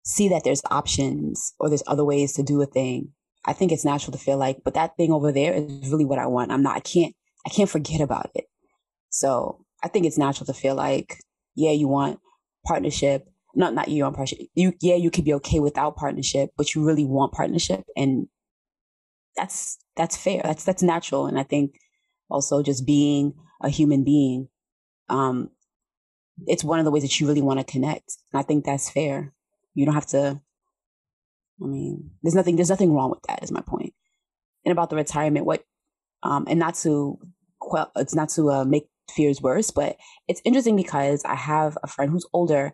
see 0.04 0.30
that 0.30 0.44
there's 0.44 0.62
options 0.70 1.54
or 1.60 1.70
there's 1.70 1.84
other 1.88 2.06
ways 2.06 2.34
to 2.34 2.44
do 2.44 2.62
a 2.62 2.66
thing. 2.66 3.14
I 3.46 3.54
think 3.54 3.72
it's 3.72 3.86
natural 3.86 4.12
to 4.12 4.24
feel 4.24 4.38
like, 4.38 4.58
but 4.64 4.74
that 4.74 4.98
thing 4.98 5.12
over 5.12 5.32
there 5.32 5.54
is 5.54 5.90
really 5.90 6.06
what 6.06 6.20
I 6.20 6.28
want. 6.28 6.52
I'm 6.52 6.62
not. 6.62 6.76
I 6.76 6.82
can't. 6.82 7.16
I 7.46 7.50
can't 7.50 7.70
forget 7.70 8.02
about 8.02 8.30
it. 8.36 8.46
So 9.10 9.66
I 9.84 9.88
think 9.88 10.06
it's 10.06 10.18
natural 10.18 10.46
to 10.48 10.54
feel 10.54 10.76
like, 10.76 11.18
yeah, 11.56 11.72
you 11.72 11.88
want 11.88 12.20
partnership. 12.66 13.28
Not 13.56 13.74
not 13.74 13.88
you 13.88 14.04
want 14.04 14.16
partnership. 14.16 14.48
You 14.54 14.74
yeah, 14.82 14.96
you 14.96 15.10
could 15.10 15.26
be 15.26 15.34
okay 15.36 15.60
without 15.60 15.96
partnership, 15.96 16.52
but 16.58 16.76
you 16.76 16.86
really 16.86 17.06
want 17.06 17.34
partnership, 17.34 17.84
and 17.96 18.28
that's 19.36 19.78
that's 19.96 20.18
fair. 20.18 20.42
That's 20.44 20.64
that's 20.64 20.84
natural. 20.84 21.28
And 21.28 21.40
I 21.40 21.44
think 21.44 21.80
also 22.30 22.64
just 22.64 22.86
being 22.86 23.34
a 23.62 23.70
human 23.70 24.04
being, 24.04 24.50
um, 25.10 25.50
it's 26.48 26.64
one 26.64 26.80
of 26.80 26.86
the 26.86 26.92
ways 26.92 27.04
that 27.04 27.20
you 27.20 27.28
really 27.28 27.42
want 27.42 27.60
to 27.60 27.72
connect. 27.72 28.18
And 28.32 28.40
I 28.40 28.44
think 28.44 28.66
that's 28.66 28.90
fair. 28.90 29.34
You 29.74 29.86
don't 29.86 29.96
have 29.96 30.08
to. 30.08 30.42
I 31.62 31.66
mean, 31.66 32.12
there's 32.24 32.36
nothing. 32.36 32.56
There's 32.56 32.70
nothing 32.70 32.94
wrong 32.94 33.10
with 33.10 33.22
that. 33.28 33.44
Is 33.44 33.52
my 33.52 33.62
point. 33.62 33.94
And 34.66 34.72
about 34.72 34.90
the 34.90 34.96
retirement, 34.96 35.46
what, 35.46 35.64
um, 36.22 36.46
and 36.50 36.60
not 36.60 36.76
to, 36.76 37.18
well, 37.62 37.92
it's 37.96 38.14
not 38.14 38.28
to 38.30 38.52
uh, 38.52 38.66
make 38.66 38.90
fears 39.10 39.42
worse. 39.42 39.72
But 39.72 39.96
it's 40.28 40.42
interesting 40.44 40.76
because 40.76 41.24
I 41.24 41.36
have 41.36 41.78
a 41.82 41.88
friend 41.88 42.12
who's 42.12 42.28
older, 42.34 42.74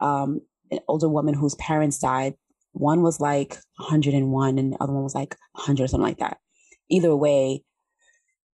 um, 0.00 0.40
an 0.70 0.78
older 0.86 1.08
woman 1.08 1.34
whose 1.34 1.56
parents 1.56 1.98
died. 1.98 2.34
One 2.74 3.02
was 3.02 3.20
like 3.20 3.56
101 3.78 4.58
and 4.58 4.72
the 4.72 4.76
other 4.80 4.92
one 4.92 5.04
was 5.04 5.14
like 5.14 5.36
100 5.52 5.84
or 5.84 5.86
something 5.86 6.06
like 6.06 6.18
that. 6.18 6.38
Either 6.90 7.16
way, 7.16 7.64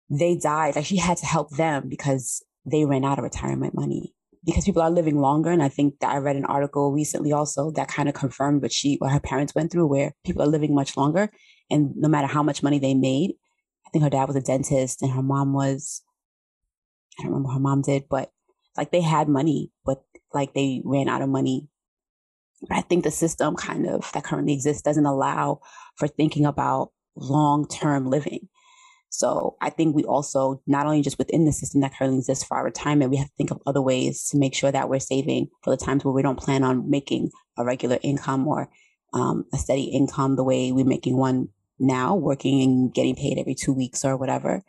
they 0.09 0.35
died. 0.35 0.75
Like 0.75 0.85
she 0.85 0.97
had 0.97 1.17
to 1.17 1.25
help 1.25 1.51
them 1.51 1.89
because 1.89 2.43
they 2.65 2.85
ran 2.85 3.05
out 3.05 3.17
of 3.17 3.23
retirement 3.23 3.73
money 3.73 4.13
because 4.45 4.65
people 4.65 4.81
are 4.81 4.91
living 4.91 5.19
longer. 5.19 5.51
And 5.51 5.63
I 5.63 5.69
think 5.69 5.99
that 5.99 6.11
I 6.11 6.17
read 6.17 6.35
an 6.35 6.45
article 6.45 6.91
recently 6.91 7.31
also 7.31 7.71
that 7.71 7.87
kind 7.87 8.09
of 8.09 8.15
confirmed 8.15 8.61
what 8.61 8.71
she, 8.71 8.97
what 8.97 9.11
her 9.11 9.19
parents 9.19 9.55
went 9.55 9.71
through, 9.71 9.87
where 9.87 10.13
people 10.25 10.41
are 10.41 10.47
living 10.47 10.75
much 10.75 10.97
longer. 10.97 11.29
And 11.69 11.95
no 11.95 12.09
matter 12.09 12.27
how 12.27 12.43
much 12.43 12.63
money 12.63 12.79
they 12.79 12.93
made, 12.93 13.35
I 13.87 13.89
think 13.91 14.03
her 14.03 14.09
dad 14.09 14.27
was 14.27 14.35
a 14.35 14.41
dentist 14.41 15.01
and 15.01 15.11
her 15.11 15.23
mom 15.23 15.53
was, 15.53 16.01
I 17.17 17.23
don't 17.23 17.31
remember 17.31 17.47
what 17.47 17.53
her 17.53 17.59
mom 17.59 17.81
did, 17.81 18.03
but 18.09 18.31
like 18.77 18.91
they 18.91 19.01
had 19.01 19.27
money, 19.27 19.71
but 19.85 20.03
like 20.33 20.53
they 20.53 20.81
ran 20.85 21.09
out 21.09 21.21
of 21.21 21.29
money. 21.29 21.69
I 22.69 22.81
think 22.81 23.03
the 23.03 23.11
system 23.11 23.55
kind 23.55 23.87
of 23.87 24.11
that 24.13 24.23
currently 24.23 24.53
exists 24.53 24.81
doesn't 24.81 25.05
allow 25.05 25.61
for 25.95 26.07
thinking 26.07 26.45
about 26.45 26.91
long 27.15 27.67
term 27.67 28.09
living. 28.09 28.49
So 29.09 29.57
I 29.59 29.71
think 29.71 29.95
we 29.95 30.03
also, 30.03 30.61
not 30.67 30.85
only 30.85 31.01
just 31.01 31.17
within 31.17 31.45
the 31.45 31.51
system 31.51 31.81
that 31.81 31.93
currently 31.97 32.19
exists 32.19 32.43
for 32.43 32.57
our 32.57 32.63
retirement, 32.63 33.09
we 33.09 33.17
have 33.17 33.27
to 33.27 33.33
think 33.37 33.51
of 33.51 33.61
other 33.65 33.81
ways 33.81 34.27
to 34.29 34.37
make 34.37 34.53
sure 34.53 34.71
that 34.71 34.87
we're 34.87 34.99
saving 34.99 35.47
for 35.63 35.71
the 35.71 35.83
times 35.83 36.05
where 36.05 36.13
we 36.13 36.21
don't 36.21 36.39
plan 36.39 36.63
on 36.63 36.89
making 36.89 37.31
a 37.57 37.65
regular 37.65 37.97
income 38.03 38.47
or 38.47 38.69
um, 39.13 39.45
a 39.51 39.57
steady 39.57 39.85
income 39.85 40.35
the 40.35 40.43
way 40.43 40.71
we're 40.71 40.85
making 40.85 41.17
one 41.17 41.49
now, 41.79 42.15
working 42.15 42.61
and 42.61 42.93
getting 42.93 43.15
paid 43.15 43.39
every 43.39 43.55
two 43.55 43.73
weeks 43.73 44.05
or 44.05 44.15
whatever. 44.15 44.63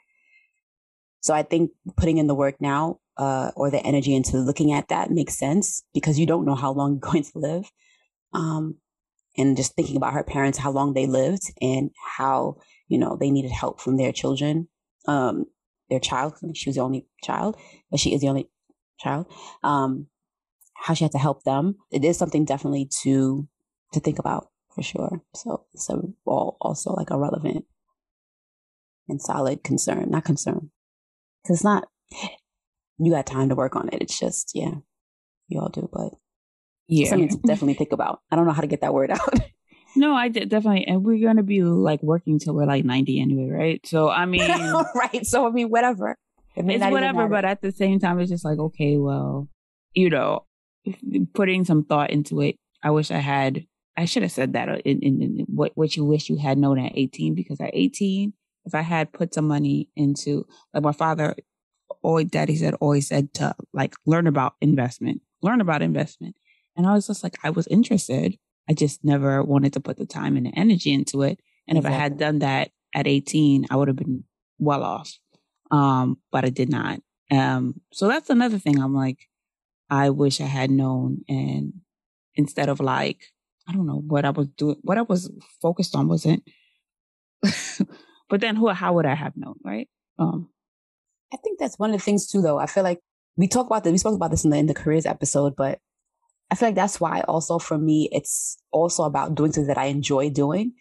So 1.21 1.35
I 1.35 1.43
think 1.43 1.73
putting 1.97 2.17
in 2.17 2.27
the 2.27 2.35
work 2.35 2.61
now 2.61 3.01
uh, 3.21 3.51
or 3.55 3.71
the 3.71 3.85
energy 3.87 4.15
into 4.15 4.39
looking 4.39 4.73
at 4.73 4.89
that 4.89 5.11
makes 5.11 5.39
sense 5.39 5.85
because 5.95 6.19
you 6.19 6.27
don't 6.27 6.47
know 6.47 6.55
how 6.55 6.73
long 6.73 6.93
you're 7.03 7.13
going 7.13 7.25
to 7.25 7.39
live. 7.39 7.71
Um, 8.33 8.77
and 9.37 9.57
just 9.57 9.75
thinking 9.75 9.97
about 9.97 10.13
her 10.15 10.25
parents, 10.25 10.59
how 10.59 10.73
long 10.73 10.93
they 10.93 11.07
lived 11.07 11.53
and 11.61 11.91
how 12.17 12.57
you 12.91 12.99
know, 12.99 13.17
they 13.17 13.31
needed 13.31 13.53
help 13.53 13.81
from 13.81 13.97
their 13.97 14.13
children, 14.13 14.69
um, 15.07 15.47
their 15.89 16.01
child. 16.01 16.35
She 16.55 16.69
was 16.69 16.77
the 16.77 16.83
only 16.83 17.07
child, 17.23 17.57
but 17.91 18.01
she 18.01 18.13
is 18.13 18.21
the 18.21 18.29
only 18.29 18.51
child. 18.99 19.33
Um, 19.63 20.09
how 20.75 20.95
she 20.95 21.05
had 21.05 21.13
to 21.13 21.19
help 21.19 21.45
them. 21.45 21.77
It 21.91 22.05
is 22.05 22.19
something 22.19 22.45
definitely 22.45 22.91
to 23.03 23.49
to 23.93 24.01
think 24.01 24.19
about 24.19 24.49
for 24.75 24.83
sure. 24.83 25.23
So 25.35 25.67
it's 25.73 25.87
so 25.87 26.13
all 26.27 26.57
also 26.61 26.93
like 26.93 27.11
a 27.11 27.19
relevant 27.19 27.65
and 29.09 29.23
solid 29.23 29.63
concern, 29.63 30.11
not 30.11 30.25
concern. 30.25 30.71
Cause 31.47 31.57
it's 31.57 31.65
not 31.65 31.89
you 33.01 33.13
got 33.13 33.27
time 33.27 33.49
to 33.49 33.55
work 33.55 33.77
on 33.77 33.89
it. 33.93 34.03
It's 34.03 34.19
just, 34.19 34.53
yeah, 34.55 34.75
you 35.49 35.61
all 35.61 35.69
do, 35.69 35.89
but 35.93 36.11
yeah, 36.87 37.09
something 37.09 37.29
to 37.29 37.37
definitely 37.47 37.75
think 37.75 37.93
about. 37.93 38.21
I 38.31 38.37
don't 38.37 38.47
know 38.47 38.53
how 38.53 38.61
to 38.61 38.67
get 38.67 38.83
that 38.83 38.95
word 38.95 39.11
out. 39.11 39.35
No, 39.97 40.15
I 40.15 40.29
did 40.29 40.49
definitely, 40.49 40.87
and 40.87 41.05
we're 41.05 41.21
gonna 41.27 41.43
be 41.43 41.63
like 41.63 42.03
working 42.03 42.39
till 42.39 42.55
we're 42.55 42.65
like 42.65 42.85
ninety 42.85 43.21
anyway, 43.21 43.51
right? 43.51 43.87
So 43.87 44.09
I 44.09 44.25
mean, 44.27 44.49
right? 44.95 45.27
So 45.27 45.47
I 45.47 45.51
mean, 45.51 45.69
whatever. 45.69 46.17
It 46.57 46.65
it's 46.69 46.85
whatever, 46.85 47.29
but 47.29 47.45
at 47.45 47.61
the 47.61 47.73
same 47.73 47.99
time, 47.99 48.19
it's 48.21 48.31
just 48.31 48.45
like 48.45 48.59
okay, 48.59 48.99
well, 48.99 49.49
you 49.93 50.11
know, 50.11 50.47
putting 51.35 51.65
some 51.65 51.85
thought 51.85 52.11
into 52.11 52.41
it. 52.41 52.57
I 52.83 52.91
wish 52.91 53.11
I 53.11 53.19
had. 53.19 53.67
I 53.97 54.05
should 54.05 54.23
have 54.23 54.33
said 54.33 54.53
that 54.53 54.69
uh, 54.69 54.79
in, 54.85 55.01
in, 55.01 55.23
in 55.23 55.47
what 55.49 55.73
what 55.75 55.97
you 55.97 56.05
wish 56.05 56.31
you 56.31 56.37
had 56.37 56.57
known 56.57 56.79
at 56.79 56.93
eighteen, 56.95 57.35
because 57.35 57.61
at 57.61 57.71
eighteen, 57.73 58.33
if 58.65 58.75
I 58.75 58.83
had 58.83 59.13
put 59.13 59.35
some 59.35 59.49
money 59.49 59.89
into, 59.97 60.47
like 60.73 60.85
my 60.85 60.93
father, 60.93 61.35
always, 62.03 62.27
daddy 62.27 62.57
said, 62.57 62.75
always 62.75 63.09
said 63.09 63.33
to 63.35 63.55
like 63.73 63.95
learn 64.07 64.27
about 64.27 64.55
investment, 64.61 65.23
learn 65.43 65.61
about 65.61 65.83
investment, 65.83 66.37
and 66.77 66.87
I 66.87 66.95
was 66.95 67.07
just 67.07 67.23
like, 67.23 67.37
I 67.43 67.51
was 67.51 67.67
interested 67.69 68.39
I 68.71 68.73
just 68.73 69.05
never 69.05 69.43
wanted 69.43 69.73
to 69.73 69.81
put 69.81 69.97
the 69.97 70.07
time 70.07 70.37
and 70.37 70.47
the 70.47 70.57
energy 70.57 70.93
into 70.93 71.23
it. 71.23 71.41
And 71.67 71.77
exactly. 71.77 71.97
if 71.97 72.01
I 72.01 72.03
had 72.03 72.19
done 72.19 72.39
that 72.39 72.71
at 72.95 73.09
18, 73.09 73.67
I 73.69 73.75
would 73.75 73.89
have 73.89 73.97
been 73.97 74.23
well 74.61 74.85
off. 74.85 75.19
Um, 75.73 76.19
but 76.31 76.45
I 76.45 76.51
did 76.51 76.71
not. 76.71 77.01
Um, 77.33 77.81
so 77.93 78.07
that's 78.07 78.31
another 78.31 78.61
thing 78.61 78.79
I'm 78.79 78.95
like, 78.95 79.29
I 79.91 80.11
wish 80.11 80.41
I 80.41 80.45
had 80.45 80.71
known. 80.71 81.25
And 81.29 81.73
instead 82.37 82.69
of 82.69 82.79
like, 82.79 83.19
I 83.69 83.73
don't 83.73 83.87
know 83.87 84.03
what 84.07 84.25
I 84.25 84.31
was 84.31 84.47
doing, 84.57 84.77
what 84.83 84.99
I 84.99 85.03
was 85.03 85.33
focused 85.61 85.97
on 85.97 86.07
wasn't, 86.07 86.45
but 88.29 88.41
then 88.41 88.55
who, 88.55 88.69
how 88.69 88.95
would 88.95 89.07
I 89.07 89.15
have 89.15 89.37
known? 89.37 89.57
Right. 89.65 89.89
Um, 90.17 90.49
I 91.33 91.37
think 91.37 91.59
that's 91.59 91.79
one 91.79 91.91
of 91.91 91.97
the 91.97 92.05
things 92.05 92.27
too, 92.27 92.43
though. 92.43 92.59
I 92.59 92.67
feel 92.67 92.83
like 92.83 93.01
we 93.37 93.49
talk 93.49 93.67
about 93.67 93.85
this, 93.85 93.93
we 93.93 93.99
spoke 93.99 94.15
about 94.15 94.31
this 94.31 94.45
in 94.45 94.51
the, 94.51 94.57
in 94.57 94.67
the 94.67 94.75
careers 94.75 95.07
episode, 95.07 95.55
but 95.57 95.79
I 96.51 96.57
feel 96.57 96.69
like 96.69 96.77
that's 96.77 97.01
why 97.01 97.21
also 97.23 97.59
for 97.59 97.79
me, 97.79 98.09
it's 98.13 98.59
also 98.73 99.05
about 99.05 99.35
doing 99.35 99.53
things 99.53 99.69
that 99.69 99.79
I 99.79 99.87
enjoy 99.87 100.31
doing. 100.31 100.73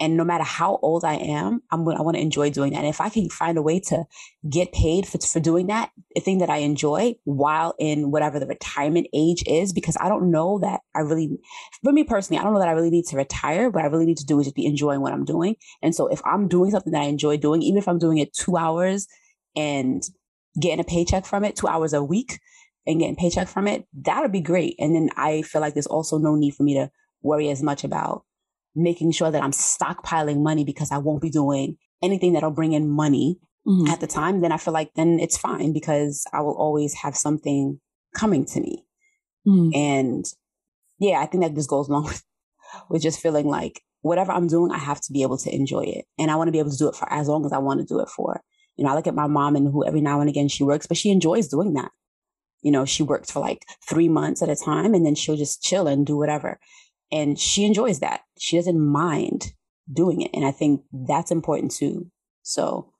And 0.00 0.16
no 0.16 0.24
matter 0.24 0.44
how 0.44 0.78
old 0.80 1.04
I 1.04 1.16
am, 1.16 1.62
I'm 1.70 1.86
I 1.86 2.00
want 2.00 2.16
to 2.16 2.22
enjoy 2.22 2.48
doing 2.48 2.72
that. 2.72 2.78
And 2.78 2.86
if 2.86 3.02
I 3.02 3.10
can 3.10 3.28
find 3.28 3.58
a 3.58 3.62
way 3.62 3.80
to 3.80 4.04
get 4.48 4.72
paid 4.72 5.06
for, 5.06 5.18
for 5.18 5.40
doing 5.40 5.66
that, 5.66 5.90
a 6.16 6.20
thing 6.20 6.38
that 6.38 6.48
I 6.48 6.58
enjoy 6.58 7.16
while 7.24 7.74
in 7.78 8.10
whatever 8.10 8.40
the 8.40 8.46
retirement 8.46 9.08
age 9.12 9.44
is, 9.46 9.74
because 9.74 9.98
I 10.00 10.08
don't 10.08 10.30
know 10.30 10.58
that 10.60 10.80
I 10.94 11.00
really, 11.00 11.38
for 11.84 11.92
me 11.92 12.04
personally, 12.04 12.40
I 12.40 12.44
don't 12.44 12.54
know 12.54 12.60
that 12.60 12.68
I 12.68 12.72
really 12.72 12.90
need 12.90 13.04
to 13.08 13.16
retire. 13.16 13.68
What 13.68 13.84
I 13.84 13.88
really 13.88 14.06
need 14.06 14.16
to 14.16 14.26
do 14.26 14.40
is 14.40 14.46
just 14.46 14.56
be 14.56 14.64
enjoying 14.64 15.02
what 15.02 15.12
I'm 15.12 15.26
doing. 15.26 15.56
And 15.82 15.94
so 15.94 16.06
if 16.06 16.22
I'm 16.24 16.48
doing 16.48 16.70
something 16.70 16.94
that 16.94 17.02
I 17.02 17.06
enjoy 17.06 17.36
doing, 17.36 17.60
even 17.60 17.76
if 17.76 17.86
I'm 17.86 17.98
doing 17.98 18.16
it 18.18 18.32
two 18.32 18.56
hours 18.56 19.06
and 19.56 20.02
getting 20.60 20.80
a 20.80 20.84
paycheck 20.84 21.24
from 21.26 21.44
it, 21.44 21.56
two 21.56 21.68
hours 21.68 21.92
a 21.92 22.02
week, 22.02 22.38
and 22.86 23.00
getting 23.00 23.16
paycheck 23.16 23.48
from 23.48 23.68
it, 23.68 23.86
that 24.02 24.20
would 24.20 24.32
be 24.32 24.40
great. 24.40 24.76
And 24.78 24.94
then 24.94 25.10
I 25.16 25.42
feel 25.42 25.60
like 25.60 25.74
there's 25.74 25.86
also 25.86 26.18
no 26.18 26.34
need 26.34 26.54
for 26.54 26.62
me 26.62 26.74
to 26.74 26.90
worry 27.22 27.50
as 27.50 27.62
much 27.62 27.84
about 27.84 28.24
making 28.74 29.12
sure 29.12 29.30
that 29.30 29.42
I'm 29.42 29.52
stockpiling 29.52 30.42
money 30.42 30.64
because 30.64 30.90
I 30.90 30.98
won't 30.98 31.22
be 31.22 31.30
doing 31.30 31.76
anything 32.02 32.32
that'll 32.32 32.50
bring 32.50 32.72
in 32.72 32.88
money 32.88 33.38
mm-hmm. 33.66 33.90
at 33.90 34.00
the 34.00 34.06
time. 34.06 34.40
Then 34.40 34.52
I 34.52 34.56
feel 34.56 34.74
like 34.74 34.92
then 34.94 35.18
it's 35.20 35.36
fine 35.36 35.72
because 35.72 36.24
I 36.32 36.40
will 36.40 36.56
always 36.56 36.94
have 36.94 37.16
something 37.16 37.80
coming 38.14 38.44
to 38.46 38.60
me. 38.60 38.84
Mm-hmm. 39.46 39.70
And 39.74 40.24
yeah, 40.98 41.20
I 41.20 41.26
think 41.26 41.42
that 41.42 41.54
just 41.54 41.70
goes 41.70 41.88
along 41.90 42.04
with, 42.04 42.24
with 42.88 43.02
just 43.02 43.20
feeling 43.20 43.46
like 43.46 43.82
whatever 44.02 44.32
I'm 44.32 44.48
doing, 44.48 44.72
I 44.72 44.78
have 44.78 45.00
to 45.02 45.12
be 45.12 45.22
able 45.22 45.38
to 45.38 45.54
enjoy 45.54 45.82
it. 45.82 46.06
And 46.18 46.30
I 46.30 46.36
want 46.36 46.48
to 46.48 46.52
be 46.52 46.58
able 46.58 46.70
to 46.70 46.76
do 46.76 46.88
it 46.88 46.96
for 46.96 47.12
as 47.12 47.28
long 47.28 47.44
as 47.44 47.52
I 47.52 47.58
want 47.58 47.80
to 47.80 47.86
do 47.86 48.00
it 48.00 48.08
for. 48.08 48.40
You 48.80 48.86
know, 48.86 48.92
I 48.92 48.96
look 48.96 49.06
at 49.06 49.14
my 49.14 49.28
mom 49.28 49.54
and 49.54 49.70
who 49.70 49.86
every 49.86 50.00
now 50.00 50.20
and 50.20 50.28
again 50.28 50.48
she 50.48 50.64
works, 50.64 50.86
but 50.86 50.96
she 50.96 51.10
enjoys 51.10 51.46
doing 51.46 51.74
that 51.74 51.92
you 52.62 52.70
know, 52.70 52.84
she 52.84 53.02
works 53.02 53.30
for 53.30 53.40
like 53.40 53.66
three 53.88 54.08
months 54.08 54.42
at 54.42 54.48
a 54.48 54.56
time 54.56 54.94
and 54.94 55.04
then 55.04 55.14
she'll 55.14 55.36
just 55.36 55.62
chill 55.62 55.86
and 55.86 56.06
do 56.06 56.16
whatever. 56.16 56.58
And 57.12 57.38
she 57.38 57.64
enjoys 57.64 58.00
that. 58.00 58.22
She 58.38 58.56
doesn't 58.56 58.80
mind 58.80 59.52
doing 59.92 60.20
it. 60.20 60.30
And 60.34 60.44
I 60.44 60.52
think 60.52 60.82
that's 60.92 61.30
important 61.30 61.72
too. 61.72 62.10
So 62.42 62.92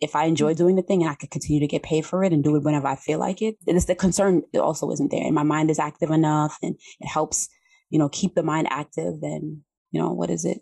if 0.00 0.14
I 0.14 0.24
enjoy 0.24 0.52
mm. 0.52 0.56
doing 0.56 0.76
the 0.76 0.82
thing 0.82 1.02
and 1.02 1.10
I 1.10 1.14
could 1.14 1.30
continue 1.30 1.60
to 1.60 1.66
get 1.66 1.82
paid 1.82 2.04
for 2.04 2.22
it 2.24 2.32
and 2.32 2.44
do 2.44 2.56
it 2.56 2.62
whenever 2.62 2.86
I 2.86 2.96
feel 2.96 3.18
like 3.18 3.40
it, 3.40 3.56
it's 3.66 3.86
the 3.86 3.94
concern 3.94 4.42
it 4.52 4.58
also 4.58 4.90
isn't 4.90 5.10
there. 5.10 5.24
And 5.24 5.34
my 5.34 5.42
mind 5.42 5.70
is 5.70 5.78
active 5.78 6.10
enough 6.10 6.58
and 6.62 6.76
it 7.00 7.06
helps, 7.06 7.48
you 7.88 7.98
know, 7.98 8.08
keep 8.10 8.34
the 8.34 8.42
mind 8.42 8.66
active. 8.70 9.14
And, 9.22 9.62
you 9.90 10.00
know, 10.00 10.12
what 10.12 10.28
is 10.28 10.44
it? 10.44 10.60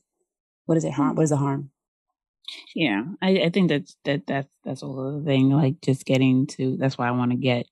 What 0.67 0.79
is 0.79 0.85
it 0.85 0.93
harm? 0.93 1.17
What 1.17 1.25
is 1.25 1.31
the 1.31 1.37
harm? 1.37 1.71
Yeah, 2.75 3.05
I, 3.23 3.43
I 3.45 3.51
think 3.51 3.69
that's 3.69 3.97
that 4.05 4.27
that's 4.27 4.53
that's 4.65 4.83
all 4.83 5.19
the 5.19 5.25
thing. 5.25 5.51
Like 5.51 5.81
just 5.81 6.05
getting 6.05 6.47
to 6.49 6.77
that's 6.77 6.99
why 6.99 7.09
I 7.09 7.13
want 7.13 7.31
to 7.33 7.37
get 7.37 7.67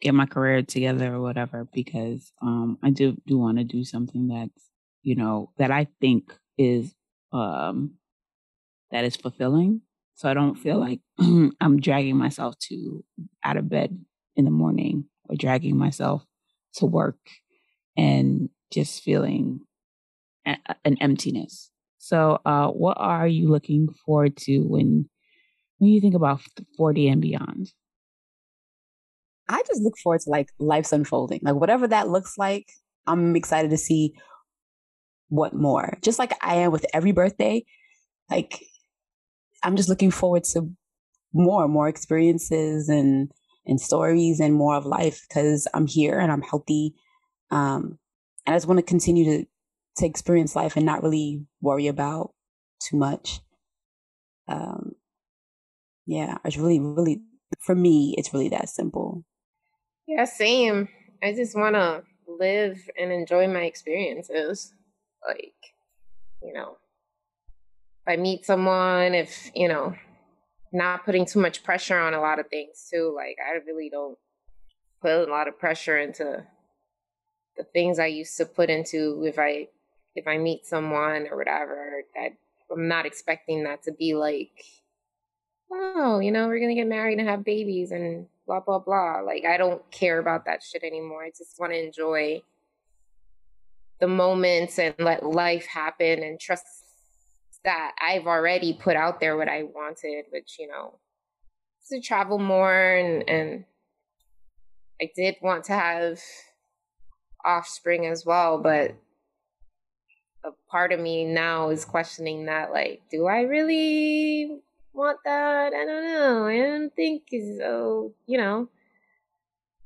get 0.00 0.14
my 0.14 0.26
career 0.26 0.62
together 0.62 1.14
or 1.14 1.20
whatever 1.22 1.68
because 1.72 2.32
um 2.42 2.78
I 2.82 2.90
do 2.90 3.16
do 3.26 3.38
want 3.38 3.58
to 3.58 3.64
do 3.64 3.84
something 3.84 4.28
that's 4.28 4.70
you 5.02 5.16
know 5.16 5.52
that 5.58 5.70
I 5.70 5.88
think 6.00 6.34
is 6.58 6.94
um 7.32 7.92
that 8.92 9.04
is 9.04 9.16
fulfilling 9.16 9.82
so 10.14 10.28
I 10.30 10.34
don't 10.34 10.56
feel 10.56 10.78
like 10.78 11.00
I'm 11.20 11.80
dragging 11.80 12.16
myself 12.16 12.58
to 12.70 13.04
out 13.44 13.56
of 13.58 13.68
bed 13.68 13.98
in 14.36 14.44
the 14.46 14.50
morning 14.52 15.06
or 15.28 15.36
dragging 15.36 15.76
myself 15.76 16.24
to 16.76 16.86
work 16.86 17.18
and 17.98 18.50
just 18.72 19.02
feeling 19.04 19.62
a- 20.46 20.58
an 20.86 20.98
emptiness. 21.00 21.71
So, 22.02 22.40
uh, 22.44 22.66
what 22.66 22.96
are 22.98 23.28
you 23.28 23.48
looking 23.48 23.86
forward 24.04 24.36
to 24.38 24.58
when 24.58 25.08
when 25.78 25.90
you 25.92 26.00
think 26.00 26.16
about 26.16 26.40
40 26.76 27.06
and 27.06 27.22
beyond? 27.22 27.72
I 29.48 29.62
just 29.68 29.82
look 29.82 29.96
forward 30.02 30.20
to 30.22 30.30
like 30.30 30.48
life's 30.58 30.92
unfolding. 30.92 31.38
Like 31.44 31.54
whatever 31.54 31.86
that 31.86 32.08
looks 32.08 32.36
like, 32.36 32.72
I'm 33.06 33.36
excited 33.36 33.70
to 33.70 33.76
see 33.76 34.14
what 35.28 35.54
more. 35.54 35.96
Just 36.02 36.18
like 36.18 36.32
I 36.42 36.56
am 36.56 36.72
with 36.72 36.84
every 36.92 37.12
birthday, 37.12 37.64
like 38.28 38.64
I'm 39.62 39.76
just 39.76 39.88
looking 39.88 40.10
forward 40.10 40.42
to 40.54 40.72
more, 41.32 41.68
more 41.68 41.88
experiences 41.88 42.88
and 42.88 43.30
and 43.64 43.80
stories 43.80 44.40
and 44.40 44.54
more 44.54 44.74
of 44.74 44.86
life 44.86 45.24
because 45.28 45.68
I'm 45.72 45.86
here 45.86 46.18
and 46.18 46.32
I'm 46.32 46.42
healthy. 46.42 46.96
Um, 47.52 48.00
and 48.44 48.54
I 48.54 48.56
just 48.56 48.66
want 48.66 48.78
to 48.78 48.84
continue 48.84 49.24
to 49.24 49.46
to 49.96 50.06
experience 50.06 50.56
life 50.56 50.76
and 50.76 50.86
not 50.86 51.02
really 51.02 51.44
worry 51.60 51.86
about 51.86 52.32
too 52.80 52.96
much. 52.96 53.40
Um, 54.48 54.92
yeah, 56.06 56.38
it's 56.44 56.56
really, 56.56 56.80
really 56.80 57.22
for 57.60 57.74
me, 57.74 58.14
it's 58.18 58.32
really 58.32 58.48
that 58.48 58.68
simple. 58.68 59.24
Yeah, 60.06 60.24
same. 60.24 60.88
I 61.22 61.32
just 61.32 61.56
want 61.56 61.74
to 61.74 62.02
live 62.26 62.78
and 62.98 63.12
enjoy 63.12 63.46
my 63.46 63.62
experiences. 63.62 64.74
Like, 65.26 65.54
you 66.42 66.52
know, 66.52 66.76
if 68.06 68.08
I 68.08 68.16
meet 68.16 68.44
someone, 68.44 69.14
if, 69.14 69.50
you 69.54 69.68
know, 69.68 69.94
not 70.72 71.04
putting 71.04 71.26
too 71.26 71.38
much 71.38 71.62
pressure 71.62 71.98
on 71.98 72.14
a 72.14 72.20
lot 72.20 72.38
of 72.38 72.48
things 72.48 72.88
too. 72.90 73.12
Like 73.14 73.36
I 73.44 73.58
really 73.66 73.90
don't 73.90 74.18
put 75.00 75.28
a 75.28 75.30
lot 75.30 75.48
of 75.48 75.58
pressure 75.58 75.98
into 75.98 76.44
the 77.56 77.64
things 77.64 77.98
I 77.98 78.06
used 78.06 78.36
to 78.38 78.46
put 78.46 78.70
into 78.70 79.24
if 79.24 79.38
I 79.38 79.68
if 80.14 80.26
I 80.26 80.38
meet 80.38 80.66
someone 80.66 81.26
or 81.30 81.36
whatever. 81.36 82.02
That 82.14 82.32
I'm 82.70 82.88
not 82.88 83.06
expecting 83.06 83.64
that 83.64 83.82
to 83.84 83.92
be 83.92 84.14
like, 84.14 84.64
oh, 85.70 86.20
you 86.20 86.30
know, 86.30 86.48
we're 86.48 86.60
gonna 86.60 86.74
get 86.74 86.86
married 86.86 87.18
and 87.18 87.28
have 87.28 87.44
babies 87.44 87.92
and 87.92 88.26
blah 88.46 88.60
blah 88.60 88.78
blah. 88.78 89.20
Like 89.20 89.44
I 89.44 89.56
don't 89.56 89.88
care 89.90 90.18
about 90.18 90.44
that 90.46 90.62
shit 90.62 90.82
anymore. 90.82 91.24
I 91.24 91.30
just 91.30 91.58
want 91.58 91.72
to 91.72 91.84
enjoy 91.84 92.42
the 94.00 94.08
moments 94.08 94.78
and 94.78 94.94
let 94.98 95.24
life 95.24 95.66
happen 95.66 96.22
and 96.24 96.40
trust 96.40 96.66
that 97.64 97.92
I've 98.04 98.26
already 98.26 98.72
put 98.72 98.96
out 98.96 99.20
there 99.20 99.36
what 99.36 99.48
I 99.48 99.62
wanted, 99.62 100.24
which, 100.30 100.56
you 100.58 100.66
know, 100.66 100.98
to 101.88 102.00
travel 102.00 102.38
more 102.38 102.94
and 102.96 103.28
and 103.28 103.64
I 105.00 105.10
did 105.16 105.36
want 105.42 105.64
to 105.64 105.72
have 105.72 106.20
offspring 107.44 108.06
as 108.06 108.24
well, 108.24 108.58
but 108.58 108.94
part 110.72 110.90
of 110.90 110.98
me 110.98 111.26
now 111.26 111.68
is 111.68 111.84
questioning 111.84 112.46
that 112.46 112.72
like, 112.72 113.02
do 113.10 113.26
I 113.26 113.42
really 113.42 114.58
want 114.94 115.18
that? 115.26 115.74
I 115.74 115.84
don't 115.84 116.04
know. 116.04 116.46
I 116.46 116.56
don't 116.56 116.96
think 116.96 117.24
so, 117.30 118.14
you 118.26 118.38
know. 118.38 118.68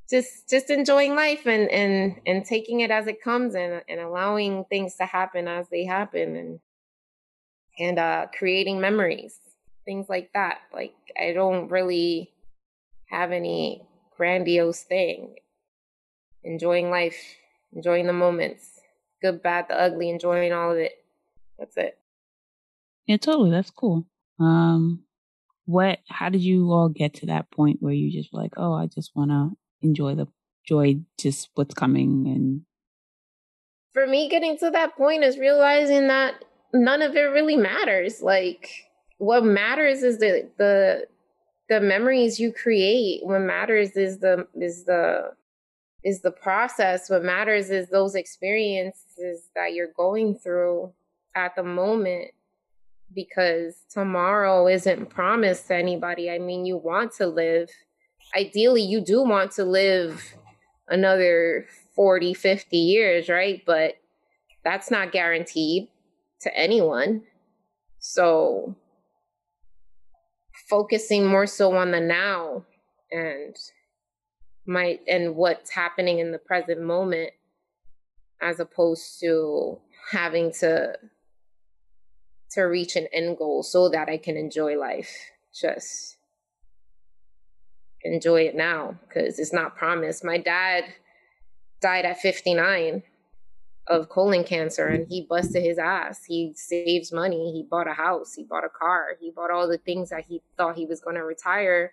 Just 0.09 0.49
just 0.49 0.71
enjoying 0.71 1.17
life 1.17 1.45
and 1.47 1.69
and 1.69 2.21
and 2.25 2.45
taking 2.45 2.81
it 2.81 2.93
as 2.93 3.09
it 3.09 3.21
comes 3.21 3.57
and 3.57 3.83
and 3.89 3.99
allowing 3.99 4.65
things 4.67 4.95
to 4.97 5.05
happen 5.05 5.49
as 5.49 5.69
they 5.69 5.85
happen 5.85 6.37
and 6.37 6.61
and 7.79 7.99
uh, 7.99 8.27
creating 8.39 8.81
memories, 8.81 9.41
things 9.85 10.09
like 10.09 10.33
that. 10.35 10.61
Like 10.73 10.95
I 11.21 11.33
don't 11.33 11.69
really 11.69 12.33
have 13.07 13.33
any 13.33 13.83
grandiose 14.17 14.83
thing. 14.83 15.35
Enjoying 16.45 16.91
life, 16.91 17.19
enjoying 17.75 18.07
the 18.07 18.13
moments, 18.13 18.76
good, 19.23 19.43
bad, 19.43 19.67
the 19.69 19.81
ugly, 19.81 20.11
enjoying 20.11 20.53
all 20.53 20.73
of 20.73 20.79
it. 20.79 20.93
That's 21.59 21.77
it. 21.77 21.99
Yeah, 23.07 23.17
totally. 23.17 23.51
That's 23.51 23.71
cool. 23.71 24.07
Um, 24.39 25.05
what? 25.65 26.01
How 26.09 26.29
did 26.29 26.43
you 26.43 26.71
all 26.73 26.89
get 26.89 27.15
to 27.15 27.27
that 27.27 27.51
point 27.51 27.79
where 27.81 27.93
you 27.93 28.11
just 28.11 28.33
like, 28.35 28.55
oh, 28.57 28.73
I 28.73 28.87
just 28.87 29.15
want 29.15 29.31
to 29.31 29.51
enjoy 29.83 30.15
the 30.15 30.27
joy, 30.67 31.01
just 31.19 31.51
what's 31.55 31.75
coming, 31.75 32.27
and 32.27 32.63
for 33.93 34.07
me, 34.07 34.29
getting 34.29 34.59
to 34.59 34.71
that 34.71 34.95
point 34.95 35.25
is 35.25 35.39
realizing 35.39 36.09
that 36.09 36.45
none 36.75 37.01
of 37.01 37.17
it 37.17 37.21
really 37.21 37.57
matters. 37.57 38.21
Like 38.21 38.69
what 39.19 39.45
matters 39.45 40.03
is 40.03 40.19
the 40.19 40.51
the 40.59 41.07
the 41.69 41.81
memories 41.81 42.39
you 42.39 42.53
create. 42.53 43.25
What 43.25 43.41
matters 43.41 43.97
is 43.97 44.19
the 44.19 44.47
is 44.55 44.85
the 44.85 45.33
is 46.07 46.21
the 46.21 46.31
process. 46.31 47.11
What 47.11 47.25
matters 47.25 47.69
is 47.69 47.89
those 47.89 48.15
experiences 48.15 49.49
that 49.57 49.75
you're 49.75 49.93
going 49.97 50.37
through 50.37 50.93
at 51.35 51.57
the 51.57 51.65
moment 51.65 52.31
because 53.13 53.75
tomorrow 53.91 54.69
isn't 54.69 55.11
promised 55.11 55.67
to 55.67 55.75
anybody. 55.75 56.31
I 56.31 56.39
mean, 56.39 56.65
you 56.65 56.77
want 56.77 57.11
to 57.15 57.27
live. 57.27 57.69
Ideally, 58.37 58.83
you 58.83 59.01
do 59.01 59.25
want 59.25 59.51
to 59.53 59.65
live 59.65 60.23
another 60.87 61.67
40, 61.97 62.35
50 62.35 62.77
years, 62.77 63.29
right? 63.29 63.61
But 63.67 63.95
that's 64.63 64.93
not 64.93 65.11
guaranteed 65.11 65.89
to 66.43 66.57
anyone. 66.57 67.23
So 67.99 68.77
focusing 70.71 71.27
more 71.27 71.49
so 71.49 71.77
on 71.77 71.91
the 71.91 72.01
now 72.01 72.65
and 73.11 73.57
my 74.67 74.99
and 75.07 75.37
what's 75.37 75.71
happening 75.71 76.19
in 76.19 76.33
the 76.33 76.39
present 76.39 76.81
moment 76.81 77.31
as 78.41 78.61
opposed 78.61 79.21
to 79.21 79.79
having 80.11 80.53
to 80.53 80.95
to 82.51 82.63
reach 82.63 82.97
an 82.97 83.07
end 83.13 83.37
goal 83.37 83.63
so 83.63 83.89
that 83.89 84.09
I 84.09 84.17
can 84.17 84.37
enjoy 84.37 84.79
life. 84.79 85.13
Just 85.55 86.17
enjoy 88.03 88.43
it 88.43 88.55
now 88.55 88.99
because 89.07 89.39
it's 89.39 89.53
not 89.53 89.77
promised. 89.77 90.25
My 90.25 90.39
dad 90.39 90.85
died 91.81 92.05
at 92.05 92.19
59 92.19 93.03
of 93.89 94.09
colon 94.09 94.45
cancer 94.45 94.87
and 94.89 95.07
he 95.09 95.27
busted 95.29 95.63
his 95.63 95.79
ass. 95.79 96.25
He 96.25 96.53
saves 96.57 97.13
money. 97.13 97.53
He 97.53 97.67
bought 97.69 97.89
a 97.89 97.93
house. 97.93 98.35
He 98.35 98.45
bought 98.45 98.65
a 98.65 98.69
car. 98.69 99.17
He 99.21 99.31
bought 99.31 99.51
all 99.51 99.69
the 99.69 99.79
things 99.79 100.11
that 100.11 100.25
he 100.25 100.43
thought 100.57 100.77
he 100.77 100.87
was 100.87 101.01
going 101.01 101.17
to 101.17 101.25
retire 101.25 101.93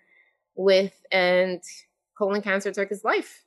with. 0.56 0.94
And 1.12 1.62
colon 2.18 2.41
cancer 2.41 2.72
took 2.72 2.89
his 2.89 3.03
life. 3.03 3.43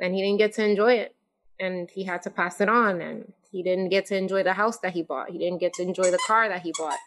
And 0.00 0.14
he 0.14 0.22
didn't 0.22 0.38
get 0.38 0.52
to 0.54 0.64
enjoy 0.64 0.94
it. 0.94 1.14
And 1.60 1.90
he 1.90 2.04
had 2.04 2.22
to 2.22 2.30
pass 2.30 2.60
it 2.60 2.68
on. 2.68 3.00
And 3.00 3.32
he 3.50 3.62
didn't 3.62 3.88
get 3.88 4.06
to 4.06 4.16
enjoy 4.16 4.42
the 4.42 4.52
house 4.52 4.78
that 4.78 4.92
he 4.92 5.02
bought. 5.02 5.30
He 5.30 5.38
didn't 5.38 5.58
get 5.58 5.74
to 5.74 5.82
enjoy 5.82 6.10
the 6.10 6.20
car 6.26 6.48
that 6.48 6.62
he 6.62 6.72
bought. 6.78 6.98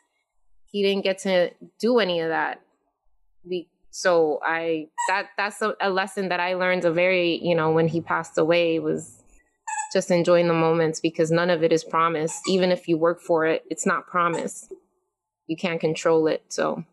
He 0.66 0.84
didn't 0.84 1.04
get 1.04 1.20
to 1.20 1.52
do 1.80 2.00
any 2.00 2.20
of 2.22 2.30
that. 2.30 2.62
we 3.44 3.68
so 3.94 4.40
I 4.42 4.88
that 5.10 5.28
that's 5.38 5.62
a, 5.62 5.76
a 5.82 5.90
lesson 5.90 6.30
that 6.30 6.40
I 6.40 6.54
learned 6.54 6.86
a 6.86 6.92
very, 6.92 7.38
you 7.44 7.54
know, 7.54 7.72
when 7.72 7.90
he 7.90 8.00
passed 8.00 8.38
away 8.38 8.80
was 8.80 9.22
just 9.94 10.10
enjoying 10.10 10.48
the 10.48 10.54
moments 10.54 11.02
because 11.02 11.30
none 11.30 11.50
of 11.50 11.62
it 11.62 11.74
is 11.74 11.84
promised. 11.84 12.42
Even 12.48 12.72
if 12.72 12.88
you 12.88 12.98
work 12.98 13.20
for 13.22 13.46
it, 13.46 13.64
it's 13.70 13.86
not 13.86 14.08
promised. 14.08 14.72
You 15.48 15.58
can't 15.58 15.82
control 15.82 16.28
it. 16.28 16.44
So 16.48 16.86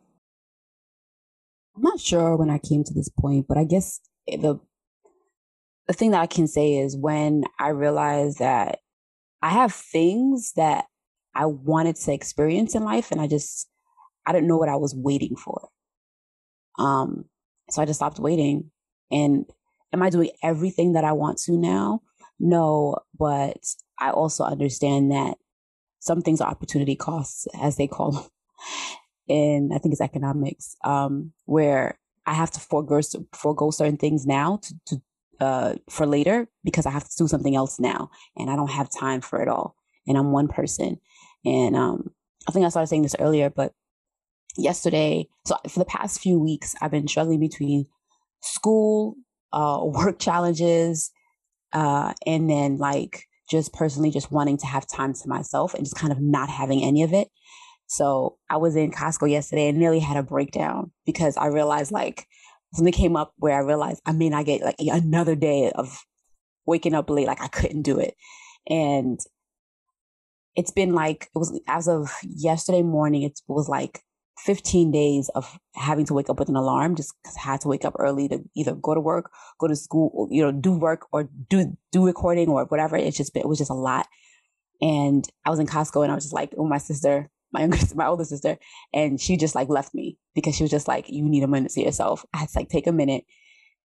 I'm 1.79 1.83
not 1.85 2.01
sure 2.01 2.37
when 2.37 2.51
I 2.51 2.59
came 2.59 2.83
to 2.83 2.93
this 2.93 3.09
point, 3.09 3.47
but 3.47 3.57
I 3.57 3.63
guess 3.63 4.01
the 4.27 4.59
the 5.87 5.93
thing 5.95 6.11
that 6.11 6.21
I 6.21 6.27
can 6.27 6.49
say 6.49 6.77
is 6.77 6.97
when 6.97 7.45
I 7.61 7.69
realized 7.69 8.41
that 8.41 8.81
I 9.43 9.51
have 9.51 9.73
things 9.73 10.55
that 10.57 10.87
I 11.37 11.47
wanted 11.47 11.95
to 11.95 12.13
experience 12.13 12.75
in 12.75 12.83
life 12.83 13.13
and 13.13 13.21
I 13.21 13.29
just 13.29 13.69
I 14.27 14.33
didn't 14.33 14.49
know 14.49 14.57
what 14.57 14.69
I 14.69 14.75
was 14.75 14.93
waiting 14.93 15.37
for. 15.37 15.69
Um 16.81 17.27
so 17.71 17.81
I 17.81 17.85
just 17.85 18.01
stopped 18.01 18.19
waiting 18.19 18.73
and 19.13 19.45
am 19.93 20.03
I 20.03 20.11
doing 20.11 20.31
everything 20.43 20.95
that 20.95 21.05
I 21.05 21.13
want 21.13 21.39
to 21.45 21.53
now? 21.53 22.03
No, 22.41 22.97
but 23.17 23.65
I 24.01 24.11
also 24.11 24.43
understand 24.43 25.13
that 25.13 25.37
some 26.01 26.23
things 26.23 26.41
are 26.41 26.51
opportunity 26.51 26.97
costs, 26.97 27.47
as 27.61 27.77
they 27.77 27.87
call 27.87 28.13
them. 28.13 28.25
And 29.29 29.73
I 29.75 29.79
think 29.79 29.93
it's 29.93 30.01
economics, 30.01 30.77
um, 30.85 31.33
where 31.45 31.99
I 32.27 32.35
have 32.35 32.51
to 32.53 32.61
forego, 32.61 33.01
forego 33.33 33.71
certain 33.71 33.97
things 33.97 34.27
now 34.27 34.61
to, 34.63 34.75
to 34.87 35.03
uh, 35.41 35.75
for 35.89 36.07
later 36.07 36.49
because 36.65 36.87
I 36.87 36.91
have 36.91 37.09
to 37.09 37.17
do 37.17 37.29
something 37.29 37.55
else 37.55 37.79
now, 37.79 38.11
and 38.37 38.51
I 38.51 38.57
don't 38.57 38.71
have 38.71 38.91
time 38.91 39.21
for 39.21 39.41
it 39.41 39.49
all. 39.49 39.77
And 40.07 40.17
I'm 40.17 40.33
one 40.33 40.49
person, 40.49 40.99
and 41.45 41.77
um, 41.77 42.11
I 42.49 42.53
think 42.53 42.65
I 42.67 42.71
started 42.71 42.89
saying 42.89 43.03
this 43.03 43.17
earlier, 43.19 43.51
but 43.51 43.73
yesterday, 44.57 45.29
so 45.47 45.57
for 45.69 45.79
the 45.79 45.85
past 45.85 46.21
few 46.21 46.39
weeks, 46.39 46.75
I've 46.81 46.91
been 46.91 47.09
struggling 47.09 47.41
between 47.41 47.87
school, 48.43 49.17
uh, 49.53 49.81
work 49.85 50.19
challenges, 50.19 51.11
uh, 51.73 52.15
and 52.27 52.49
then 52.49 52.79
like 52.79 53.25
just 53.51 53.73
personally 53.73 54.11
just 54.11 54.31
wanting 54.31 54.59
to 54.59 54.67
have 54.67 54.87
time 54.87 55.15
to 55.15 55.29
myself 55.29 55.75
and 55.75 55.85
just 55.85 55.97
kind 55.97 56.13
of 56.13 56.21
not 56.21 56.51
having 56.51 56.83
any 56.83 57.03
of 57.03 57.13
it. 57.13 57.29
So 57.89 58.37
I 58.49 58.59
was 58.59 58.77
in 58.77 58.93
Costco 58.93 59.31
yesterday 59.31 59.69
and 59.69 59.79
nearly 59.79 59.99
had 59.99 60.19
a 60.19 60.23
breakdown 60.23 60.93
because 61.07 61.37
I 61.37 61.47
realized 61.47 61.91
like 61.91 62.27
something 62.75 62.93
came 62.93 63.17
up 63.17 63.33
where 63.39 63.57
I 63.57 63.65
realized 63.65 64.03
I 64.05 64.13
may 64.13 64.29
not 64.29 64.45
get 64.45 64.63
like 64.63 64.77
another 64.79 65.35
day 65.35 65.73
of 65.75 65.99
waking 66.67 66.95
up 66.95 67.09
late, 67.09 67.27
like 67.27 67.41
I 67.41 67.49
couldn't 67.49 67.83
do 67.83 67.99
it. 67.99 68.15
And 68.69 69.19
it's 70.55 70.71
been 70.71 70.95
like 70.95 71.31
it 71.35 71.39
was 71.39 71.59
as 71.67 71.89
of 71.89 72.13
yesterday 72.23 72.83
morning, 72.83 73.23
it 73.23 73.41
was 73.49 73.71
like 73.71 74.03
15 74.41 74.91
days 74.93 75.31
of 75.35 75.59
having 75.75 76.05
to 76.07 76.15
wake 76.15 76.29
up 76.29 76.39
with 76.39 76.51
an 76.51 76.57
alarm 76.57 76.95
just 76.95 77.15
because 77.23 77.39
I 77.39 77.53
had 77.53 77.63
to 77.63 77.69
wake 77.69 77.87
up 77.87 77.95
early 77.99 78.29
to 78.29 78.45
either 78.55 78.75
go 78.75 78.95
to 78.95 79.01
work, 79.01 79.31
go 79.59 79.67
to 79.67 79.75
school, 79.75 80.29
you 80.31 80.43
know, 80.43 80.53
do 80.53 80.73
work 80.73 81.07
or 81.11 81.31
do 81.49 81.75
do 81.91 82.05
recording 82.05 82.51
or 82.51 82.67
whatever. 82.67 82.97
It's 82.97 83.17
just 83.17 83.35
it 83.35 83.49
was 83.49 83.57
just 83.57 83.71
a 83.71 83.75
lot. 83.75 84.07
And 84.83 85.27
I 85.47 85.51
was 85.51 85.59
in 85.59 85.67
Costco 85.67 86.03
and 86.03 86.13
I 86.13 86.15
was 86.15 86.25
just 86.25 86.35
like, 86.35 86.53
oh, 86.57 86.67
my 86.67 86.79
sister, 86.79 87.31
my 87.53 87.61
younger 87.63 87.79
my 87.95 88.07
older 88.07 88.25
sister, 88.25 88.59
and 88.93 89.21
she 89.21 89.37
just 89.37 89.55
like 89.55 89.69
left 89.69 89.95
me 89.95 90.19
because 90.35 90.55
she 90.55 90.65
was 90.65 90.71
just 90.71 90.89
like, 90.89 91.09
you 91.09 91.29
need 91.29 91.43
a 91.43 91.49
minute 91.49 91.73
to 91.73 91.83
yourself. 91.83 92.25
I 92.33 92.39
had 92.39 92.49
to 92.51 92.59
like 92.59 92.69
take 92.69 92.87
a 92.87 92.93
minute 92.93 93.25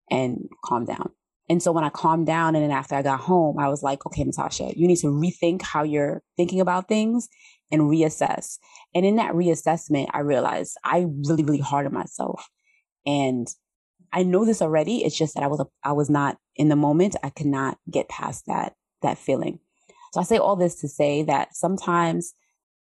and 0.10 0.50
calm 0.64 0.86
down. 0.86 1.12
And 1.50 1.64
so 1.64 1.72
when 1.72 1.84
I 1.84 1.90
calmed 1.90 2.28
down 2.28 2.56
and 2.56 2.64
then 2.64 2.72
after 2.72 2.96
I 2.96 3.02
got 3.02 3.22
home, 3.22 3.58
I 3.58 3.70
was 3.70 3.82
like, 3.82 4.06
okay, 4.06 4.24
Natasha, 4.24 4.74
you 4.76 4.88
need 4.88 4.98
to 4.98 5.08
rethink 5.08 5.62
how 5.62 5.84
you're 5.84 6.22
thinking 6.36 6.60
about 6.60 6.90
things 6.90 7.30
and 7.72 7.84
reassess. 7.84 8.58
And 8.94 9.06
in 9.06 9.16
that 9.16 9.34
reassessment, 9.34 10.08
I 10.12 10.20
realized 10.20 10.78
I 10.84 11.08
really, 11.26 11.44
really 11.44 11.60
hard 11.60 11.86
on 11.86 11.94
myself. 11.94 12.50
And 13.06 13.48
I 14.12 14.24
know 14.24 14.46
this 14.46 14.62
already. 14.62 15.04
It's 15.04 15.18
just 15.18 15.36
that 15.36 15.44
I 15.44 15.48
was, 15.48 15.66
I 15.84 15.94
was 15.94 16.10
not 16.10 16.38
in 16.56 16.70
the 16.70 16.76
moment. 16.76 17.16
I 17.24 17.30
could 17.30 17.48
not 17.48 17.78
get 17.90 18.10
past 18.10 18.46
that, 18.48 18.74
that 19.02 19.18
feeling. 19.18 19.60
So 20.14 20.20
I 20.20 20.24
say 20.24 20.38
all 20.38 20.56
this 20.56 20.76
to 20.82 20.88
say 20.90 21.24
that 21.24 21.56
sometimes 21.56 22.34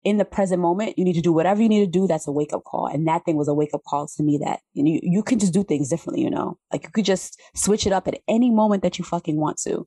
in 0.04 0.18
the 0.18 0.26
present 0.26 0.62
moment, 0.62 0.97
you 0.97 1.06
need 1.06 1.14
to 1.14 1.22
do 1.22 1.32
whatever 1.32 1.62
you 1.62 1.70
need 1.70 1.86
to 1.86 1.91
do. 1.91 2.08
That's 2.08 2.28
a 2.28 2.32
wake 2.32 2.54
up 2.54 2.64
call. 2.64 2.88
And 2.88 3.08
that 3.08 3.24
thing 3.24 3.36
was 3.36 3.47
a 3.47 3.54
wake 3.54 3.74
up 3.74 3.84
call 3.88 4.08
to 4.08 4.24
me 4.24 4.39
that 4.43 4.62
you, 4.74 4.99
you 5.04 5.22
can 5.22 5.38
just 5.38 5.54
do 5.54 5.64
things 5.64 5.89
differently, 5.89 6.24
you 6.24 6.30
know, 6.30 6.58
like 6.72 6.84
you 6.84 6.89
could 6.89 7.06
just 7.06 7.39
switch 7.56 7.86
it 7.86 7.93
up 7.93 8.08
at 8.08 8.20
any 8.28 8.49
moment 8.49 8.82
that 8.82 8.97
you 8.97 9.06
fucking 9.06 9.38
want 9.38 9.58
to. 9.64 9.86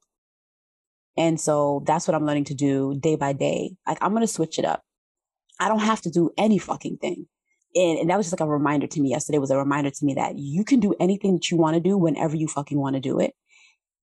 And 1.17 1.41
so 1.41 1.83
that's 1.87 2.07
what 2.07 2.15
I'm 2.15 2.27
learning 2.27 2.45
to 2.45 2.55
do 2.55 2.95
day 2.99 3.17
by 3.17 3.33
day. 3.33 3.73
Like 3.87 3.99
I'm 4.01 4.13
going 4.13 4.23
to 4.23 4.33
switch 4.33 4.59
it 4.59 4.65
up. 4.65 4.83
I 5.59 5.69
don't 5.69 5.81
have 5.81 6.01
to 6.03 6.11
do 6.11 6.31
any 6.39 6.59
fucking 6.59 6.99
thing. 6.99 7.27
And, 7.75 7.99
and 7.99 8.11
that 8.11 8.17
was 8.17 8.27
just 8.27 8.41
like 8.41 8.47
a 8.47 8.51
reminder 8.51 8.87
to 8.87 9.01
me 9.01 9.11
yesterday 9.11 9.39
was 9.39 9.51
a 9.51 9.57
reminder 9.57 9.91
to 9.91 10.05
me 10.05 10.15
that 10.15 10.39
you 10.39 10.65
can 10.65 10.79
do 10.79 10.95
anything 11.01 11.35
that 11.35 11.51
you 11.51 11.57
want 11.57 11.75
to 11.75 11.81
do 11.81 11.99
whenever 11.99 12.37
you 12.37 12.47
fucking 12.47 12.79
want 12.79 12.95
to 12.95 13.01
do 13.01 13.19
it. 13.19 13.35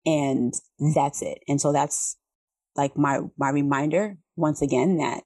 And 0.03 0.53
that's 0.95 1.21
it. 1.21 1.43
And 1.47 1.61
so 1.61 1.71
that's 1.71 2.17
like 2.75 2.97
my, 2.97 3.19
my 3.37 3.49
reminder 3.49 4.17
once 4.35 4.63
again 4.63 4.97
that 4.97 5.23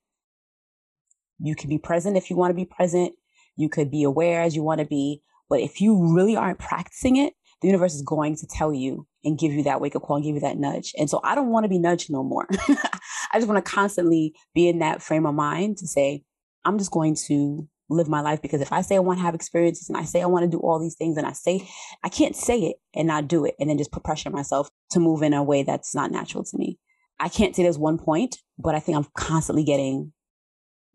you 1.39 1.55
can 1.55 1.69
be 1.69 1.77
present 1.77 2.17
if 2.17 2.29
you 2.29 2.35
want 2.35 2.51
to 2.51 2.55
be 2.55 2.65
present. 2.65 3.13
You 3.55 3.69
could 3.69 3.89
be 3.89 4.03
aware 4.03 4.41
as 4.41 4.55
you 4.55 4.63
want 4.63 4.79
to 4.79 4.85
be. 4.85 5.21
But 5.49 5.61
if 5.61 5.79
you 5.79 6.15
really 6.15 6.35
aren't 6.35 6.59
practicing 6.59 7.17
it, 7.17 7.33
the 7.61 7.67
universe 7.67 7.93
is 7.93 8.01
going 8.01 8.35
to 8.37 8.47
tell 8.47 8.73
you 8.73 9.07
and 9.23 9.39
give 9.39 9.51
you 9.51 9.63
that 9.63 9.81
wake 9.81 9.95
up 9.95 10.03
call 10.03 10.17
and 10.17 10.25
give 10.25 10.35
you 10.35 10.41
that 10.41 10.57
nudge. 10.57 10.93
And 10.97 11.09
so 11.09 11.19
I 11.23 11.35
don't 11.35 11.49
want 11.49 11.63
to 11.63 11.69
be 11.69 11.79
nudged 11.79 12.11
no 12.11 12.23
more. 12.23 12.47
I 12.51 13.35
just 13.35 13.47
want 13.47 13.63
to 13.63 13.71
constantly 13.71 14.33
be 14.53 14.67
in 14.67 14.79
that 14.79 15.01
frame 15.01 15.25
of 15.25 15.35
mind 15.35 15.77
to 15.77 15.87
say, 15.87 16.23
I'm 16.63 16.77
just 16.77 16.91
going 16.91 17.15
to 17.27 17.67
live 17.89 18.07
my 18.07 18.21
life 18.21 18.41
because 18.41 18.61
if 18.61 18.73
I 18.73 18.81
say 18.81 18.95
I 18.95 18.99
want 18.99 19.19
to 19.19 19.25
have 19.25 19.35
experiences 19.35 19.89
and 19.89 19.97
I 19.97 20.03
say 20.03 20.21
I 20.21 20.25
want 20.25 20.43
to 20.43 20.49
do 20.49 20.59
all 20.59 20.79
these 20.79 20.95
things 20.95 21.17
and 21.17 21.27
I 21.27 21.33
say 21.33 21.67
I 22.03 22.09
can't 22.09 22.35
say 22.35 22.59
it 22.61 22.77
and 22.95 23.07
not 23.07 23.27
do 23.27 23.45
it 23.45 23.53
and 23.59 23.69
then 23.69 23.77
just 23.77 23.91
put 23.91 24.03
pressure 24.03 24.29
on 24.29 24.33
myself 24.33 24.69
to 24.91 24.99
move 24.99 25.21
in 25.21 25.33
a 25.33 25.43
way 25.43 25.61
that's 25.61 25.93
not 25.93 26.11
natural 26.11 26.43
to 26.43 26.57
me. 26.57 26.79
I 27.19 27.29
can't 27.29 27.55
say 27.55 27.63
there's 27.63 27.77
one 27.77 27.97
point, 27.97 28.37
but 28.57 28.75
I 28.75 28.79
think 28.79 28.97
I'm 28.97 29.07
constantly 29.15 29.63
getting 29.63 30.11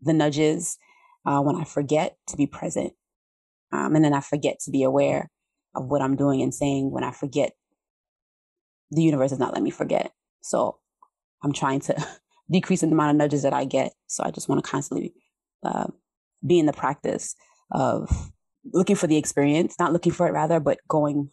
the 0.01 0.13
nudges 0.13 0.77
uh, 1.25 1.41
when 1.41 1.55
I 1.55 1.63
forget 1.63 2.17
to 2.27 2.37
be 2.37 2.47
present. 2.47 2.93
Um, 3.71 3.95
and 3.95 4.03
then 4.03 4.13
I 4.13 4.19
forget 4.19 4.59
to 4.61 4.71
be 4.71 4.83
aware 4.83 5.29
of 5.75 5.85
what 5.85 6.01
I'm 6.01 6.15
doing 6.15 6.41
and 6.41 6.53
saying 6.53 6.91
when 6.91 7.03
I 7.03 7.11
forget. 7.11 7.53
The 8.91 9.03
universe 9.03 9.29
does 9.29 9.39
not 9.39 9.53
let 9.53 9.63
me 9.63 9.69
forget. 9.69 10.11
So 10.41 10.79
I'm 11.43 11.53
trying 11.53 11.79
to 11.81 12.07
decrease 12.51 12.81
the 12.81 12.87
amount 12.87 13.11
of 13.11 13.15
nudges 13.15 13.43
that 13.43 13.53
I 13.53 13.65
get. 13.65 13.93
So 14.07 14.23
I 14.23 14.31
just 14.31 14.49
want 14.49 14.63
to 14.63 14.69
constantly 14.69 15.13
uh, 15.63 15.87
be 16.45 16.59
in 16.59 16.65
the 16.65 16.73
practice 16.73 17.35
of 17.71 18.31
looking 18.73 18.95
for 18.95 19.07
the 19.07 19.17
experience, 19.17 19.75
not 19.79 19.93
looking 19.93 20.11
for 20.11 20.27
it 20.27 20.33
rather, 20.33 20.59
but 20.59 20.79
going 20.87 21.29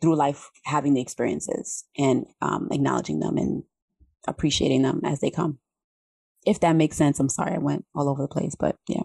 through 0.00 0.16
life 0.16 0.50
having 0.64 0.94
the 0.94 1.00
experiences 1.00 1.84
and 1.96 2.26
um, 2.40 2.68
acknowledging 2.72 3.20
them 3.20 3.36
and 3.36 3.62
appreciating 4.26 4.82
them 4.82 5.00
as 5.04 5.20
they 5.20 5.30
come. 5.30 5.58
If 6.44 6.60
that 6.60 6.76
makes 6.76 6.96
sense, 6.96 7.20
I'm 7.20 7.28
sorry 7.28 7.54
I 7.54 7.58
went 7.58 7.84
all 7.94 8.08
over 8.08 8.22
the 8.22 8.28
place, 8.28 8.54
but 8.58 8.76
yeah. 8.88 9.02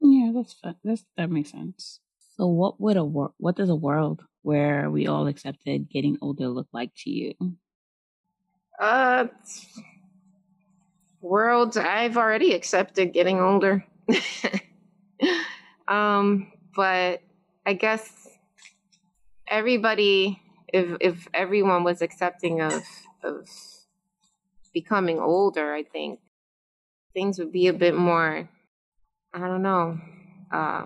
Yeah, 0.00 0.30
that's 0.34 0.54
fun. 0.54 0.76
That's, 0.84 1.04
that 1.16 1.30
makes 1.30 1.50
sense. 1.50 2.00
So, 2.36 2.46
what 2.46 2.80
would 2.80 2.96
a 2.96 3.04
wor- 3.04 3.34
what 3.38 3.56
does 3.56 3.70
a 3.70 3.74
world 3.76 4.22
where 4.42 4.90
we 4.90 5.06
all 5.06 5.26
accepted 5.26 5.90
getting 5.90 6.18
older 6.20 6.48
look 6.48 6.68
like 6.72 6.90
to 6.98 7.10
you? 7.10 7.34
Uh, 8.78 9.26
world 11.20 11.76
I've 11.78 12.16
already 12.16 12.52
accepted 12.52 13.12
getting 13.12 13.40
older. 13.40 13.84
um, 15.88 16.52
but 16.74 17.22
I 17.64 17.72
guess 17.72 18.28
everybody, 19.48 20.42
if 20.68 20.96
if 21.00 21.28
everyone 21.32 21.84
was 21.84 22.02
accepting 22.02 22.60
of 22.60 22.82
of 23.24 23.48
becoming 24.76 25.18
older, 25.18 25.72
I 25.72 25.84
think 25.84 26.20
things 27.14 27.38
would 27.38 27.50
be 27.50 27.68
a 27.68 27.72
bit 27.72 27.96
more. 27.96 28.46
I 29.32 29.38
don't 29.38 29.62
know. 29.62 29.98
Uh, 30.52 30.84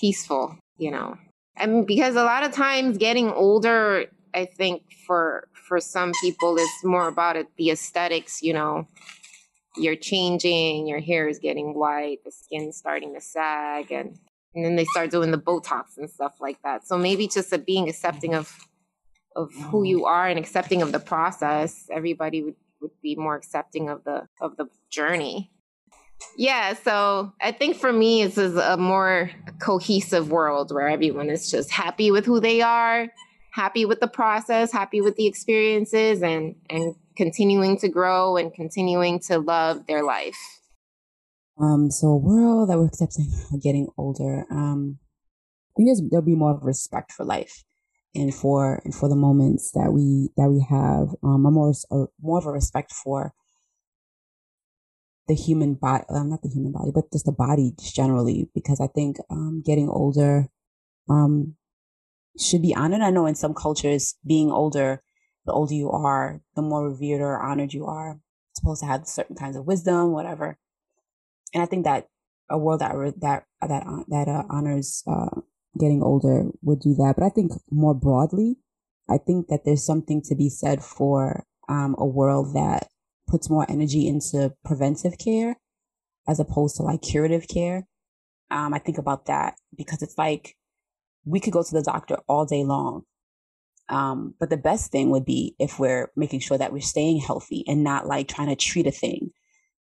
peaceful, 0.00 0.56
you 0.78 0.92
know. 0.92 1.18
I 1.56 1.66
mean, 1.66 1.84
because 1.84 2.14
a 2.14 2.22
lot 2.22 2.44
of 2.44 2.52
times 2.52 2.96
getting 2.96 3.28
older, 3.28 4.06
I 4.32 4.44
think 4.44 4.82
for 5.04 5.48
for 5.68 5.80
some 5.80 6.12
people 6.20 6.56
it's 6.58 6.84
more 6.84 7.08
about 7.08 7.34
it, 7.36 7.48
the 7.56 7.70
aesthetics, 7.70 8.40
you 8.40 8.54
know. 8.54 8.86
You're 9.76 9.96
changing, 9.96 10.86
your 10.86 11.00
hair 11.00 11.28
is 11.28 11.40
getting 11.40 11.74
white, 11.74 12.18
the 12.24 12.30
skin's 12.30 12.76
starting 12.76 13.14
to 13.14 13.20
sag, 13.20 13.90
and 13.90 14.16
and 14.54 14.64
then 14.64 14.76
they 14.76 14.84
start 14.84 15.10
doing 15.10 15.32
the 15.32 15.38
Botox 15.38 15.96
and 15.96 16.08
stuff 16.08 16.34
like 16.40 16.58
that. 16.62 16.86
So 16.86 16.96
maybe 16.96 17.26
just 17.26 17.52
a 17.52 17.58
being 17.58 17.88
accepting 17.88 18.34
of 18.34 18.46
of 19.36 19.52
who 19.70 19.84
you 19.84 20.04
are 20.06 20.28
and 20.28 20.38
accepting 20.38 20.82
of 20.82 20.92
the 20.92 21.00
process, 21.00 21.86
everybody 21.90 22.42
would, 22.42 22.56
would 22.80 22.90
be 23.02 23.14
more 23.16 23.36
accepting 23.36 23.88
of 23.88 24.04
the 24.04 24.28
of 24.40 24.56
the 24.56 24.66
journey. 24.90 25.50
Yeah, 26.36 26.74
so 26.74 27.32
I 27.40 27.52
think 27.52 27.76
for 27.76 27.92
me, 27.92 28.24
this 28.24 28.38
is 28.38 28.56
a 28.56 28.76
more 28.76 29.30
cohesive 29.60 30.30
world 30.30 30.72
where 30.72 30.88
everyone 30.88 31.30
is 31.30 31.50
just 31.50 31.70
happy 31.70 32.10
with 32.10 32.24
who 32.24 32.40
they 32.40 32.60
are, 32.60 33.08
happy 33.52 33.84
with 33.84 34.00
the 34.00 34.08
process, 34.08 34.72
happy 34.72 35.00
with 35.00 35.16
the 35.16 35.26
experiences, 35.26 36.22
and 36.22 36.54
and 36.70 36.94
continuing 37.16 37.78
to 37.78 37.88
grow 37.88 38.36
and 38.36 38.54
continuing 38.54 39.18
to 39.20 39.38
love 39.38 39.86
their 39.86 40.04
life. 40.04 40.38
Um, 41.60 41.90
so 41.90 42.08
a 42.08 42.16
world 42.16 42.70
that 42.70 42.78
we're 42.78 42.86
accepting 42.86 43.30
getting 43.62 43.88
older. 43.98 44.46
Um, 44.50 44.98
I 45.76 45.82
think 45.82 46.10
there'll 46.10 46.24
be 46.24 46.34
more 46.34 46.54
of 46.54 46.62
respect 46.62 47.12
for 47.12 47.24
life 47.24 47.64
and 48.14 48.34
for 48.34 48.82
and 48.84 48.94
for 48.94 49.08
the 49.08 49.16
moments 49.16 49.72
that 49.72 49.92
we 49.92 50.30
that 50.36 50.50
we 50.50 50.64
have. 50.68 51.08
Um, 51.22 51.46
a 51.46 51.50
more 51.50 51.72
a, 51.90 52.04
more 52.20 52.38
of 52.38 52.46
a 52.46 52.52
respect 52.52 52.92
for 52.92 53.34
the 55.28 55.34
human 55.34 55.74
body, 55.74 56.04
um, 56.10 56.30
not 56.30 56.42
the 56.42 56.48
human 56.48 56.72
body, 56.72 56.90
but 56.94 57.12
just 57.12 57.24
the 57.26 57.32
body 57.32 57.72
just 57.78 57.94
generally, 57.94 58.50
because 58.54 58.80
I 58.80 58.88
think 58.88 59.16
um, 59.30 59.62
getting 59.64 59.88
older 59.88 60.48
um, 61.08 61.54
should 62.38 62.62
be 62.62 62.74
honored. 62.74 63.02
I 63.02 63.10
know 63.10 63.26
in 63.26 63.34
some 63.34 63.54
cultures, 63.54 64.16
being 64.26 64.50
older, 64.50 65.02
the 65.46 65.52
older 65.52 65.74
you 65.74 65.90
are, 65.90 66.42
the 66.56 66.62
more 66.62 66.88
revered 66.88 67.20
or 67.20 67.40
honored 67.40 67.72
you 67.72 67.86
are. 67.86 68.20
supposed 68.54 68.80
to 68.80 68.86
have 68.86 69.06
certain 69.06 69.36
kinds 69.36 69.56
of 69.56 69.66
wisdom, 69.66 70.12
whatever. 70.12 70.58
And 71.54 71.62
I 71.62 71.66
think 71.66 71.84
that 71.84 72.08
a 72.50 72.58
world 72.58 72.80
that 72.80 72.92
that 73.20 73.44
that 73.60 73.84
that 74.08 74.28
uh, 74.28 74.44
honors 74.50 75.02
uh, 75.06 75.40
getting 75.78 76.02
older 76.02 76.44
would 76.62 76.80
do 76.80 76.94
that. 76.94 77.14
But 77.16 77.24
I 77.24 77.30
think 77.30 77.52
more 77.70 77.94
broadly, 77.94 78.56
I 79.08 79.18
think 79.18 79.48
that 79.48 79.64
there's 79.64 79.84
something 79.84 80.22
to 80.22 80.34
be 80.34 80.48
said 80.48 80.82
for 80.82 81.44
um, 81.68 81.94
a 81.98 82.06
world 82.06 82.54
that 82.54 82.88
puts 83.28 83.50
more 83.50 83.66
energy 83.70 84.06
into 84.06 84.52
preventive 84.64 85.18
care 85.18 85.56
as 86.28 86.38
opposed 86.38 86.76
to 86.76 86.82
like 86.82 87.02
curative 87.02 87.48
care. 87.48 87.86
Um, 88.50 88.74
I 88.74 88.78
think 88.78 88.98
about 88.98 89.26
that 89.26 89.54
because 89.76 90.02
it's 90.02 90.18
like 90.18 90.56
we 91.24 91.40
could 91.40 91.52
go 91.52 91.62
to 91.62 91.74
the 91.74 91.82
doctor 91.82 92.18
all 92.28 92.44
day 92.44 92.64
long. 92.64 93.02
Um, 93.88 94.34
but 94.38 94.50
the 94.50 94.56
best 94.56 94.92
thing 94.92 95.10
would 95.10 95.24
be 95.24 95.54
if 95.58 95.78
we're 95.78 96.10
making 96.16 96.40
sure 96.40 96.56
that 96.58 96.72
we're 96.72 96.80
staying 96.80 97.20
healthy 97.20 97.64
and 97.66 97.82
not 97.82 98.06
like 98.06 98.28
trying 98.28 98.48
to 98.48 98.56
treat 98.56 98.86
a 98.86 98.90
thing 98.90 99.30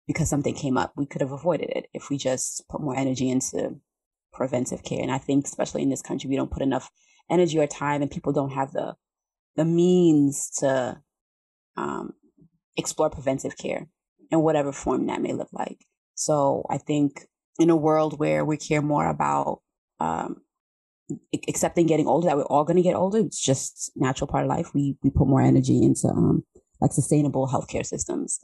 because 0.08 0.30
something 0.30 0.56
came 0.56 0.78
up. 0.78 0.94
We 0.96 1.06
could 1.06 1.22
have 1.22 1.32
avoided 1.32 1.70
it 1.70 1.88
if 1.94 2.10
we 2.10 2.18
just 2.18 2.68
put 2.70 2.82
more 2.82 2.96
energy 2.96 3.30
into 3.30 3.76
preventive 4.34 4.84
care. 4.84 5.02
And 5.02 5.12
I 5.12 5.18
think 5.18 5.46
especially 5.46 5.84
in 5.84 5.90
this 5.90 6.02
country, 6.02 6.30
we 6.30 6.36
don't 6.36 6.52
put 6.52 6.62
enough 6.62 6.90
energy 7.30 7.58
or 7.60 7.68
time 7.68 8.02
and 8.02 8.12
people 8.12 8.34
don't 8.34 8.52
have 8.52 8.72
the 8.72 8.96
the 9.56 9.66
means 9.66 10.50
to 10.58 11.00
um, 11.78 12.14
explore 12.76 13.10
preventive 13.10 13.56
care 13.58 13.88
in 14.32 14.42
whatever 14.42 14.72
form 14.72 15.06
that 15.08 15.22
may 15.22 15.32
look 15.32 15.50
like. 15.54 15.86
So 16.16 16.66
I 16.70 16.80
think 16.80 17.28
in 17.60 17.70
a 17.70 17.76
world 17.76 18.20
where 18.20 18.44
we 18.44 18.58
care 18.58 18.82
more 18.82 19.08
about 19.08 19.62
um, 20.00 20.42
accepting 21.48 21.86
getting 21.86 22.08
older, 22.08 22.28
that 22.28 22.38
we're 22.38 22.44
all 22.44 22.64
going 22.64 22.78
to 22.78 22.84
get 22.84 22.96
older, 22.96 23.20
it's 23.20 23.40
just 23.40 23.92
natural 23.96 24.28
part 24.28 24.44
of 24.44 24.50
life. 24.50 24.74
We 24.74 24.98
we 25.04 25.12
put 25.12 25.28
more 25.28 25.42
energy 25.42 25.84
into 25.84 26.08
um, 26.08 26.44
like 26.82 26.92
sustainable 26.92 27.48
healthcare 27.48 27.86
systems. 27.86 28.40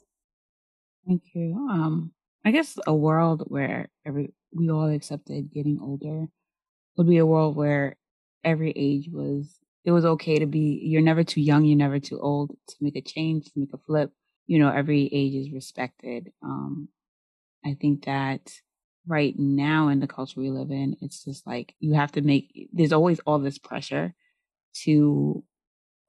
Thank 1.08 1.24
you. 1.34 1.56
Um, 1.70 2.12
I 2.46 2.52
guess 2.52 2.78
a 2.86 2.96
world 2.96 3.44
where 3.48 3.90
every 4.06 4.34
we 4.52 4.70
all 4.70 4.90
accepted 4.90 5.52
getting 5.52 5.80
older 5.82 6.28
would 6.98 7.08
be 7.08 7.18
a 7.18 7.26
world 7.26 7.56
where 7.56 7.98
every 8.44 8.72
age 8.76 9.10
was 9.12 9.60
it 9.86 9.92
was 9.92 10.06
okay 10.06 10.40
to 10.40 10.46
be 10.46 10.82
you're 10.84 11.02
never 11.02 11.24
too 11.24 11.42
young, 11.42 11.64
you're 11.64 11.78
never 11.78 12.00
too 12.00 12.20
old 12.20 12.56
to 12.68 12.76
make 12.82 12.96
a 12.96 13.02
change, 13.02 13.46
to 13.46 13.52
make 13.56 13.74
a 13.74 13.78
flip 13.78 14.12
you 14.50 14.58
know, 14.58 14.72
every 14.72 15.08
age 15.14 15.36
is 15.36 15.54
respected. 15.54 16.32
Um, 16.42 16.90
I 17.64 17.78
think 17.80 18.06
that 18.06 18.52
right 19.06 19.38
now 19.38 19.90
in 19.90 20.00
the 20.00 20.08
culture 20.08 20.40
we 20.40 20.50
live 20.50 20.72
in, 20.72 20.98
it's 21.02 21.24
just 21.24 21.46
like 21.46 21.76
you 21.80 21.94
have 21.94 22.12
to 22.14 22.22
make, 22.22 22.68
there's 22.74 22.92
always 22.92 23.20
all 23.28 23.38
this 23.38 23.60
pressure 23.60 24.16
to 24.86 25.44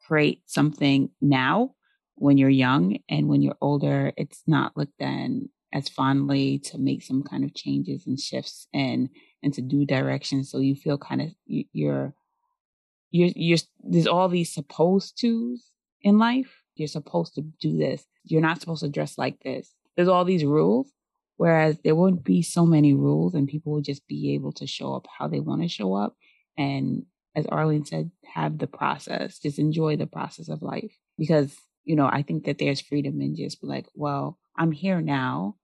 create 0.07 0.41
something 0.47 1.11
now 1.21 1.75
when 2.15 2.39
you're 2.39 2.49
young 2.49 2.97
and 3.11 3.29
when 3.29 3.43
you're 3.43 3.59
older, 3.61 4.11
it's 4.17 4.43
not 4.47 4.75
looked 4.75 4.99
then 4.99 5.51
as 5.73 5.89
fondly 5.89 6.59
to 6.59 6.79
make 6.79 7.03
some 7.03 7.23
kind 7.23 7.45
of 7.45 7.55
changes 7.55 8.07
and 8.07 8.19
shifts 8.19 8.67
and, 8.75 9.09
and 9.43 9.55
to 9.55 9.63
do 9.63 9.87
direction. 9.87 10.45
So 10.45 10.59
you 10.59 10.75
feel 10.75 10.99
kind 10.99 11.21
of, 11.21 11.29
you're, 11.47 12.15
you're, 13.11 13.31
you're, 13.35 13.59
there's 13.81 14.07
all 14.07 14.29
these 14.29 14.53
supposed 14.53 15.21
tos 15.21 15.71
in 16.03 16.19
life. 16.19 16.63
You're 16.75 16.89
supposed 16.89 17.35
to 17.35 17.43
do 17.61 17.77
this 17.77 18.05
you're 18.25 18.41
not 18.41 18.61
supposed 18.61 18.83
to 18.83 18.89
dress 18.89 19.19
like 19.19 19.41
this. 19.41 19.75
there's 19.97 20.09
all 20.09 20.25
these 20.25 20.45
rules, 20.45 20.93
whereas 21.37 21.79
there 21.85 21.95
wouldn't 21.95 22.25
be 22.25 22.43
so 22.43 22.65
many 22.65 22.95
rules 22.95 23.35
and 23.35 23.49
people 23.49 23.73
would 23.73 23.85
just 23.85 24.07
be 24.07 24.35
able 24.35 24.53
to 24.53 24.67
show 24.67 24.95
up 24.95 25.07
how 25.19 25.29
they 25.29 25.41
want 25.41 25.63
to 25.63 25.69
show 25.69 25.95
up. 25.95 26.17
And 26.57 27.05
as 27.35 27.47
Arlene 27.47 27.85
said, 27.85 28.11
have 28.25 28.59
the 28.59 28.67
process, 28.67 29.39
just 29.39 29.59
enjoy 29.59 29.97
the 29.97 30.07
process 30.07 30.49
of 30.49 30.63
life. 30.63 30.97
Because, 31.19 31.55
you 31.85 31.97
know, 31.97 32.07
I 32.07 32.23
think 32.23 32.45
that 32.45 32.59
there's 32.59 32.81
freedom 32.81 33.21
in 33.21 33.37
just 33.37 33.63
like, 33.63 33.87
well, 33.95 34.39
I'm 34.57 34.73
here 34.73 35.01
now. 35.01 35.57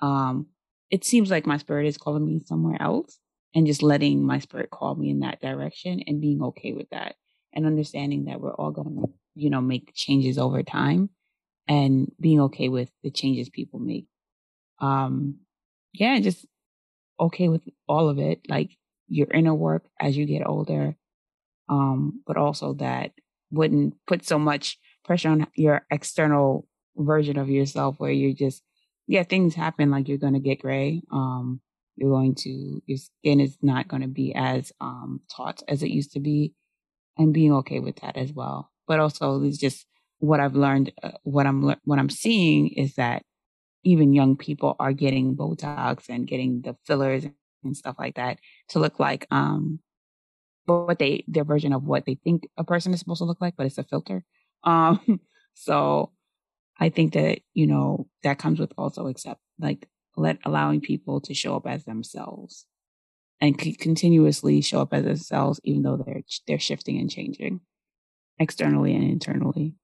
Um, 0.00 0.46
it 0.90 1.04
seems 1.04 1.30
like 1.30 1.46
my 1.46 1.58
spirit 1.58 1.86
is 1.86 1.98
calling 1.98 2.24
me 2.24 2.40
somewhere 2.44 2.80
else 2.80 3.18
and 3.54 3.66
just 3.66 3.82
letting 3.82 4.22
my 4.22 4.38
spirit 4.38 4.70
call 4.70 4.94
me 4.94 5.10
in 5.10 5.20
that 5.20 5.40
direction 5.40 6.02
and 6.06 6.20
being 6.20 6.42
okay 6.42 6.72
with 6.72 6.88
that 6.90 7.16
and 7.52 7.66
understanding 7.66 8.26
that 8.26 8.40
we're 8.40 8.54
all 8.54 8.70
going 8.70 8.96
to, 8.96 9.12
you 9.34 9.50
know, 9.50 9.60
make 9.60 9.92
changes 9.94 10.38
over 10.38 10.62
time 10.62 11.10
and 11.66 12.10
being 12.20 12.40
okay 12.40 12.68
with 12.68 12.90
the 13.02 13.10
changes 13.10 13.48
people 13.48 13.78
make. 13.78 14.06
Um, 14.80 15.40
yeah, 15.92 16.18
just 16.20 16.46
okay 17.18 17.48
with 17.48 17.62
all 17.88 18.08
of 18.08 18.18
it, 18.18 18.40
like 18.48 18.70
your 19.08 19.26
inner 19.32 19.54
work 19.54 19.84
as 20.00 20.16
you 20.16 20.26
get 20.26 20.46
older. 20.46 20.96
Um, 21.68 22.22
but 22.26 22.36
also 22.36 22.74
that 22.74 23.12
wouldn't 23.50 23.94
put 24.06 24.24
so 24.24 24.38
much 24.38 24.78
pressure 25.04 25.28
on 25.30 25.46
your 25.54 25.84
external 25.90 26.66
version 26.96 27.38
of 27.38 27.50
yourself 27.50 27.96
where 27.98 28.12
you're 28.12 28.32
just, 28.32 28.62
yeah, 29.08 29.22
things 29.22 29.54
happen 29.54 29.90
like 29.90 30.06
you're 30.06 30.18
going 30.18 30.34
to 30.34 30.38
get 30.38 30.60
gray. 30.60 31.02
Um, 31.10 31.60
you're 31.96 32.10
going 32.10 32.34
to, 32.36 32.82
your 32.86 32.98
skin 32.98 33.40
is 33.40 33.56
not 33.62 33.88
going 33.88 34.02
to 34.02 34.08
be 34.08 34.34
as, 34.34 34.70
um, 34.80 35.22
taut 35.34 35.62
as 35.66 35.82
it 35.82 35.88
used 35.88 36.12
to 36.12 36.20
be 36.20 36.52
and 37.16 37.32
being 37.32 37.52
okay 37.52 37.80
with 37.80 37.96
that 38.02 38.16
as 38.16 38.32
well. 38.32 38.70
But 38.86 39.00
also 39.00 39.42
it's 39.42 39.58
just 39.58 39.86
what 40.18 40.40
I've 40.40 40.54
learned, 40.54 40.92
uh, 41.02 41.12
what 41.22 41.46
I'm, 41.46 41.74
what 41.84 41.98
I'm 41.98 42.10
seeing 42.10 42.68
is 42.68 42.94
that 42.94 43.22
even 43.82 44.12
young 44.12 44.36
people 44.36 44.76
are 44.78 44.92
getting 44.92 45.34
Botox 45.34 46.04
and 46.10 46.26
getting 46.26 46.60
the 46.60 46.76
fillers 46.84 47.24
and 47.64 47.76
stuff 47.76 47.96
like 47.98 48.16
that 48.16 48.38
to 48.68 48.78
look 48.78 49.00
like, 49.00 49.26
um, 49.30 49.80
what 50.66 50.98
they, 50.98 51.24
their 51.26 51.44
version 51.44 51.72
of 51.72 51.84
what 51.84 52.04
they 52.04 52.18
think 52.22 52.46
a 52.58 52.64
person 52.64 52.92
is 52.92 53.00
supposed 53.00 53.18
to 53.18 53.24
look 53.24 53.40
like, 53.40 53.54
but 53.56 53.64
it's 53.64 53.78
a 53.78 53.84
filter. 53.84 54.22
Um, 54.64 55.20
so 55.54 56.12
I 56.78 56.88
think 56.90 57.14
that, 57.14 57.40
you 57.54 57.66
know, 57.66 58.06
that 58.22 58.38
comes 58.38 58.60
with 58.60 58.72
also 58.78 59.08
accept, 59.08 59.40
like 59.58 59.88
let 60.16 60.38
allowing 60.44 60.80
people 60.80 61.20
to 61.22 61.34
show 61.34 61.56
up 61.56 61.66
as 61.66 61.84
themselves 61.84 62.66
and 63.40 63.60
c- 63.60 63.74
continuously 63.74 64.60
show 64.60 64.80
up 64.80 64.92
as 64.92 65.04
themselves, 65.04 65.60
even 65.64 65.82
though 65.82 65.96
they're, 65.96 66.22
they're 66.46 66.58
shifting 66.58 66.98
and 66.98 67.10
changing 67.10 67.60
externally 68.38 68.94
and 68.94 69.04
internally. 69.04 69.74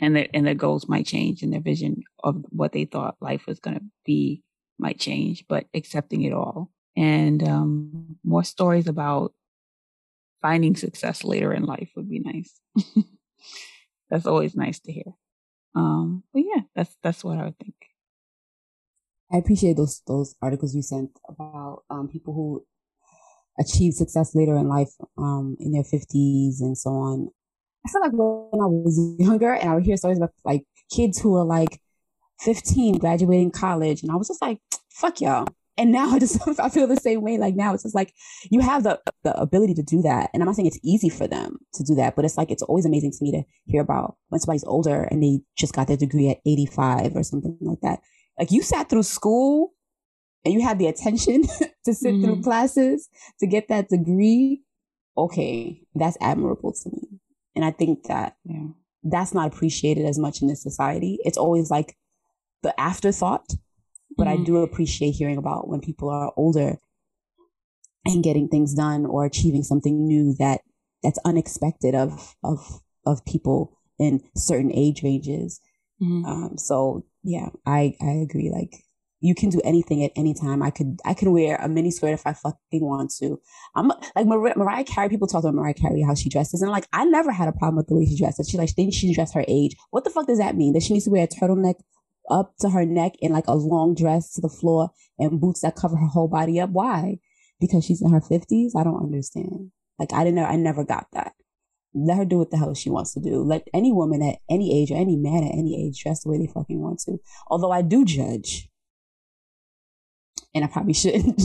And 0.00 0.16
their, 0.16 0.28
and 0.32 0.46
their 0.46 0.54
goals 0.54 0.88
might 0.88 1.06
change 1.06 1.42
and 1.42 1.52
their 1.52 1.60
vision 1.60 2.02
of 2.22 2.42
what 2.48 2.72
they 2.72 2.86
thought 2.86 3.16
life 3.20 3.46
was 3.46 3.60
going 3.60 3.76
to 3.76 3.84
be 4.06 4.42
might 4.78 4.98
change, 4.98 5.44
but 5.48 5.66
accepting 5.74 6.22
it 6.22 6.32
all. 6.32 6.70
And, 6.96 7.46
um, 7.46 8.16
more 8.24 8.44
stories 8.44 8.86
about 8.86 9.34
finding 10.40 10.76
success 10.76 11.24
later 11.24 11.52
in 11.52 11.64
life 11.64 11.90
would 11.96 12.08
be 12.08 12.20
nice. 12.20 12.60
That's 14.10 14.26
always 14.26 14.54
nice 14.54 14.78
to 14.80 14.92
hear. 14.92 15.14
Um, 15.74 16.22
but 16.32 16.42
yeah, 16.44 16.62
that's 16.74 16.96
that's 17.02 17.24
what 17.24 17.38
I 17.38 17.44
would 17.44 17.58
think. 17.58 17.74
I 19.32 19.38
appreciate 19.38 19.76
those 19.76 20.02
those 20.06 20.34
articles 20.40 20.74
you 20.74 20.82
sent 20.82 21.10
about 21.28 21.84
um, 21.90 22.08
people 22.08 22.34
who 22.34 22.64
achieve 23.58 23.94
success 23.94 24.34
later 24.34 24.56
in 24.56 24.68
life, 24.68 24.90
um, 25.18 25.56
in 25.58 25.72
their 25.72 25.84
fifties 25.84 26.60
and 26.60 26.76
so 26.76 26.90
on. 26.90 27.28
I 27.86 27.90
feel 27.90 28.00
like 28.00 28.12
when 28.12 28.60
I 28.60 28.66
was 28.66 29.16
younger 29.18 29.52
and 29.52 29.68
I 29.68 29.74
would 29.74 29.84
hear 29.84 29.96
stories 29.96 30.18
about 30.18 30.32
like 30.44 30.64
kids 30.90 31.20
who 31.20 31.32
were 31.32 31.44
like 31.44 31.80
15 32.40 32.98
graduating 32.98 33.50
college, 33.50 34.02
and 34.02 34.10
I 34.10 34.16
was 34.16 34.28
just 34.28 34.42
like, 34.42 34.58
"Fuck 34.90 35.20
y'all." 35.20 35.46
and 35.76 35.92
now 35.92 36.10
I 36.14 36.18
just 36.18 36.40
I 36.58 36.68
feel 36.68 36.86
the 36.86 36.96
same 36.96 37.22
way. 37.22 37.38
Like 37.38 37.54
now 37.54 37.74
it's 37.74 37.82
just 37.82 37.94
like 37.94 38.12
you 38.50 38.60
have 38.60 38.82
the 38.82 39.00
the 39.24 39.38
ability 39.40 39.74
to 39.74 39.82
do 39.82 40.02
that, 40.02 40.30
and 40.32 40.42
I'm 40.42 40.46
not 40.46 40.56
saying 40.56 40.66
it's 40.66 40.78
easy 40.82 41.08
for 41.08 41.26
them 41.26 41.58
to 41.74 41.82
do 41.82 41.94
that, 41.96 42.14
but 42.14 42.24
it's 42.24 42.36
like 42.36 42.50
it's 42.50 42.62
always 42.62 42.86
amazing 42.86 43.12
to 43.12 43.18
me 43.22 43.32
to 43.32 43.42
hear 43.66 43.82
about 43.82 44.16
when 44.28 44.40
somebody's 44.40 44.64
older 44.64 45.02
and 45.04 45.22
they 45.22 45.40
just 45.56 45.74
got 45.74 45.88
their 45.88 45.96
degree 45.96 46.28
at 46.28 46.40
85 46.46 47.16
or 47.16 47.22
something 47.22 47.56
like 47.60 47.80
that. 47.80 48.00
Like 48.38 48.52
you 48.52 48.62
sat 48.62 48.88
through 48.88 49.02
school 49.02 49.72
and 50.44 50.54
you 50.54 50.62
had 50.62 50.78
the 50.78 50.86
attention 50.86 51.42
to 51.84 51.94
sit 51.94 52.14
mm-hmm. 52.14 52.24
through 52.24 52.42
classes 52.42 53.08
to 53.40 53.46
get 53.46 53.68
that 53.68 53.88
degree. 53.88 54.62
Okay, 55.16 55.80
that's 55.94 56.18
admirable 56.20 56.72
to 56.72 56.90
me, 56.90 57.20
and 57.54 57.64
I 57.64 57.70
think 57.70 58.04
that 58.08 58.36
yeah. 58.44 58.66
that's 59.02 59.32
not 59.32 59.46
appreciated 59.46 60.04
as 60.06 60.18
much 60.18 60.42
in 60.42 60.48
this 60.48 60.62
society. 60.62 61.18
It's 61.24 61.38
always 61.38 61.70
like 61.70 61.96
the 62.62 62.78
afterthought 62.80 63.54
but 64.16 64.26
mm-hmm. 64.26 64.42
I 64.42 64.44
do 64.44 64.58
appreciate 64.58 65.12
hearing 65.12 65.38
about 65.38 65.68
when 65.68 65.80
people 65.80 66.08
are 66.08 66.32
older 66.36 66.78
and 68.04 68.24
getting 68.24 68.48
things 68.48 68.74
done 68.74 69.06
or 69.06 69.24
achieving 69.24 69.62
something 69.62 70.06
new 70.06 70.34
that 70.38 70.60
that's 71.02 71.18
unexpected 71.24 71.94
of 71.94 72.34
of 72.42 72.80
of 73.06 73.24
people 73.24 73.78
in 73.98 74.22
certain 74.36 74.72
age 74.72 75.02
ranges. 75.02 75.60
Mm-hmm. 76.02 76.24
Um, 76.24 76.58
so 76.58 77.04
yeah, 77.22 77.50
I 77.66 77.96
I 78.00 78.10
agree. 78.10 78.50
Like 78.50 78.84
you 79.20 79.34
can 79.34 79.48
do 79.48 79.60
anything 79.64 80.04
at 80.04 80.12
any 80.16 80.34
time. 80.34 80.62
I 80.62 80.70
could 80.70 81.00
I 81.04 81.14
can 81.14 81.32
wear 81.32 81.56
a 81.56 81.68
mini 81.68 81.90
skirt 81.90 82.12
if 82.12 82.26
I 82.26 82.34
fucking 82.34 82.58
want 82.72 83.12
to. 83.20 83.40
I'm 83.74 83.88
like 84.14 84.26
Mar- 84.26 84.54
Mariah 84.56 84.84
Carey. 84.84 85.08
People 85.08 85.28
talk 85.28 85.44
about 85.44 85.54
Mariah 85.54 85.74
Carey 85.74 86.02
how 86.02 86.14
she 86.14 86.28
dresses, 86.28 86.60
and 86.60 86.70
like 86.70 86.86
I 86.92 87.04
never 87.04 87.32
had 87.32 87.48
a 87.48 87.52
problem 87.52 87.76
with 87.76 87.86
the 87.86 87.94
way 87.94 88.06
she 88.06 88.18
dresses. 88.18 88.48
She 88.48 88.58
like 88.58 88.70
she 88.76 88.90
she 88.90 89.14
dress 89.14 89.32
her 89.32 89.44
age. 89.48 89.76
What 89.90 90.04
the 90.04 90.10
fuck 90.10 90.26
does 90.26 90.38
that 90.38 90.56
mean? 90.56 90.72
That 90.74 90.82
she 90.82 90.92
needs 90.92 91.06
to 91.06 91.10
wear 91.10 91.24
a 91.24 91.28
turtleneck 91.28 91.76
up 92.30 92.54
to 92.60 92.70
her 92.70 92.84
neck 92.84 93.12
and 93.22 93.32
like 93.32 93.46
a 93.46 93.54
long 93.54 93.94
dress 93.94 94.32
to 94.34 94.40
the 94.40 94.48
floor 94.48 94.90
and 95.18 95.40
boots 95.40 95.60
that 95.60 95.76
cover 95.76 95.96
her 95.96 96.06
whole 96.06 96.28
body 96.28 96.60
up. 96.60 96.70
Why? 96.70 97.18
Because 97.60 97.84
she's 97.84 98.02
in 98.02 98.10
her 98.10 98.20
fifties? 98.20 98.74
I 98.76 98.84
don't 98.84 99.02
understand. 99.02 99.70
Like 99.98 100.12
I 100.12 100.24
didn't 100.24 100.36
know, 100.36 100.44
I 100.44 100.56
never 100.56 100.84
got 100.84 101.06
that. 101.12 101.32
Let 101.94 102.18
her 102.18 102.24
do 102.24 102.38
what 102.38 102.50
the 102.50 102.56
hell 102.56 102.74
she 102.74 102.90
wants 102.90 103.14
to 103.14 103.20
do. 103.20 103.42
Let 103.42 103.68
any 103.72 103.92
woman 103.92 104.20
at 104.22 104.38
any 104.50 104.80
age 104.80 104.90
or 104.90 104.96
any 104.96 105.16
man 105.16 105.44
at 105.44 105.54
any 105.54 105.86
age 105.86 106.02
dress 106.02 106.24
the 106.24 106.30
way 106.30 106.38
they 106.38 106.48
fucking 106.48 106.80
want 106.80 106.98
to. 107.00 107.18
Although 107.48 107.70
I 107.70 107.82
do 107.82 108.04
judge, 108.04 108.68
and 110.54 110.64
I 110.64 110.68
probably 110.68 110.92
shouldn't, 110.94 111.42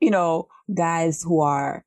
you 0.00 0.10
know, 0.10 0.48
guys 0.72 1.22
who 1.22 1.40
are 1.40 1.84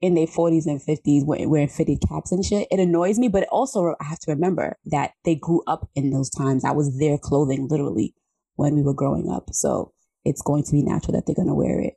in 0.00 0.14
their 0.14 0.26
40s 0.26 0.66
and 0.66 0.80
50s 0.80 1.24
wearing 1.24 1.68
fitted 1.68 2.02
caps 2.06 2.30
and 2.30 2.44
shit. 2.44 2.68
It 2.70 2.80
annoys 2.80 3.18
me, 3.18 3.28
but 3.28 3.48
also 3.48 3.94
I 4.00 4.04
have 4.04 4.18
to 4.20 4.32
remember 4.32 4.76
that 4.86 5.12
they 5.24 5.34
grew 5.34 5.62
up 5.66 5.88
in 5.94 6.10
those 6.10 6.30
times. 6.30 6.64
I 6.64 6.72
was 6.72 6.98
their 6.98 7.18
clothing 7.18 7.68
literally 7.68 8.14
when 8.56 8.74
we 8.74 8.82
were 8.82 8.94
growing 8.94 9.30
up. 9.30 9.48
So 9.52 9.92
it's 10.24 10.42
going 10.42 10.64
to 10.64 10.72
be 10.72 10.82
natural 10.82 11.12
that 11.14 11.26
they're 11.26 11.34
going 11.34 11.48
to 11.48 11.54
wear 11.54 11.80
it. 11.80 11.94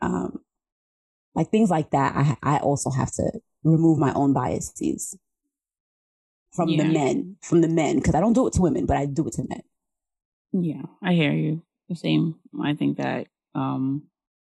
Um, 0.00 0.40
like 1.34 1.50
things 1.50 1.70
like 1.70 1.90
that, 1.90 2.14
I, 2.16 2.56
I 2.56 2.58
also 2.58 2.90
have 2.90 3.12
to 3.12 3.30
remove 3.62 3.98
my 3.98 4.12
own 4.14 4.32
biases 4.32 5.16
from 6.52 6.70
yeah. 6.70 6.82
the 6.82 6.92
men, 6.92 7.36
from 7.42 7.60
the 7.60 7.68
men, 7.68 7.96
because 7.96 8.14
I 8.14 8.20
don't 8.20 8.32
do 8.32 8.46
it 8.46 8.54
to 8.54 8.62
women, 8.62 8.86
but 8.86 8.96
I 8.96 9.06
do 9.06 9.26
it 9.26 9.34
to 9.34 9.44
men. 9.48 9.62
Yeah, 10.52 10.82
I 11.02 11.12
hear 11.12 11.32
you. 11.32 11.62
The 11.88 11.96
same. 11.96 12.36
I 12.62 12.74
think 12.74 12.98
that 12.98 13.28
um, 13.54 14.04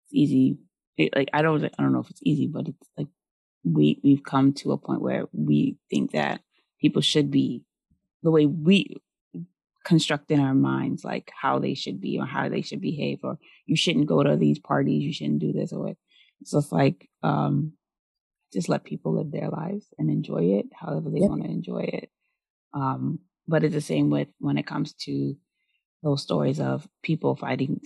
it's 0.05 0.15
easy 0.15 0.59
it, 0.97 1.15
like 1.15 1.29
I 1.33 1.43
don't 1.43 1.65
I 1.65 1.83
don't 1.83 1.93
know 1.93 2.01
if 2.01 2.11
it's 2.11 2.23
easy, 2.25 2.47
but 2.47 2.69
it's 2.69 2.89
like 2.97 3.09
we 3.65 4.01
we've 4.03 4.25
come 4.25 4.53
to 4.55 4.73
a 4.73 4.79
point 4.79 5.03
where 5.03 5.27
we 5.33 5.77
think 5.91 6.13
that 6.13 6.41
people 6.81 7.03
should 7.03 7.31
be 7.31 7.63
the 8.23 8.31
way 8.31 8.47
we 8.47 8.97
construct 9.87 10.31
in 10.31 10.41
our 10.41 10.55
minds 10.55 11.05
like 11.05 11.31
how 11.41 11.59
they 11.59 11.75
should 11.75 12.01
be 12.01 12.19
or 12.19 12.27
how 12.27 12.49
they 12.49 12.61
should 12.61 12.81
behave 12.81 13.21
or 13.23 13.39
you 13.67 13.77
shouldn't 13.77 14.07
go 14.07 14.23
to 14.23 14.37
these 14.37 14.59
parties 14.59 15.03
you 15.03 15.13
shouldn't 15.13 15.39
do 15.39 15.53
this 15.53 15.73
or 15.73 15.95
it's 16.41 16.51
just 16.51 16.73
like 16.73 17.09
um 17.23 17.73
just 18.53 18.69
let 18.69 18.85
people 18.85 19.13
live 19.15 19.31
their 19.31 19.49
lives 19.49 19.87
and 19.99 20.11
enjoy 20.11 20.43
it 20.59 20.67
however 20.75 21.09
they 21.11 21.21
yep. 21.21 21.31
want 21.31 21.43
to 21.43 21.49
enjoy 21.49 21.85
it 22.01 22.11
um 22.75 23.21
but 23.47 23.63
it's 23.63 23.75
the 23.75 23.81
same 23.81 24.11
with 24.11 24.29
when 24.41 24.59
it 24.59 24.67
comes 24.67 24.93
to 24.93 25.37
those 26.03 26.23
stories 26.23 26.61
of 26.61 26.89
people 27.03 27.37
fighting 27.37 27.81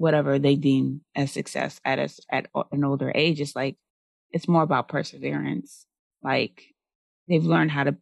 whatever 0.00 0.38
they 0.38 0.56
deem 0.56 1.02
as 1.14 1.30
success 1.30 1.78
at 1.84 1.98
a, 1.98 2.08
at 2.34 2.46
an 2.72 2.84
older 2.84 3.12
age. 3.14 3.38
It's 3.38 3.54
like 3.54 3.76
it's 4.30 4.48
more 4.48 4.62
about 4.62 4.88
perseverance. 4.88 5.84
Like 6.22 6.62
they've 7.28 7.44
learned 7.44 7.70
how 7.70 7.84
to 7.84 7.96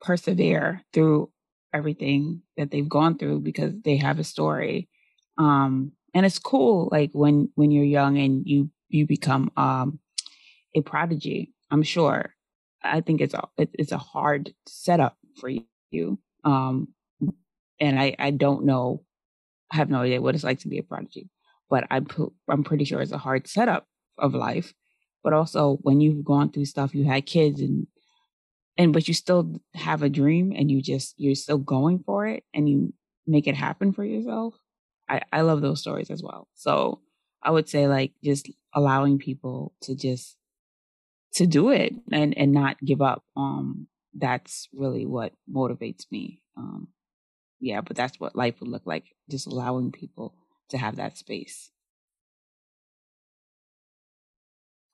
persevere 0.00 0.82
through 0.92 1.30
everything 1.72 2.42
that 2.56 2.70
they've 2.70 2.88
gone 2.88 3.18
through 3.18 3.40
because 3.40 3.72
they 3.84 3.96
have 3.96 4.18
a 4.18 4.24
story. 4.24 4.88
Um, 5.38 5.92
and 6.14 6.26
it's 6.26 6.38
cool, 6.38 6.88
like 6.92 7.10
when 7.12 7.50
when 7.54 7.70
you're 7.70 7.84
young 7.84 8.18
and 8.18 8.46
you 8.46 8.70
you 8.88 9.06
become 9.06 9.50
um, 9.56 10.00
a 10.74 10.82
prodigy. 10.82 11.52
I'm 11.70 11.82
sure. 11.82 12.34
I 12.82 13.00
think 13.00 13.20
it's 13.20 13.34
a 13.34 13.48
it's 13.58 13.92
a 13.92 13.98
hard 13.98 14.54
setup 14.66 15.16
for 15.40 15.50
you. 15.92 16.18
Um, 16.44 16.88
and 17.80 17.98
I 18.00 18.16
I 18.18 18.30
don't 18.32 18.64
know 18.64 19.02
I 19.72 19.76
have 19.76 19.90
no 19.90 20.00
idea 20.02 20.22
what 20.22 20.34
it's 20.36 20.44
like 20.44 20.60
to 20.60 20.68
be 20.68 20.78
a 20.78 20.82
prodigy, 20.82 21.30
but 21.70 21.86
I'm 21.90 22.06
I'm 22.50 22.64
pretty 22.64 22.86
sure 22.86 23.02
it's 23.02 23.12
a 23.12 23.18
hard 23.18 23.48
setup 23.48 23.86
of 24.18 24.34
life. 24.34 24.74
But 25.24 25.34
also, 25.34 25.78
when 25.82 26.00
you've 26.00 26.24
gone 26.24 26.52
through 26.52 26.66
stuff, 26.66 26.94
you 26.94 27.04
had 27.04 27.26
kids, 27.26 27.60
and 27.60 27.86
and 28.80 28.94
but 28.94 29.06
you 29.06 29.12
still 29.12 29.60
have 29.74 30.02
a 30.02 30.08
dream, 30.08 30.54
and 30.56 30.70
you 30.70 30.80
just 30.80 31.14
you're 31.18 31.34
still 31.34 31.58
going 31.58 31.98
for 31.98 32.26
it, 32.26 32.44
and 32.54 32.66
you 32.66 32.94
make 33.26 33.46
it 33.46 33.54
happen 33.54 33.92
for 33.92 34.02
yourself. 34.02 34.54
I, 35.06 35.20
I 35.30 35.42
love 35.42 35.60
those 35.60 35.80
stories 35.80 36.10
as 36.10 36.22
well. 36.22 36.48
So 36.54 37.02
I 37.42 37.50
would 37.50 37.68
say 37.68 37.88
like 37.88 38.12
just 38.24 38.48
allowing 38.72 39.18
people 39.18 39.74
to 39.82 39.94
just 39.94 40.38
to 41.34 41.46
do 41.46 41.68
it 41.68 41.92
and 42.10 42.36
and 42.38 42.52
not 42.52 42.80
give 42.80 43.02
up. 43.02 43.22
Um, 43.36 43.86
that's 44.14 44.66
really 44.72 45.04
what 45.04 45.34
motivates 45.52 46.10
me. 46.10 46.40
Um, 46.56 46.88
yeah, 47.60 47.82
but 47.82 47.98
that's 47.98 48.18
what 48.18 48.34
life 48.34 48.60
would 48.60 48.70
look 48.70 48.86
like. 48.86 49.04
Just 49.28 49.46
allowing 49.46 49.92
people 49.92 50.34
to 50.70 50.78
have 50.78 50.96
that 50.96 51.18
space. 51.18 51.70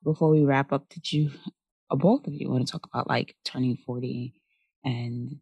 Before 0.03 0.29
we 0.29 0.43
wrap 0.43 0.73
up, 0.73 0.89
did 0.89 1.11
you, 1.11 1.31
both 1.95 2.27
of 2.27 2.33
you, 2.33 2.49
want 2.49 2.65
to 2.65 2.71
talk 2.71 2.85
about 2.85 3.07
like 3.07 3.35
turning 3.43 3.77
forty 3.77 4.33
and 4.83 5.39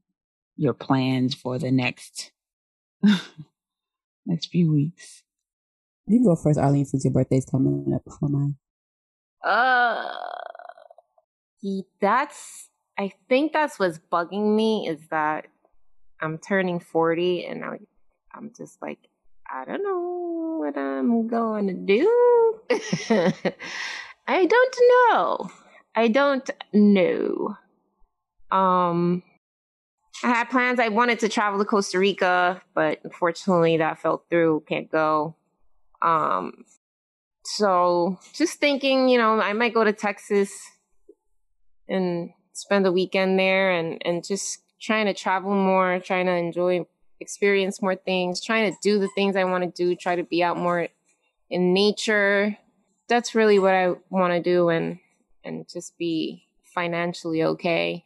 your 0.57 0.73
plans 0.73 1.33
for 1.33 1.57
the 1.57 1.71
next 1.71 2.31
next 4.25 4.47
few 4.51 4.71
weeks? 4.71 5.23
You 6.07 6.23
go 6.23 6.35
first, 6.35 6.59
Arlene, 6.59 6.85
since 6.85 7.03
your 7.03 7.13
birthday's 7.13 7.45
coming 7.45 7.91
up 7.93 8.03
before 8.03 8.29
mine. 8.29 8.55
Uh, 9.43 10.13
that's. 11.99 12.69
I 12.97 13.11
think 13.27 13.51
that's 13.51 13.77
what's 13.77 13.99
bugging 14.11 14.55
me 14.55 14.87
is 14.87 14.99
that 15.09 15.47
I'm 16.21 16.37
turning 16.37 16.79
40 16.79 17.45
and 17.45 17.65
I, 17.65 17.79
I'm 18.33 18.51
just 18.55 18.81
like, 18.81 18.99
I 19.51 19.65
don't 19.65 19.83
know 19.83 20.57
what 20.59 20.77
I'm 20.77 21.27
going 21.27 21.67
to 21.67 21.73
do. 21.73 22.61
I 24.27 24.45
don't 24.45 24.75
know. 25.09 25.51
I 25.95 26.09
don't 26.09 26.49
know. 26.73 27.55
Um, 28.51 29.23
I 30.23 30.27
had 30.27 30.49
plans. 30.49 30.79
I 30.79 30.89
wanted 30.89 31.19
to 31.19 31.29
travel 31.29 31.59
to 31.59 31.65
Costa 31.65 31.99
Rica, 31.99 32.61
but 32.73 32.99
unfortunately 33.03 33.77
that 33.77 33.99
fell 33.99 34.23
through. 34.29 34.63
Can't 34.67 34.91
go. 34.91 35.35
Um, 36.01 36.65
so 37.43 38.19
just 38.33 38.59
thinking, 38.59 39.07
you 39.07 39.17
know, 39.17 39.39
I 39.39 39.53
might 39.53 39.73
go 39.73 39.83
to 39.83 39.93
Texas 39.93 40.51
and 41.87 42.31
spend 42.53 42.85
the 42.85 42.91
weekend 42.91 43.39
there 43.39 43.71
and, 43.71 44.01
and 44.05 44.25
just 44.25 44.59
trying 44.81 45.05
to 45.05 45.13
travel 45.13 45.53
more, 45.53 45.99
trying 45.99 46.25
to 46.25 46.33
enjoy, 46.33 46.85
experience 47.19 47.81
more 47.81 47.95
things, 47.95 48.43
trying 48.43 48.71
to 48.71 48.77
do 48.81 48.99
the 48.99 49.09
things 49.15 49.35
I 49.35 49.43
want 49.45 49.63
to 49.63 49.69
do, 49.69 49.95
try 49.95 50.15
to 50.15 50.23
be 50.23 50.43
out 50.43 50.57
more 50.57 50.87
in 51.49 51.73
nature. 51.73 52.57
That's 53.07 53.35
really 53.35 53.59
what 53.59 53.73
I 53.73 53.93
want 54.09 54.33
to 54.33 54.41
do 54.41 54.69
and, 54.69 54.99
and 55.45 55.69
just 55.69 55.97
be 55.97 56.47
financially 56.63 57.43
okay 57.43 58.05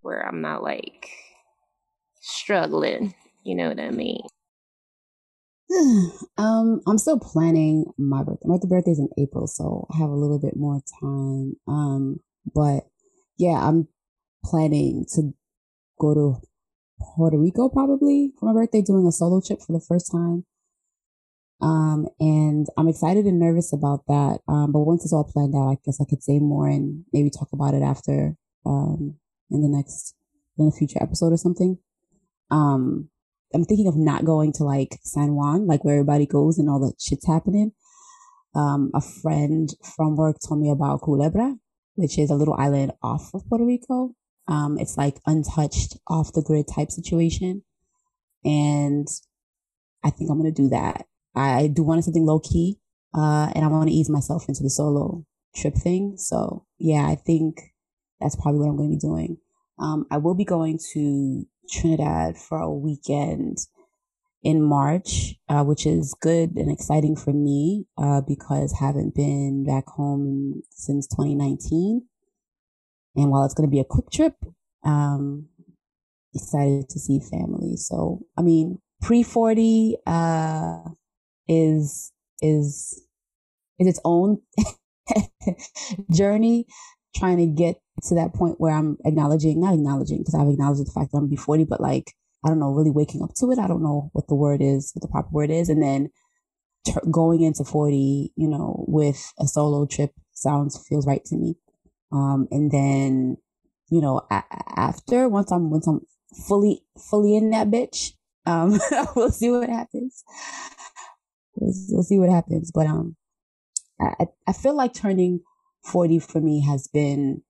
where 0.00 0.26
I'm 0.26 0.40
not 0.40 0.62
like 0.62 1.10
struggling. 2.20 3.14
You 3.44 3.54
know 3.54 3.68
what 3.68 3.78
I 3.78 3.90
mean? 3.90 4.22
um, 6.38 6.80
I'm 6.86 6.98
still 6.98 7.18
planning 7.18 7.92
my 7.98 8.22
birthday. 8.22 8.48
My 8.48 8.58
birthday's 8.62 8.98
in 8.98 9.08
April, 9.18 9.46
so 9.46 9.86
I 9.92 9.98
have 9.98 10.10
a 10.10 10.16
little 10.16 10.38
bit 10.38 10.56
more 10.56 10.80
time. 11.00 11.56
Um, 11.68 12.20
but 12.54 12.84
yeah, 13.36 13.68
I'm 13.68 13.88
planning 14.44 15.06
to 15.14 15.32
go 16.00 16.14
to 16.14 16.40
Puerto 17.00 17.38
Rico 17.38 17.68
probably 17.68 18.32
for 18.38 18.46
my 18.46 18.52
birthday, 18.52 18.82
doing 18.82 19.06
a 19.06 19.12
solo 19.12 19.40
trip 19.40 19.60
for 19.60 19.72
the 19.72 19.84
first 19.86 20.10
time. 20.10 20.44
Um, 21.60 22.06
and 22.20 22.66
I'm 22.76 22.88
excited 22.88 23.24
and 23.24 23.40
nervous 23.40 23.72
about 23.72 24.06
that. 24.08 24.40
Um, 24.48 24.72
but 24.72 24.80
once 24.80 25.04
it's 25.04 25.12
all 25.12 25.24
planned 25.24 25.54
out, 25.54 25.70
I 25.70 25.78
guess 25.84 26.00
I 26.00 26.04
could 26.08 26.22
say 26.22 26.38
more 26.38 26.68
and 26.68 27.04
maybe 27.12 27.30
talk 27.30 27.48
about 27.52 27.74
it 27.74 27.82
after, 27.82 28.36
um, 28.64 29.16
in 29.50 29.62
the 29.62 29.68
next, 29.68 30.14
in 30.58 30.68
a 30.68 30.70
future 30.70 31.02
episode 31.02 31.32
or 31.32 31.36
something. 31.36 31.78
Um, 32.50 33.08
I'm 33.54 33.64
thinking 33.64 33.88
of 33.88 33.96
not 33.96 34.24
going 34.24 34.52
to 34.54 34.64
like 34.64 34.98
San 35.02 35.34
Juan, 35.34 35.66
like 35.66 35.84
where 35.84 35.94
everybody 35.94 36.26
goes 36.26 36.58
and 36.58 36.68
all 36.68 36.80
that 36.80 37.00
shit's 37.00 37.26
happening. 37.26 37.72
Um, 38.54 38.90
a 38.94 39.00
friend 39.00 39.68
from 39.96 40.16
work 40.16 40.36
told 40.46 40.60
me 40.60 40.70
about 40.70 41.02
Culebra, 41.02 41.58
which 41.94 42.18
is 42.18 42.30
a 42.30 42.34
little 42.34 42.54
island 42.54 42.92
off 43.02 43.30
of 43.34 43.46
Puerto 43.48 43.64
Rico. 43.64 44.14
Um, 44.48 44.78
it's 44.78 44.96
like 44.96 45.20
untouched, 45.26 45.96
off 46.06 46.32
the 46.32 46.42
grid 46.42 46.66
type 46.68 46.90
situation. 46.90 47.62
And 48.44 49.08
I 50.04 50.10
think 50.10 50.30
I'm 50.30 50.40
going 50.40 50.52
to 50.52 50.62
do 50.62 50.68
that. 50.70 51.06
I 51.36 51.68
do 51.68 51.82
want 51.82 52.02
something 52.04 52.24
low 52.24 52.40
key. 52.40 52.78
Uh, 53.14 53.50
and 53.54 53.64
I 53.64 53.68
want 53.68 53.88
to 53.88 53.94
ease 53.94 54.10
myself 54.10 54.44
into 54.48 54.62
the 54.62 54.70
solo 54.70 55.24
trip 55.54 55.74
thing. 55.74 56.14
So 56.18 56.66
yeah, 56.78 57.06
I 57.06 57.14
think 57.14 57.72
that's 58.20 58.36
probably 58.36 58.60
what 58.60 58.68
I'm 58.68 58.76
going 58.76 58.90
to 58.90 58.96
be 58.96 59.00
doing. 59.00 59.38
Um, 59.78 60.06
I 60.10 60.18
will 60.18 60.34
be 60.34 60.44
going 60.44 60.78
to 60.92 61.46
Trinidad 61.70 62.36
for 62.36 62.58
a 62.58 62.70
weekend 62.70 63.58
in 64.42 64.62
March, 64.62 65.34
uh, 65.48 65.64
which 65.64 65.86
is 65.86 66.14
good 66.20 66.56
and 66.56 66.70
exciting 66.70 67.16
for 67.16 67.32
me 67.32 67.86
uh, 67.98 68.20
because 68.20 68.76
haven't 68.78 69.14
been 69.14 69.64
back 69.64 69.86
home 69.86 70.62
since 70.70 71.06
2019. 71.08 72.06
And 73.16 73.30
while 73.30 73.44
it's 73.44 73.54
going 73.54 73.68
to 73.68 73.74
be 73.74 73.80
a 73.80 73.84
quick 73.84 74.10
trip, 74.10 74.34
um, 74.84 75.48
excited 76.34 76.88
to 76.90 76.98
see 76.98 77.18
family. 77.18 77.76
So, 77.76 78.20
I 78.36 78.42
mean, 78.42 78.78
pre 79.00 79.22
40 79.22 79.96
uh, 80.06 80.78
is 81.48 82.12
is 82.42 83.02
is 83.78 83.88
its 83.88 84.00
own 84.04 84.40
journey 86.12 86.66
trying 87.16 87.38
to 87.38 87.46
get 87.46 87.76
to 88.04 88.14
that 88.14 88.34
point 88.34 88.56
where 88.60 88.74
I'm 88.74 88.98
acknowledging, 89.04 89.60
not 89.60 89.74
acknowledging, 89.74 90.18
because 90.18 90.34
I've 90.34 90.48
acknowledged 90.48 90.82
the 90.86 90.92
fact 90.92 91.12
that 91.12 91.18
I'm 91.18 91.24
gonna 91.24 91.30
be 91.30 91.36
40, 91.36 91.64
but 91.64 91.80
like, 91.80 92.12
I 92.44 92.48
don't 92.48 92.58
know, 92.60 92.72
really 92.72 92.90
waking 92.90 93.22
up 93.22 93.30
to 93.36 93.50
it. 93.52 93.58
I 93.58 93.66
don't 93.66 93.82
know 93.82 94.10
what 94.12 94.28
the 94.28 94.34
word 94.34 94.60
is, 94.62 94.92
what 94.94 95.02
the 95.02 95.08
proper 95.08 95.30
word 95.30 95.50
is. 95.50 95.68
And 95.68 95.82
then 95.82 96.10
t- 96.86 96.94
going 97.10 97.42
into 97.42 97.64
40, 97.64 98.32
you 98.36 98.48
know, 98.48 98.84
with 98.88 99.32
a 99.38 99.46
solo 99.46 99.86
trip 99.86 100.12
sounds, 100.32 100.78
feels 100.88 101.06
right 101.06 101.24
to 101.26 101.36
me. 101.36 101.56
Um, 102.12 102.48
and 102.50 102.70
then, 102.70 103.38
you 103.90 104.00
know, 104.00 104.22
a- 104.30 104.44
after, 104.76 105.28
once 105.28 105.52
I'm, 105.52 105.70
once 105.70 105.86
I'm 105.88 106.02
fully, 106.48 106.82
fully 107.10 107.36
in 107.36 107.50
that 107.50 107.68
bitch, 107.70 108.12
um, 108.46 108.80
we'll 109.16 109.32
see 109.32 109.50
what 109.50 109.68
happens. 109.70 110.24
We'll, 111.90 112.02
see 112.02 112.18
what 112.18 112.30
happens. 112.30 112.70
But, 112.72 112.86
um, 112.86 113.16
I, 114.00 114.26
I 114.46 114.52
feel 114.52 114.74
like 114.74 114.94
turning 114.94 115.40
40 115.84 116.18
for 116.20 116.40
me 116.40 116.64
has 116.64 116.88
been, 116.88 117.42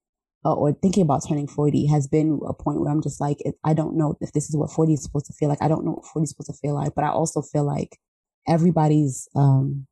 uh, 0.44 0.54
or 0.54 0.72
thinking 0.72 1.02
about 1.02 1.22
turning 1.26 1.48
40 1.48 1.86
has 1.86 2.06
been 2.06 2.40
a 2.46 2.54
point 2.54 2.80
where 2.80 2.90
I'm 2.90 3.02
just 3.02 3.20
like, 3.20 3.38
I 3.64 3.74
don't 3.74 3.96
know 3.96 4.16
if 4.20 4.32
this 4.32 4.48
is 4.48 4.56
what 4.56 4.70
40 4.70 4.94
is 4.94 5.02
supposed 5.02 5.26
to 5.26 5.32
feel 5.32 5.48
like. 5.48 5.62
I 5.62 5.68
don't 5.68 5.84
know 5.84 5.92
what 5.92 6.06
40 6.06 6.24
is 6.24 6.30
supposed 6.30 6.50
to 6.50 6.58
feel 6.60 6.74
like, 6.74 6.94
but 6.94 7.04
I 7.04 7.08
also 7.08 7.42
feel 7.42 7.64
like 7.64 7.98
everybody's 8.46 9.28
um, 9.34 9.86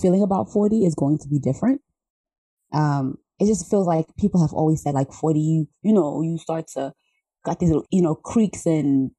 feeling 0.00 0.22
about 0.22 0.50
40 0.52 0.84
is 0.84 0.94
going 0.94 1.18
to 1.18 1.28
be 1.28 1.38
different. 1.38 1.80
Um, 2.72 3.16
it 3.38 3.46
just 3.46 3.70
feels 3.70 3.86
like 3.86 4.06
people 4.18 4.40
have 4.42 4.52
always 4.52 4.82
said 4.82 4.94
like 4.94 5.12
40, 5.12 5.40
you, 5.40 5.68
you 5.82 5.92
know, 5.92 6.22
you 6.22 6.38
start 6.38 6.66
to 6.74 6.92
got 7.44 7.58
these, 7.58 7.72
you 7.90 8.02
know, 8.02 8.14
creaks 8.14 8.66
and 8.66 9.12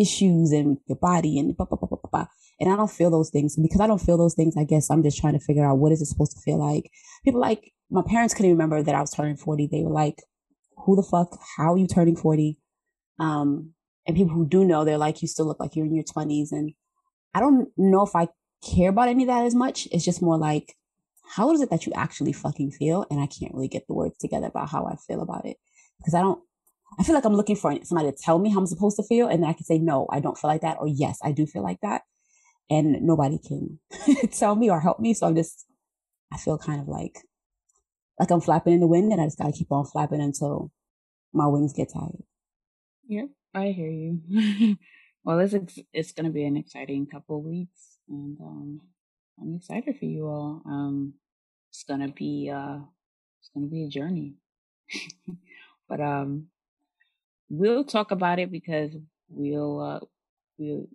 issues 0.00 0.52
and 0.52 0.78
your 0.86 0.96
body 0.96 1.38
and 1.38 1.56
blah, 1.56 1.66
blah, 1.66 1.76
blah, 1.76 1.88
blah, 1.88 2.10
blah. 2.10 2.26
And 2.58 2.72
I 2.72 2.76
don't 2.76 2.90
feel 2.90 3.10
those 3.10 3.30
things. 3.30 3.56
And 3.56 3.62
because 3.62 3.80
I 3.80 3.86
don't 3.86 4.00
feel 4.00 4.18
those 4.18 4.34
things, 4.34 4.56
I 4.56 4.64
guess 4.64 4.90
I'm 4.90 5.02
just 5.02 5.18
trying 5.18 5.32
to 5.32 5.44
figure 5.44 5.64
out 5.64 5.78
what 5.78 5.92
is 5.92 6.02
it 6.02 6.06
supposed 6.06 6.32
to 6.32 6.40
feel 6.40 6.58
like. 6.58 6.90
People 7.24 7.40
like 7.40 7.72
my 7.90 8.02
parents 8.06 8.34
couldn't 8.34 8.52
remember 8.52 8.82
that 8.82 8.94
I 8.94 9.00
was 9.00 9.10
turning 9.10 9.36
40. 9.36 9.66
They 9.66 9.82
were 9.82 9.90
like, 9.90 10.22
who 10.76 10.96
the 10.96 11.02
fuck? 11.02 11.38
How 11.56 11.74
are 11.74 11.78
you 11.78 11.86
turning 11.86 12.16
40? 12.16 12.58
Um, 13.18 13.72
and 14.06 14.16
people 14.16 14.34
who 14.34 14.46
do 14.46 14.64
know, 14.64 14.84
they're 14.84 14.98
like, 14.98 15.22
you 15.22 15.28
still 15.28 15.46
look 15.46 15.60
like 15.60 15.76
you're 15.76 15.86
in 15.86 15.94
your 15.94 16.04
20s. 16.04 16.52
And 16.52 16.72
I 17.34 17.40
don't 17.40 17.68
know 17.76 18.02
if 18.02 18.14
I 18.14 18.28
care 18.62 18.90
about 18.90 19.08
any 19.08 19.24
of 19.24 19.28
that 19.28 19.44
as 19.44 19.54
much. 19.54 19.88
It's 19.92 20.04
just 20.04 20.22
more 20.22 20.38
like, 20.38 20.74
how 21.34 21.52
is 21.52 21.60
it 21.60 21.70
that 21.70 21.86
you 21.86 21.92
actually 21.94 22.32
fucking 22.32 22.72
feel? 22.72 23.06
And 23.10 23.20
I 23.20 23.26
can't 23.26 23.54
really 23.54 23.68
get 23.68 23.86
the 23.86 23.94
words 23.94 24.16
together 24.18 24.46
about 24.46 24.70
how 24.70 24.86
I 24.86 24.96
feel 24.96 25.22
about 25.22 25.46
it 25.46 25.58
because 25.98 26.14
I 26.14 26.20
don't, 26.20 26.40
I 26.98 27.02
feel 27.02 27.14
like 27.14 27.24
I'm 27.24 27.34
looking 27.34 27.56
for 27.56 27.74
somebody 27.84 28.10
to 28.10 28.16
tell 28.16 28.38
me 28.38 28.50
how 28.50 28.58
I'm 28.58 28.66
supposed 28.66 28.96
to 28.96 29.02
feel. 29.02 29.28
And 29.28 29.42
then 29.42 29.50
I 29.50 29.54
can 29.54 29.64
say, 29.64 29.78
no, 29.78 30.06
I 30.10 30.20
don't 30.20 30.36
feel 30.36 30.50
like 30.50 30.62
that. 30.62 30.78
Or 30.80 30.86
yes, 30.86 31.18
I 31.22 31.32
do 31.32 31.46
feel 31.46 31.62
like 31.62 31.80
that. 31.82 32.02
And 32.68 33.02
nobody 33.02 33.38
can 33.38 33.78
tell 34.32 34.54
me 34.54 34.70
or 34.70 34.80
help 34.80 35.00
me. 35.00 35.14
So 35.14 35.26
I'm 35.26 35.34
just, 35.34 35.66
I 36.32 36.36
feel 36.36 36.58
kind 36.58 36.80
of 36.80 36.88
like 36.88 37.18
like 38.20 38.30
I'm 38.30 38.42
flapping 38.42 38.74
in 38.74 38.80
the 38.80 38.86
wind 38.86 39.10
and 39.12 39.20
I 39.20 39.24
just 39.24 39.38
gotta 39.38 39.50
keep 39.50 39.72
on 39.72 39.86
flapping 39.86 40.20
until 40.20 40.70
my 41.32 41.46
wings 41.46 41.72
get 41.72 41.88
tired. 41.92 42.22
Yep, 43.08 43.30
I 43.54 43.68
hear 43.68 43.88
you. 43.88 44.76
well, 45.24 45.40
it's 45.40 45.78
it's 45.92 46.12
gonna 46.12 46.30
be 46.30 46.44
an 46.44 46.58
exciting 46.58 47.06
couple 47.06 47.42
weeks, 47.42 47.98
and 48.08 48.38
um, 48.40 48.80
I'm 49.40 49.56
excited 49.56 49.98
for 49.98 50.04
you 50.04 50.26
all. 50.26 50.62
Um, 50.66 51.14
it's 51.70 51.82
gonna 51.82 52.08
be 52.08 52.52
uh, 52.54 52.80
it's 53.40 53.50
gonna 53.54 53.68
be 53.68 53.84
a 53.84 53.88
journey, 53.88 54.34
but 55.88 56.00
um, 56.00 56.48
we'll 57.50 57.84
talk 57.84 58.12
about 58.12 58.38
it 58.38 58.50
because 58.50 58.92
we'll 59.28 59.80
uh, 59.80 60.00
we'll 60.56 60.86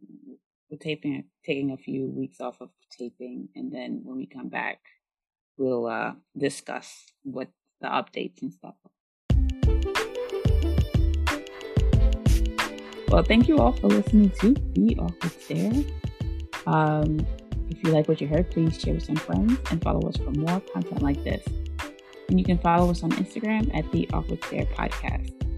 we're 0.72 0.78
taping 0.78 1.26
taking 1.46 1.72
a 1.72 1.78
few 1.78 2.08
weeks 2.08 2.42
off 2.42 2.62
of 2.62 2.70
taping, 2.90 3.50
and 3.56 3.72
then 3.72 4.02
when 4.04 4.18
we 4.18 4.26
come 4.26 4.50
back, 4.50 4.80
we'll 5.58 5.86
uh, 5.86 6.14
discuss 6.36 7.12
what 7.24 7.50
the 7.82 7.88
updates 7.88 8.42
and 8.42 8.52
stuff. 8.52 8.76
Well, 13.10 13.24
thank 13.24 13.48
you 13.48 13.60
all 13.60 13.74
for 13.74 13.88
listening 13.88 14.32
to 14.42 14.54
The 14.74 14.98
Awkward 14.98 15.32
Stare. 15.40 15.84
Um, 16.66 17.26
if 17.70 17.84
you 17.84 17.92
like 17.92 18.08
what 18.08 18.20
you 18.20 18.28
heard, 18.28 18.50
please 18.50 18.80
share 18.82 18.96
with 18.96 19.04
some 19.04 19.16
friends 19.16 19.60
and 19.70 19.82
follow 19.82 20.10
us 20.10 20.18
for 20.18 20.32
more 20.32 20.60
content 20.74 21.02
like 21.02 21.24
this. 21.24 21.46
And 22.28 22.40
you 22.40 22.46
can 22.46 22.58
follow 22.58 22.90
us 22.90 23.04
on 23.04 23.12
Instagram 23.12 23.74
at 23.76 23.90
The 23.92 24.10
Awkward 24.12 24.44
Stare 24.46 24.66
Podcast. 24.66 25.55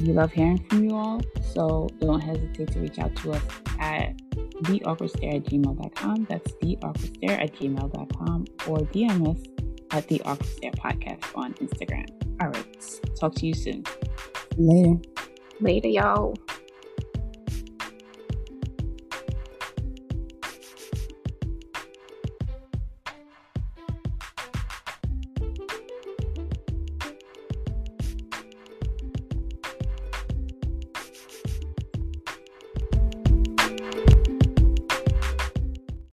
We 0.00 0.12
love 0.12 0.32
hearing 0.32 0.58
from 0.68 0.88
you 0.88 0.96
all, 0.96 1.20
so 1.52 1.88
don't 2.00 2.20
hesitate 2.20 2.72
to 2.72 2.80
reach 2.80 2.98
out 2.98 3.14
to 3.16 3.32
us 3.32 3.42
at 3.78 4.16
theawkwardstare 4.62 5.36
at 5.36 5.44
gmail.com. 5.44 6.26
That's 6.28 6.52
theawkwardstare 6.52 7.42
at 7.42 7.54
gmail.com 7.54 8.46
or 8.66 8.78
DM 8.78 9.30
us 9.30 9.42
at 9.90 10.08
the 10.08 10.20
Awkward 10.22 10.46
Stare 10.46 10.72
Podcast 10.72 11.24
on 11.36 11.54
Instagram. 11.54 12.06
All 12.40 12.48
right, 12.48 13.00
talk 13.18 13.34
to 13.36 13.46
you 13.46 13.54
soon. 13.54 13.84
Later. 14.56 15.00
Later, 15.60 15.88
y'all. 15.88 16.34